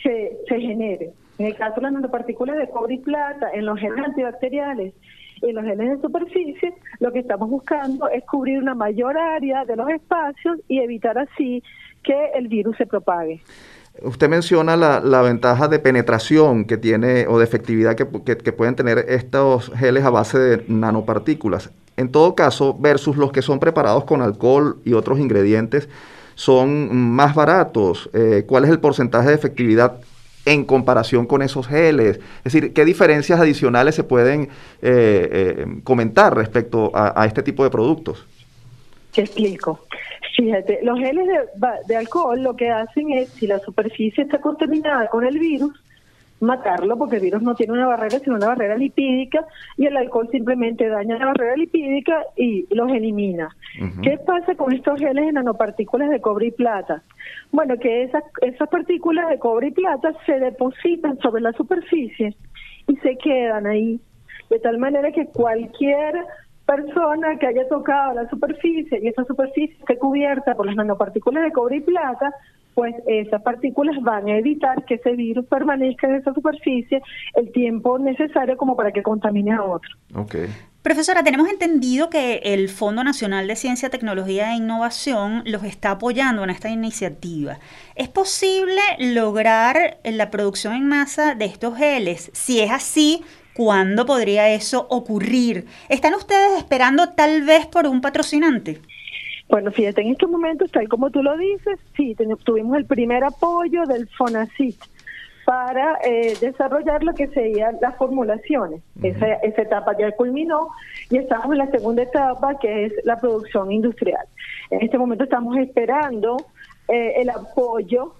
se, 0.04 0.40
se 0.50 0.60
genere. 0.60 1.14
En 1.38 1.48
el 1.48 1.56
caso 1.56 1.76
de 1.76 1.82
las 1.82 1.94
nanopartículas 1.94 2.58
de 2.58 2.70
cobre 2.70 2.96
y 2.96 3.00
plata, 3.00 3.50
en 3.54 3.66
los 3.66 3.80
genes 3.80 4.06
antibacteriales 4.06 4.94
y 5.42 5.50
en 5.50 5.56
los 5.56 5.66
genes 5.66 5.90
de 5.90 6.02
superficie, 6.02 6.74
lo 7.00 7.12
que 7.12 7.20
estamos 7.20 7.50
buscando 7.50 8.08
es 8.10 8.24
cubrir 8.26 8.60
una 8.60 8.76
mayor 8.76 9.18
área 9.18 9.66
de 9.66 9.76
los 9.76 9.90
espacios 9.90 10.60
y 10.68 10.80
evitar 10.80 11.18
así 11.18 11.64
que 12.04 12.32
el 12.36 12.48
virus 12.50 12.78
se 12.78 12.86
propague. 12.86 13.42
Usted 14.02 14.28
menciona 14.28 14.76
la, 14.76 15.22
ventaja 15.22 15.68
de 15.68 15.80
penetración 15.80 16.66
que 16.66 16.78
tiene 16.78 17.28
o 17.28 17.38
de 17.38 17.44
efectividad 17.44 17.96
que, 17.96 18.06
pueden 18.52 18.76
tener 18.76 19.06
estos 19.08 19.72
geles 19.76 20.04
a 20.04 20.10
base 20.10 20.40
de 20.40 20.66
nanopartículas. 20.68 21.72
En 21.96 22.12
todo 22.12 22.34
caso, 22.34 22.76
versus 22.80 23.18
los 23.18 23.32
que 23.32 23.44
son 23.44 23.60
preparados 23.60 24.06
con 24.06 24.22
alcohol 24.22 24.80
y 24.84 24.94
otros 24.94 25.20
ingredientes, 25.20 25.90
son 26.34 26.96
más 26.96 27.36
baratos. 27.36 28.10
Eh, 28.14 28.46
¿Cuál 28.48 28.66
es 28.66 28.72
el 28.72 28.80
porcentaje 28.80 29.30
de 29.30 29.36
efectividad 29.36 30.00
en 30.46 30.66
comparación 30.66 31.26
con 31.26 31.42
esos 31.42 31.68
geles? 31.68 32.20
Es 32.44 32.54
decir, 32.54 32.74
¿qué 32.74 32.86
diferencias 32.86 33.40
adicionales 33.40 33.96
se 33.96 34.04
pueden 34.04 34.44
eh, 34.44 34.50
eh, 34.82 35.66
comentar 35.84 36.36
respecto 36.36 36.92
a, 36.94 37.26
este 37.26 37.44
tipo 37.44 37.64
de 37.64 37.70
productos? 37.70 38.26
Te 39.14 39.22
explico. 39.22 39.86
Fíjate, 40.36 40.80
los 40.82 40.98
geles 41.00 41.28
de, 41.28 41.68
de 41.88 41.96
alcohol 41.96 42.42
lo 42.42 42.56
que 42.56 42.70
hacen 42.70 43.12
es, 43.12 43.30
si 43.30 43.46
la 43.46 43.60
superficie 43.60 44.24
está 44.24 44.40
contaminada 44.40 45.08
con 45.08 45.26
el 45.26 45.38
virus, 45.38 45.83
matarlo 46.44 46.98
porque 46.98 47.16
el 47.16 47.24
virus 47.24 47.42
no 47.42 47.56
tiene 47.56 47.74
una 47.74 47.88
barrera 47.88 48.20
sino 48.20 48.36
una 48.36 48.48
barrera 48.48 48.78
lipídica 48.78 49.46
y 49.78 49.86
el 49.86 49.98
alcohol 49.98 50.30
simplemente 50.32 50.88
daña 50.88 51.18
la 51.18 51.28
barrera 51.28 51.56
lipídica 51.56 52.24
y 52.36 52.68
los 52.74 52.92
elimina. 52.92 53.56
¿Qué 54.02 54.18
pasa 54.18 54.56
con 54.56 54.74
estos 54.74 55.00
geles 55.00 55.26
de 55.26 55.32
nanopartículas 55.32 56.10
de 56.10 56.22
cobre 56.22 56.48
y 56.48 56.52
plata? 56.52 57.02
Bueno, 57.52 57.78
que 57.78 58.04
esas, 58.04 58.24
esas 58.42 58.70
partículas 58.70 59.30
de 59.30 59.40
cobre 59.40 59.68
y 59.68 59.72
plata 59.72 60.14
se 60.26 60.40
depositan 60.40 61.18
sobre 61.20 61.42
la 61.42 61.54
superficie 61.54 62.36
y 62.88 62.96
se 62.98 63.18
quedan 63.18 63.66
ahí, 63.66 64.00
de 64.50 64.60
tal 64.60 64.78
manera 64.78 65.12
que 65.12 65.26
cualquier 65.28 66.16
persona 66.66 67.38
que 67.40 67.48
haya 67.48 67.68
tocado 67.68 68.14
la 68.14 68.30
superficie 68.30 69.00
y 69.02 69.08
esa 69.08 69.24
superficie 69.26 69.76
esté 69.80 69.98
cubierta 69.98 70.56
por 70.56 70.66
las 70.66 70.76
nanopartículas 70.76 71.44
de 71.44 71.52
cobre 71.52 71.78
y 71.78 71.82
plata, 71.82 72.34
pues 72.74 72.94
esas 73.08 73.42
partículas 73.42 73.96
van 74.02 74.28
a 74.28 74.38
evitar 74.38 74.86
que 74.86 74.96
ese 74.96 75.12
virus 75.12 75.46
permanezca 75.46 76.08
en 76.08 76.16
esa 76.16 76.34
superficie 76.34 77.02
el 77.36 77.52
tiempo 77.52 78.00
necesario 78.00 78.58
como 78.58 78.76
para 78.76 78.92
que 78.92 79.04
contamine 79.04 79.52
a 79.54 79.64
otro. 79.64 79.90
Okay. 80.16 80.48
Profesora, 80.84 81.24
tenemos 81.24 81.50
entendido 81.50 82.10
que 82.10 82.42
el 82.44 82.68
Fondo 82.68 83.06
Nacional 83.06 83.48
de 83.48 83.56
Ciencia, 83.56 83.90
Tecnología 83.90 84.52
e 84.52 84.58
Innovación 84.58 85.42
los 85.46 85.64
está 85.64 85.92
apoyando 85.92 86.44
en 86.44 86.50
esta 86.50 86.70
iniciativa. 86.70 87.58
¿Es 87.96 88.10
posible 88.10 88.82
lograr 89.00 90.00
la 90.04 90.30
producción 90.30 90.74
en 90.74 90.90
masa 90.90 91.36
de 91.36 91.46
estos 91.46 91.78
geles? 91.78 92.32
Si 92.34 92.60
es 92.60 92.70
así, 92.70 93.24
¿cuándo 93.54 94.06
podría 94.06 94.50
eso 94.50 94.86
ocurrir? 94.90 95.68
¿Están 95.88 96.16
ustedes 96.16 96.58
esperando 96.58 97.12
tal 97.12 97.44
vez 97.44 97.66
por 97.66 97.88
un 97.88 98.02
patrocinante? 98.02 98.82
Bueno, 99.50 99.72
fíjate, 99.72 100.02
en 100.02 100.10
estos 100.10 100.30
momentos, 100.30 100.72
tal 100.72 100.88
como 100.88 101.10
tú 101.10 101.22
lo 101.22 101.38
dices, 101.38 101.80
sí, 101.96 102.16
tuvimos 102.44 102.78
el 102.78 102.86
primer 102.86 103.24
apoyo 103.24 103.84
del 103.86 104.08
FONACIT 104.08 104.82
para 105.46 105.98
eh, 106.04 106.36
desarrollar 106.40 107.04
lo 107.04 107.14
que 107.14 107.28
serían 107.28 107.78
las 107.82 107.96
formulaciones. 107.98 108.82
esa, 109.02 109.34
esa, 109.36 109.62
etapa 109.62 109.98
ya 109.98 110.12
culminó 110.14 110.70
y 111.10 111.18
estamos 111.18 111.52
en 111.52 111.58
la 111.58 111.68
segunda 111.68 112.04
etapa, 112.04 112.58
que 112.60 112.86
es 112.86 112.94
la 113.04 113.18
producción 113.18 113.72
industrial. 113.72 114.26
En 114.70 114.82
este 114.82 114.98
momento 114.98 115.26
estamos 115.26 115.58
esperando 115.58 116.38
eh, 116.88 117.16
el 117.18 117.30
apoyo 117.30 118.14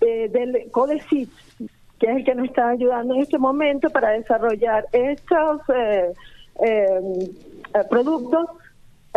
eh, 0.00 0.30
del 0.32 0.70
CODECIT, 0.70 1.30
que 1.98 2.06
es 2.06 2.16
el 2.16 2.24
que 2.24 2.34
nos 2.34 2.46
está 2.46 2.70
ayudando 2.70 3.14
en 3.14 3.20
este 3.20 3.38
momento 3.38 3.90
para 3.90 4.10
desarrollar 4.10 4.86
estos 4.92 5.60
productos 7.88 8.46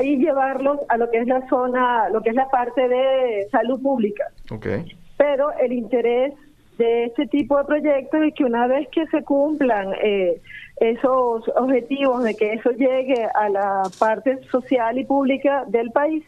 y 0.01 0.17
llevarlos 0.17 0.79
a 0.89 0.97
lo 0.97 1.09
que 1.09 1.19
es 1.19 1.27
la 1.27 1.47
zona, 1.47 2.09
lo 2.09 2.21
que 2.21 2.29
es 2.29 2.35
la 2.35 2.49
parte 2.49 2.87
de 2.87 3.47
salud 3.51 3.81
pública. 3.81 4.25
Okay. 4.51 4.85
Pero 5.17 5.51
el 5.59 5.71
interés 5.71 6.33
de 6.77 7.05
este 7.05 7.27
tipo 7.27 7.57
de 7.57 7.63
proyectos 7.63 8.21
es 8.21 8.33
que 8.33 8.43
una 8.43 8.67
vez 8.67 8.87
que 8.89 9.07
se 9.07 9.23
cumplan 9.23 9.93
eh, 10.01 10.41
esos 10.77 11.47
objetivos 11.55 12.23
de 12.23 12.35
que 12.35 12.53
eso 12.53 12.71
llegue 12.71 13.25
a 13.33 13.49
la 13.49 13.83
parte 13.97 14.43
social 14.51 14.97
y 14.97 15.05
pública 15.05 15.63
del 15.67 15.91
país, 15.91 16.23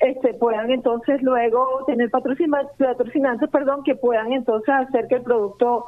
este, 0.00 0.34
puedan 0.34 0.70
entonces 0.70 1.22
luego 1.22 1.84
tener 1.86 2.10
patrocinantes, 2.10 3.48
perdón, 3.50 3.82
que 3.82 3.94
puedan 3.94 4.32
entonces 4.32 4.68
hacer 4.68 5.08
que 5.08 5.16
el 5.16 5.22
producto 5.22 5.86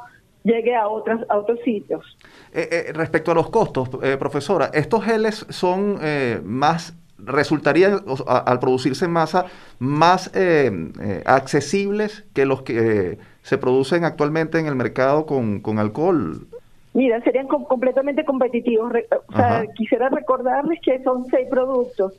llegue 0.49 0.75
a 0.75 0.87
otros, 0.87 1.21
a 1.29 1.37
otros 1.37 1.59
sitios. 1.63 2.03
Eh, 2.51 2.67
eh, 2.71 2.93
respecto 2.93 3.31
a 3.31 3.35
los 3.35 3.49
costos, 3.49 3.89
eh, 4.01 4.17
profesora, 4.17 4.71
¿estos 4.73 5.03
geles 5.03 5.45
son 5.49 5.99
más, 6.43 6.95
resultarían 7.17 8.01
al 8.27 8.59
producirse 8.59 9.05
en 9.05 9.11
masa, 9.11 9.45
más 9.77 10.31
accesibles 11.25 12.25
que 12.33 12.45
los 12.45 12.63
que 12.63 13.17
se 13.43 13.57
producen 13.57 14.03
actualmente 14.03 14.59
en 14.59 14.65
el 14.65 14.75
mercado 14.75 15.25
con, 15.25 15.61
con 15.61 15.79
alcohol? 15.79 16.47
Mira, 16.93 17.21
serían 17.21 17.47
completamente 17.47 18.25
competitivos. 18.25 18.91
o 19.27 19.33
sea, 19.33 19.65
quisiera 19.75 20.09
recordarles 20.09 20.79
que 20.81 21.01
son 21.03 21.25
seis 21.27 21.47
productos. 21.49 22.13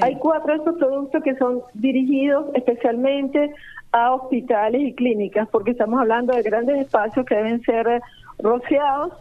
Hay 0.00 0.16
cuatro 0.16 0.52
de 0.52 0.58
estos 0.58 0.76
productos 0.76 1.22
que 1.22 1.34
son 1.36 1.62
dirigidos 1.74 2.46
especialmente 2.54 3.52
a 3.90 4.14
hospitales 4.14 4.80
y 4.82 4.94
clínicas, 4.94 5.48
porque 5.48 5.72
estamos 5.72 6.00
hablando 6.00 6.34
de 6.34 6.42
grandes 6.42 6.78
espacios 6.80 7.26
que 7.26 7.34
deben 7.34 7.62
ser 7.62 8.00
rociados 8.38 9.12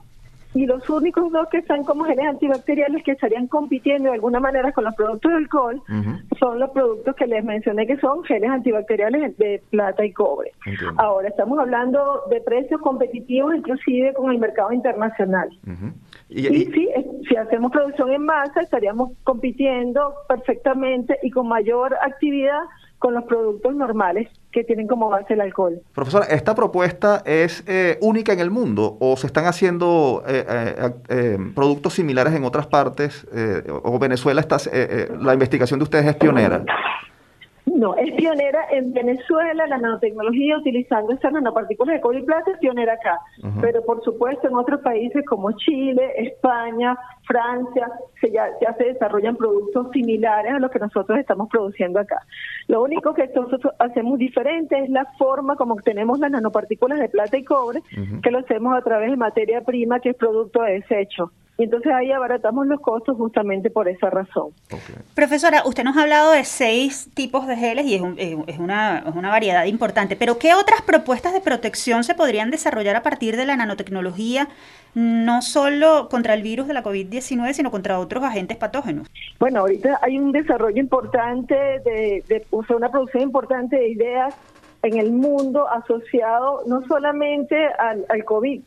y 0.54 0.66
los 0.66 0.90
únicos 0.90 1.32
dos 1.32 1.48
que 1.50 1.60
están 1.60 1.84
como 1.84 2.04
genes 2.04 2.28
antibacteriales 2.28 3.04
que 3.04 3.12
estarían 3.12 3.48
compitiendo 3.48 4.10
de 4.10 4.16
alguna 4.16 4.40
manera 4.40 4.72
con 4.74 4.84
los 4.84 4.96
productos 4.96 5.32
de 5.32 5.38
alcohol 5.38 5.82
son 6.40 6.60
los 6.60 6.70
productos 6.72 7.16
que 7.16 7.28
les 7.28 7.44
mencioné 7.44 7.88
que 7.88 7.98
son 7.98 8.24
genes 8.24 8.50
antibacteriales 8.50 9.38
de 9.38 9.62
plata 9.70 10.06
y 10.06 10.12
cobre. 10.12 10.52
Ahora 10.98 11.30
estamos 11.30 11.58
hablando 11.60 12.24
de 12.30 12.42
precios 12.42 12.82
competitivos 12.82 13.56
inclusive 13.56 14.14
con 14.14 14.32
el 14.32 14.40
mercado 14.40 14.72
internacional. 14.74 15.50
y, 16.30 16.48
y, 16.48 16.66
sí, 16.66 16.90
si 17.28 17.36
hacemos 17.36 17.72
producción 17.72 18.12
en 18.12 18.24
masa 18.26 18.62
estaríamos 18.62 19.12
compitiendo 19.24 20.14
perfectamente 20.28 21.18
y 21.24 21.32
con 21.32 21.48
mayor 21.48 21.96
actividad 22.02 22.62
con 23.00 23.14
los 23.14 23.24
productos 23.24 23.76
normales 23.76 24.28
que 24.52 24.64
tienen 24.64 24.88
como 24.88 25.10
base 25.10 25.34
el 25.34 25.42
alcohol. 25.42 25.82
Profesora, 25.94 26.26
¿esta 26.26 26.56
propuesta 26.56 27.22
es 27.26 27.64
eh, 27.68 27.98
única 28.02 28.34
en 28.34 28.40
el 28.40 28.52
mundo 28.52 28.98
o 29.00 29.16
se 29.16 29.28
están 29.28 29.46
haciendo 29.46 30.24
eh, 30.28 30.46
eh, 31.10 31.38
productos 31.56 31.94
similares 31.94 32.34
en 32.34 32.44
otras 32.44 32.68
partes 32.68 33.28
o 33.84 34.00
Venezuela 34.00 34.42
está, 34.42 34.58
la 35.20 35.34
investigación 35.34 35.80
de 35.80 35.84
ustedes 35.84 36.06
es 36.06 36.16
pionera? 36.16 36.64
No, 37.66 37.96
es 37.96 38.12
pionera 38.16 38.66
en 38.72 38.92
Venezuela, 38.92 39.66
la 39.68 39.78
nanotecnología 39.78 40.58
utilizando 40.58 41.14
estas 41.14 41.32
nanopartículas 41.32 41.96
de 41.96 42.02
cobre 42.02 42.20
y 42.20 42.24
plata 42.24 42.52
es 42.52 42.58
pionera 42.58 42.94
acá. 42.94 43.20
Pero 43.62 43.84
por 43.86 44.04
supuesto 44.04 44.48
en 44.48 44.56
otros 44.56 44.82
países 44.82 45.24
como 45.26 45.52
Chile, 45.54 46.12
España, 46.18 46.98
Francia, 47.26 47.90
se 48.20 48.32
ya, 48.32 48.48
ya 48.62 48.74
se 48.76 48.86
desarrollan 48.86 49.36
productos 49.36 49.88
similares 49.92 50.54
a 50.54 50.60
los 50.60 50.72
que 50.72 50.80
nosotros 50.80 51.18
estamos 51.20 51.50
produciendo 51.50 52.00
acá. 52.00 52.22
Lo 52.68 52.84
único 52.84 53.14
que 53.14 53.28
nosotros 53.36 53.74
hacemos 53.80 54.18
diferente 54.18 54.78
es 54.80 54.90
la 54.90 55.06
forma 55.18 55.56
como 55.56 55.76
obtenemos 55.76 56.20
las 56.20 56.32
nanopartículas 56.32 57.00
de 57.00 57.10
plata 57.10 57.38
y 57.38 57.44
cobre, 57.44 57.82
que 58.22 58.32
lo 58.32 58.40
hacemos 58.40 58.76
a 58.76 58.82
través 58.82 59.12
de 59.12 59.18
materia 59.18 59.62
prima 59.62 60.00
que 60.00 60.10
es 60.10 60.16
producto 60.16 60.62
de 60.62 60.74
desecho. 60.74 61.32
Y 61.58 61.66
entonces 61.66 61.92
ahí 61.94 62.12
abaratamos 62.12 62.66
los 62.66 62.80
costos 62.82 63.18
justamente 63.18 63.70
por 63.70 63.88
esa 63.88 64.10
razón. 64.10 64.50
Profesora, 65.14 65.62
usted 65.66 65.84
nos 65.84 65.96
ha 65.96 66.02
hablado 66.02 66.32
de 66.32 66.44
seis 66.44 67.10
tipos 67.14 67.46
de 67.46 67.56
geles 67.56 67.86
y 67.86 67.96
es, 67.96 68.02
es, 68.18 68.58
una, 68.58 69.04
es, 69.08 69.14
una, 69.14 69.30
variedad 69.30 69.66
importante, 69.66 70.16
pero 70.16 70.40
¿qué 70.40 70.56
otras 70.56 70.82
propuestas 70.82 71.34
de 71.34 71.42
protección 71.42 72.04
se 72.04 72.16
podrían 72.16 72.50
desarrollar 72.50 72.96
a 72.96 73.04
partir 73.04 73.38
de 73.38 73.46
la 73.46 73.58
nanotecnología, 73.58 74.48
no 74.96 75.44
solo 75.44 76.08
contra 76.10 76.34
el 76.34 76.42
virus 76.42 76.68
de 76.68 76.74
la 76.74 76.82
COVID-19, 77.12 77.54
sino 77.54 77.72
contra 77.72 78.00
otros 78.00 78.24
agentes 78.24 78.58
patógenos? 78.58 79.10
Bueno, 79.40 79.62
ahorita 79.62 80.00
hay 80.02 80.18
un 80.18 80.32
desarrollo 80.32 80.80
importante, 80.80 81.56
de, 81.56 82.24
de 82.28 82.46
una 82.52 82.90
producción 82.90 83.24
importante 83.24 83.76
de 83.76 83.90
ideas 83.90 84.36
en 84.84 84.98
el 84.98 85.12
mundo 85.12 85.68
asociado 85.70 86.64
no 86.66 86.86
solamente 86.88 87.56
al, 87.78 88.26
COVID, 88.26 88.62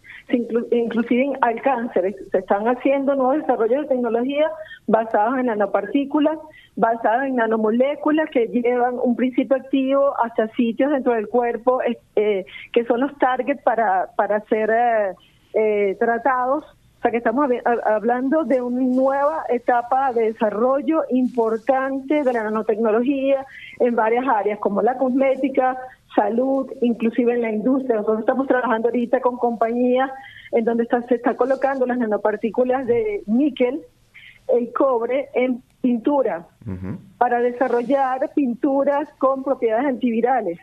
inclusive 0.70 1.32
al 1.40 1.60
cáncer. 1.62 2.14
Se 2.30 2.38
están 2.38 2.68
haciendo 2.68 3.14
nuevos 3.14 3.38
desarrollos 3.38 3.82
de 3.82 3.88
tecnología 3.88 4.48
basados 4.86 5.38
en 5.38 5.46
nanopartículas, 5.46 6.38
basados 6.76 7.24
en 7.24 7.36
nanomoléculas 7.36 8.30
que 8.30 8.46
llevan 8.46 8.94
un 9.02 9.16
principio 9.16 9.56
activo 9.56 10.14
hasta 10.22 10.48
sitios 10.54 10.92
dentro 10.92 11.14
del 11.14 11.28
cuerpo 11.28 11.80
eh, 12.14 12.46
que 12.72 12.84
son 12.84 13.00
los 13.00 13.16
targets 13.18 13.62
para, 13.62 14.10
para 14.16 14.40
ser 14.46 14.70
eh, 14.70 15.14
eh, 15.54 15.96
tratados. 15.98 16.64
O 17.04 17.06
sea 17.06 17.10
que 17.10 17.18
estamos 17.18 17.50
hablando 17.84 18.44
de 18.44 18.62
una 18.62 18.80
nueva 18.80 19.44
etapa 19.50 20.10
de 20.14 20.32
desarrollo 20.32 21.02
importante 21.10 22.24
de 22.24 22.32
la 22.32 22.44
nanotecnología 22.44 23.44
en 23.78 23.94
varias 23.94 24.26
áreas, 24.26 24.58
como 24.58 24.80
la 24.80 24.96
cosmética, 24.96 25.76
salud, 26.16 26.66
inclusive 26.80 27.34
en 27.34 27.42
la 27.42 27.50
industria. 27.50 27.96
Nosotros 27.96 28.20
estamos 28.20 28.46
trabajando 28.46 28.88
ahorita 28.88 29.20
con 29.20 29.36
compañías 29.36 30.10
en 30.52 30.64
donde 30.64 30.88
se 31.06 31.16
está 31.16 31.36
colocando 31.36 31.84
las 31.84 31.98
nanopartículas 31.98 32.86
de 32.86 33.22
níquel, 33.26 33.82
el 34.48 34.72
cobre 34.72 35.28
en 35.34 35.62
pintura 35.82 36.46
para 37.18 37.40
desarrollar 37.40 38.30
pinturas 38.34 39.10
con 39.18 39.44
propiedades 39.44 39.88
antivirales. 39.88 40.58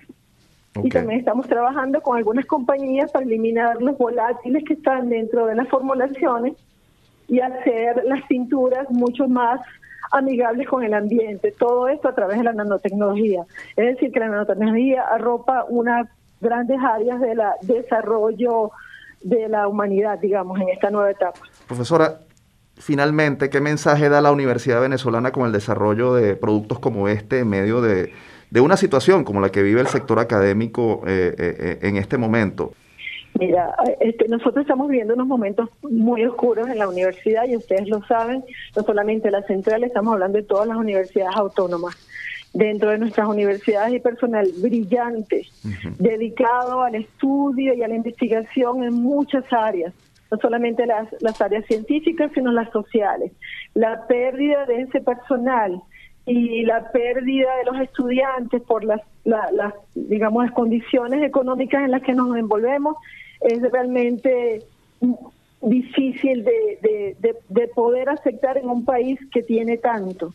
Y 0.84 0.90
también 0.90 1.20
estamos 1.20 1.48
trabajando 1.48 2.02
con 2.02 2.18
algunas 2.18 2.46
compañías 2.46 3.12
para 3.12 3.26
eliminar 3.26 3.82
los 3.82 3.98
volátiles 3.98 4.64
que 4.66 4.74
están 4.74 5.10
dentro 5.10 5.46
de 5.46 5.56
las 5.56 5.68
formulaciones 5.68 6.54
y 7.28 7.40
hacer 7.40 8.04
las 8.06 8.24
pinturas 8.28 8.90
mucho 8.90 9.28
más 9.28 9.60
amigables 10.12 10.68
con 10.68 10.84
el 10.84 10.94
ambiente. 10.94 11.54
Todo 11.58 11.90
esto 11.90 12.08
a 12.08 12.16
través 12.16 12.38
de 12.38 12.44
la 12.46 12.54
nanotecnología. 12.54 13.44
Es 13.76 13.96
decir, 13.96 14.12
que 14.12 14.20
la 14.20 14.30
nanotecnología 14.30 15.04
arropa 15.04 15.66
unas 15.70 16.08
grandes 16.40 16.78
áreas 16.82 17.20
del 17.20 17.40
desarrollo 17.64 18.72
de 19.22 19.50
la 19.50 19.68
humanidad, 19.68 20.20
digamos, 20.20 20.60
en 20.60 20.70
esta 20.70 20.90
nueva 20.90 21.12
etapa. 21.12 21.40
Profesora, 21.68 22.20
finalmente, 22.76 23.50
¿qué 23.50 23.62
mensaje 23.62 24.10
da 24.10 24.22
la 24.22 24.32
Universidad 24.32 24.82
Venezolana 24.82 25.32
con 25.32 25.46
el 25.46 25.52
desarrollo 25.52 26.14
de 26.14 26.36
productos 26.36 26.80
como 26.80 27.08
este 27.08 27.40
en 27.40 27.50
medio 27.50 27.82
de, 27.82 28.12
una 28.60 28.76
situación 28.76 29.24
como 29.24 29.40
la 29.40 29.50
que 29.50 29.64
vive 29.64 29.80
el 29.80 29.88
sector 29.88 30.20
académico 30.20 31.04
eh, 31.08 31.34
eh, 31.38 31.56
eh, 31.60 31.80
en 31.84 31.96
este 31.96 32.18
momento? 32.18 32.74
Mira, 33.40 33.74
este, 34.02 34.28
nosotros 34.28 34.64
estamos 34.64 34.90
viviendo 34.90 35.14
unos 35.14 35.28
momentos 35.28 35.70
muy 35.84 36.26
oscuros 36.26 36.68
en 36.68 36.78
la 36.78 36.90
universidad 36.90 37.46
y 37.48 37.56
ustedes 37.56 37.88
lo 37.88 38.04
saben, 38.04 38.44
no 38.76 38.84
solamente 38.84 39.32
la 39.32 39.42
central, 39.44 39.86
estamos 39.86 40.14
hablando 40.14 40.38
de 40.38 40.44
todas 40.44 40.68
las 40.68 40.76
universidades 40.76 41.38
autónomas. 41.38 41.96
Dentro 42.54 42.90
de 42.90 42.98
nuestras 42.98 43.30
universidades 43.30 43.94
hay 43.94 44.00
personal 44.02 44.46
brillante, 44.58 45.48
dedicado 45.98 46.82
al 46.82 46.96
estudio 46.96 47.74
y 47.74 47.82
a 47.82 47.88
la 47.88 47.96
investigación 47.96 48.84
en 48.84 48.96
muchas 48.96 49.46
áreas, 49.54 49.94
no 50.30 50.38
solamente 50.38 50.86
las, 50.86 51.08
las 51.22 51.40
áreas 51.40 51.66
científicas, 51.68 52.32
sino 52.34 52.52
las 52.52 52.70
sociales. 52.72 53.32
La 53.74 54.06
pérdida 54.08 54.66
de 54.66 54.82
ese 54.82 55.00
personal 55.00 55.82
y 56.26 56.64
la 56.64 56.92
pérdida 56.92 57.50
de 57.58 57.72
los 57.72 57.82
estudiantes 57.82 58.62
por 58.62 58.84
las, 58.84 59.02
las, 59.24 59.74
digamos, 59.96 60.46
las 60.46 60.54
condiciones 60.54 61.24
económicas 61.24 61.84
en 61.84 61.92
las 61.92 62.04
que 62.04 62.14
nos 62.14 62.38
envolvemos 62.38 62.96
es 63.42 63.62
realmente 63.72 64.64
difícil 65.62 66.44
de, 66.44 67.16
de, 67.50 67.68
poder 67.70 68.10
aceptar 68.10 68.58
en 68.58 68.70
un 68.70 68.86
país 68.86 69.20
que 69.32 69.42
tiene 69.42 69.78
tanto. 69.78 70.34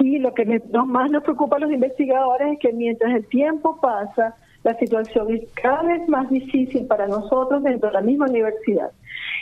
Y 0.00 0.18
lo 0.18 0.34
que 0.34 0.60
más 0.86 1.10
nos 1.10 1.22
preocupa 1.22 1.56
a 1.56 1.60
los 1.60 1.72
investigadores 1.72 2.54
es 2.54 2.58
que 2.58 2.72
mientras 2.72 3.14
el 3.14 3.26
tiempo 3.26 3.80
pasa, 3.80 4.36
la 4.64 4.76
situación 4.78 5.32
es 5.32 5.52
cada 5.54 5.82
vez 5.82 6.08
más 6.08 6.28
difícil 6.30 6.86
para 6.86 7.06
nosotros 7.06 7.62
dentro 7.62 7.88
de 7.90 7.94
la 7.94 8.00
misma 8.00 8.26
universidad. 8.26 8.90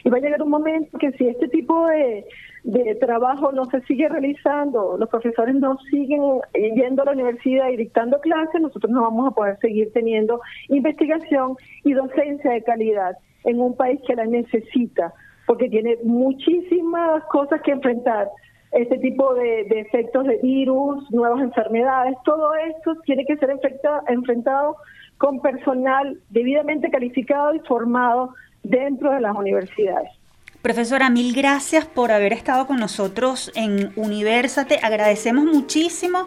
Y 0.05 0.11
va 0.11 0.19
a 0.19 0.21
llegar 0.21 0.43
un 0.43 0.51
momento 0.51 0.99
que 0.99 1.13
si 1.13 1.29
este 1.29 1.49
tipo 1.49 1.87
de, 1.87 2.27
de 2.65 2.97
trabajo 2.97 3.53
no 3.53 3.67
se 3.67 3.81
sigue 3.83 4.09
realizando, 4.09 4.97
los 4.99 5.09
profesores 5.09 5.55
no 5.55 5.79
siguen 5.91 6.41
yendo 6.55 7.03
a 7.03 7.07
la 7.07 7.13
universidad 7.13 7.69
y 7.71 7.77
dictando 7.77 8.21
clases, 8.21 8.61
nosotros 8.61 8.91
no 8.91 9.03
vamos 9.03 9.29
a 9.31 9.35
poder 9.35 9.59
seguir 9.61 9.93
teniendo 9.93 10.41
investigación 10.69 11.57
y 11.85 11.93
docencia 11.93 12.51
de 12.51 12.63
calidad 12.65 13.17
en 13.45 13.61
un 13.61 13.77
país 13.77 14.01
que 14.07 14.17
la 14.17 14.27
necesita, 14.27 15.13
porque 15.47 15.69
tiene 15.69 15.99
muchísimas 16.05 17.25
cosas 17.25 17.61
que 17.63 17.73
enfrentar. 17.73 18.29
Este 18.73 18.97
tipo 18.99 19.35
de, 19.35 19.61
efectos 19.69 20.25
de 20.25 20.39
virus, 20.39 21.11
nuevas 21.13 21.43
enfermedades, 21.43 22.15
todo 22.25 22.55
esto 22.55 22.95
tiene 23.05 23.27
que 23.27 23.37
ser 23.37 23.51
enfrentado 23.51 24.77
con 25.23 25.39
personal 25.39 26.19
debidamente 26.31 26.91
calificado 26.91 27.55
y 27.55 27.61
formado 27.61 28.35
dentro 28.65 29.13
de 29.13 29.21
las 29.21 29.37
universidades. 29.37 30.11
Profesora, 30.63 31.11
mil 31.11 31.33
gracias 31.33 31.85
por 31.85 32.11
haber 32.11 32.33
estado 32.33 32.67
con 32.67 32.79
nosotros 32.79 33.53
en 33.55 33.93
Universate. 33.95 34.81
Agradecemos 34.83 35.45
muchísimo 35.45 36.27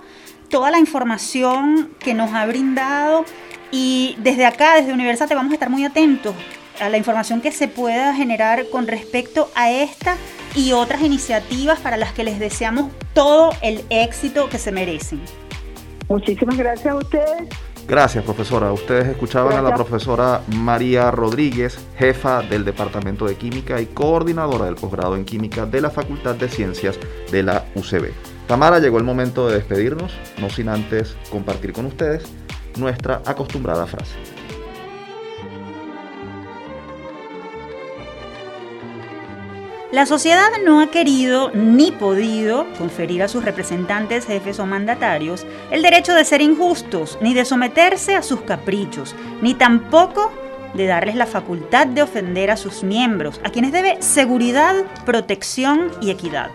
toda 0.50 0.72
la 0.72 0.80
información 0.80 1.90
que 2.00 2.14
nos 2.14 2.32
ha 2.32 2.46
brindado 2.46 3.26
y 3.70 4.16
desde 4.20 4.46
acá, 4.46 4.76
desde 4.78 4.94
Universate, 4.94 5.36
vamos 5.36 5.52
a 5.52 5.56
estar 5.56 5.70
muy 5.70 5.84
atentos 5.84 6.34
a 6.80 6.88
la 6.88 6.98
información 6.98 7.42
que 7.42 7.52
se 7.52 7.68
pueda 7.68 8.14
generar 8.16 8.70
con 8.72 8.88
respecto 8.88 9.50
a 9.56 9.72
esta 9.72 10.16
y 10.56 10.72
otras 10.72 11.02
iniciativas 11.02 11.82
para 11.82 11.98
las 11.98 12.14
que 12.14 12.24
les 12.24 12.40
deseamos 12.40 12.94
todo 13.14 13.50
el 13.62 13.82
éxito 13.90 14.48
que 14.48 14.58
se 14.58 14.72
merecen. 14.72 15.20
Muchísimas 16.08 16.58
gracias 16.58 16.94
a 16.94 16.96
ustedes 16.96 17.50
Gracias, 17.88 18.24
profesora. 18.24 18.72
Ustedes 18.72 19.08
escuchaban 19.10 19.58
a 19.58 19.62
la 19.62 19.76
profesora 19.76 20.42
María 20.48 21.12
Rodríguez, 21.12 21.78
jefa 21.98 22.42
del 22.42 22.66
Departamento 22.66 23.28
de 23.28 23.36
Química 23.36 23.80
y 23.80 23.86
coordinadora 23.86 24.66
del 24.66 24.74
posgrado 24.74 25.16
en 25.16 25.24
Química 25.24 25.68
de 25.68 25.82
la 25.82 25.92
Facultad 25.92 26.34
de 26.34 26.50
Ciencias 26.50 26.98
de 27.32 27.44
la 27.44 27.66
UCB. 27.76 28.12
Tamara, 28.48 28.80
llegó 28.80 28.98
el 28.98 29.04
momento 29.04 29.48
de 29.48 29.56
despedirnos, 29.56 30.14
no 30.40 30.50
sin 30.50 30.70
antes 30.70 31.16
compartir 31.30 31.74
con 31.74 31.86
ustedes 31.86 32.24
nuestra 32.78 33.22
acostumbrada 33.24 33.86
frase. 33.86 34.35
La 39.96 40.06
sociedad 40.06 40.50
no 40.66 40.82
ha 40.82 40.88
querido 40.88 41.52
ni 41.54 41.90
podido 41.90 42.68
conferir 42.78 43.24
a 43.24 43.30
sus 43.30 43.46
representantes, 43.46 44.26
jefes 44.26 44.60
o 44.60 44.66
mandatarios 44.66 45.48
el 45.72 45.82
derecho 45.82 46.14
de 46.14 46.26
ser 46.26 46.42
injustos, 46.42 47.18
ni 47.22 47.34
de 47.34 47.46
someterse 47.46 48.14
a 48.14 48.22
sus 48.22 48.42
caprichos, 48.42 49.16
ni 49.42 49.54
tampoco 49.54 50.34
de 50.74 50.86
darles 50.86 51.16
la 51.16 51.26
facultad 51.26 51.88
de 51.88 52.02
ofender 52.02 52.52
a 52.52 52.58
sus 52.58 52.84
miembros, 52.84 53.40
a 53.46 53.52
quienes 53.52 53.72
debe 53.72 54.02
seguridad, 54.02 54.76
protección 55.06 55.90
y 56.02 56.10
equidad. 56.10 56.52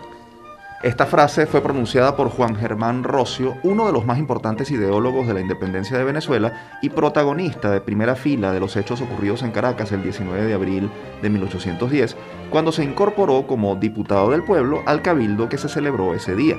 Esta 0.82 1.04
frase 1.04 1.44
fue 1.44 1.60
pronunciada 1.60 2.16
por 2.16 2.30
Juan 2.30 2.56
Germán 2.56 3.04
Rocio, 3.04 3.58
uno 3.62 3.86
de 3.86 3.92
los 3.92 4.06
más 4.06 4.18
importantes 4.18 4.70
ideólogos 4.70 5.26
de 5.26 5.34
la 5.34 5.42
independencia 5.42 5.98
de 5.98 6.04
Venezuela 6.04 6.78
y 6.80 6.88
protagonista 6.88 7.70
de 7.70 7.82
primera 7.82 8.16
fila 8.16 8.50
de 8.50 8.60
los 8.60 8.78
hechos 8.78 9.02
ocurridos 9.02 9.42
en 9.42 9.50
Caracas 9.50 9.92
el 9.92 10.02
19 10.02 10.42
de 10.42 10.54
abril 10.54 10.90
de 11.20 11.28
1810, 11.28 12.16
cuando 12.48 12.72
se 12.72 12.82
incorporó 12.82 13.46
como 13.46 13.76
diputado 13.76 14.30
del 14.30 14.42
pueblo 14.42 14.82
al 14.86 15.02
cabildo 15.02 15.50
que 15.50 15.58
se 15.58 15.68
celebró 15.68 16.14
ese 16.14 16.34
día. 16.34 16.56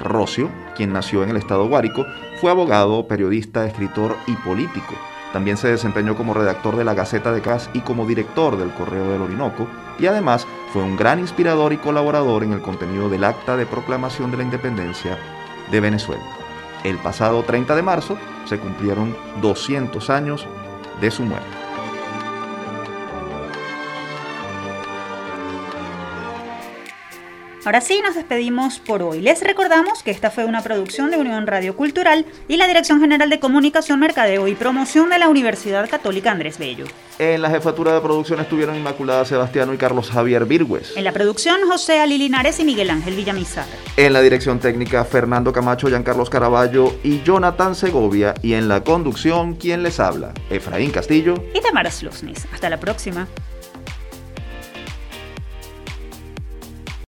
Rocio, 0.00 0.50
quien 0.74 0.92
nació 0.92 1.22
en 1.22 1.30
el 1.30 1.36
estado 1.36 1.68
Guárico, 1.68 2.04
fue 2.40 2.50
abogado, 2.50 3.06
periodista, 3.06 3.66
escritor 3.66 4.16
y 4.26 4.32
político. 4.32 4.94
También 5.32 5.56
se 5.56 5.68
desempeñó 5.68 6.16
como 6.16 6.34
redactor 6.34 6.74
de 6.74 6.82
la 6.82 6.94
Gaceta 6.94 7.30
de 7.30 7.40
Cas 7.40 7.70
y 7.72 7.80
como 7.82 8.04
director 8.04 8.58
del 8.58 8.70
Correo 8.70 9.12
del 9.12 9.22
Orinoco, 9.22 9.68
y 10.00 10.06
además 10.06 10.48
fue 10.72 10.82
un 10.82 10.96
gran 10.96 11.18
inspirador 11.18 11.72
y 11.72 11.78
colaborador 11.78 12.44
en 12.44 12.52
el 12.52 12.62
contenido 12.62 13.08
del 13.08 13.24
Acta 13.24 13.56
de 13.56 13.66
Proclamación 13.66 14.30
de 14.30 14.36
la 14.36 14.44
Independencia 14.44 15.18
de 15.70 15.80
Venezuela. 15.80 16.22
El 16.84 16.96
pasado 16.98 17.42
30 17.42 17.74
de 17.74 17.82
marzo 17.82 18.16
se 18.44 18.58
cumplieron 18.58 19.16
200 19.40 20.10
años 20.10 20.46
de 21.00 21.10
su 21.10 21.24
muerte. 21.24 21.59
Ahora 27.64 27.82
sí, 27.82 28.00
nos 28.02 28.14
despedimos 28.14 28.78
por 28.78 29.02
hoy. 29.02 29.20
Les 29.20 29.42
recordamos 29.42 30.02
que 30.02 30.10
esta 30.10 30.30
fue 30.30 30.46
una 30.46 30.62
producción 30.62 31.10
de 31.10 31.18
Unión 31.18 31.46
Radio 31.46 31.76
Cultural 31.76 32.24
y 32.48 32.56
la 32.56 32.66
Dirección 32.66 33.00
General 33.00 33.28
de 33.28 33.38
Comunicación, 33.38 34.00
Mercadeo 34.00 34.48
y 34.48 34.54
Promoción 34.54 35.10
de 35.10 35.18
la 35.18 35.28
Universidad 35.28 35.88
Católica 35.90 36.30
Andrés 36.30 36.58
Bello. 36.58 36.86
En 37.18 37.42
la 37.42 37.50
jefatura 37.50 37.92
de 37.92 38.00
producción 38.00 38.40
estuvieron 38.40 38.76
Inmaculada 38.76 39.26
Sebastiano 39.26 39.74
y 39.74 39.76
Carlos 39.76 40.10
Javier 40.10 40.46
Virgües. 40.46 40.96
En 40.96 41.04
la 41.04 41.12
producción, 41.12 41.58
José 41.68 42.00
Ali 42.00 42.16
Linares 42.16 42.58
y 42.60 42.64
Miguel 42.64 42.88
Ángel 42.88 43.14
Villamizar. 43.14 43.66
En 43.98 44.14
la 44.14 44.22
dirección 44.22 44.58
técnica, 44.58 45.04
Fernando 45.04 45.52
Camacho, 45.52 45.88
Giancarlos 45.88 46.30
Caraballo 46.30 46.94
y 47.02 47.22
Jonathan 47.22 47.74
Segovia. 47.74 48.32
Y 48.40 48.54
en 48.54 48.68
la 48.68 48.82
conducción, 48.84 49.54
quien 49.56 49.82
les 49.82 50.00
habla, 50.00 50.32
Efraín 50.48 50.92
Castillo 50.92 51.34
y 51.54 51.60
Tamara 51.60 51.90
Slusnis. 51.90 52.46
Hasta 52.54 52.70
la 52.70 52.80
próxima. 52.80 53.28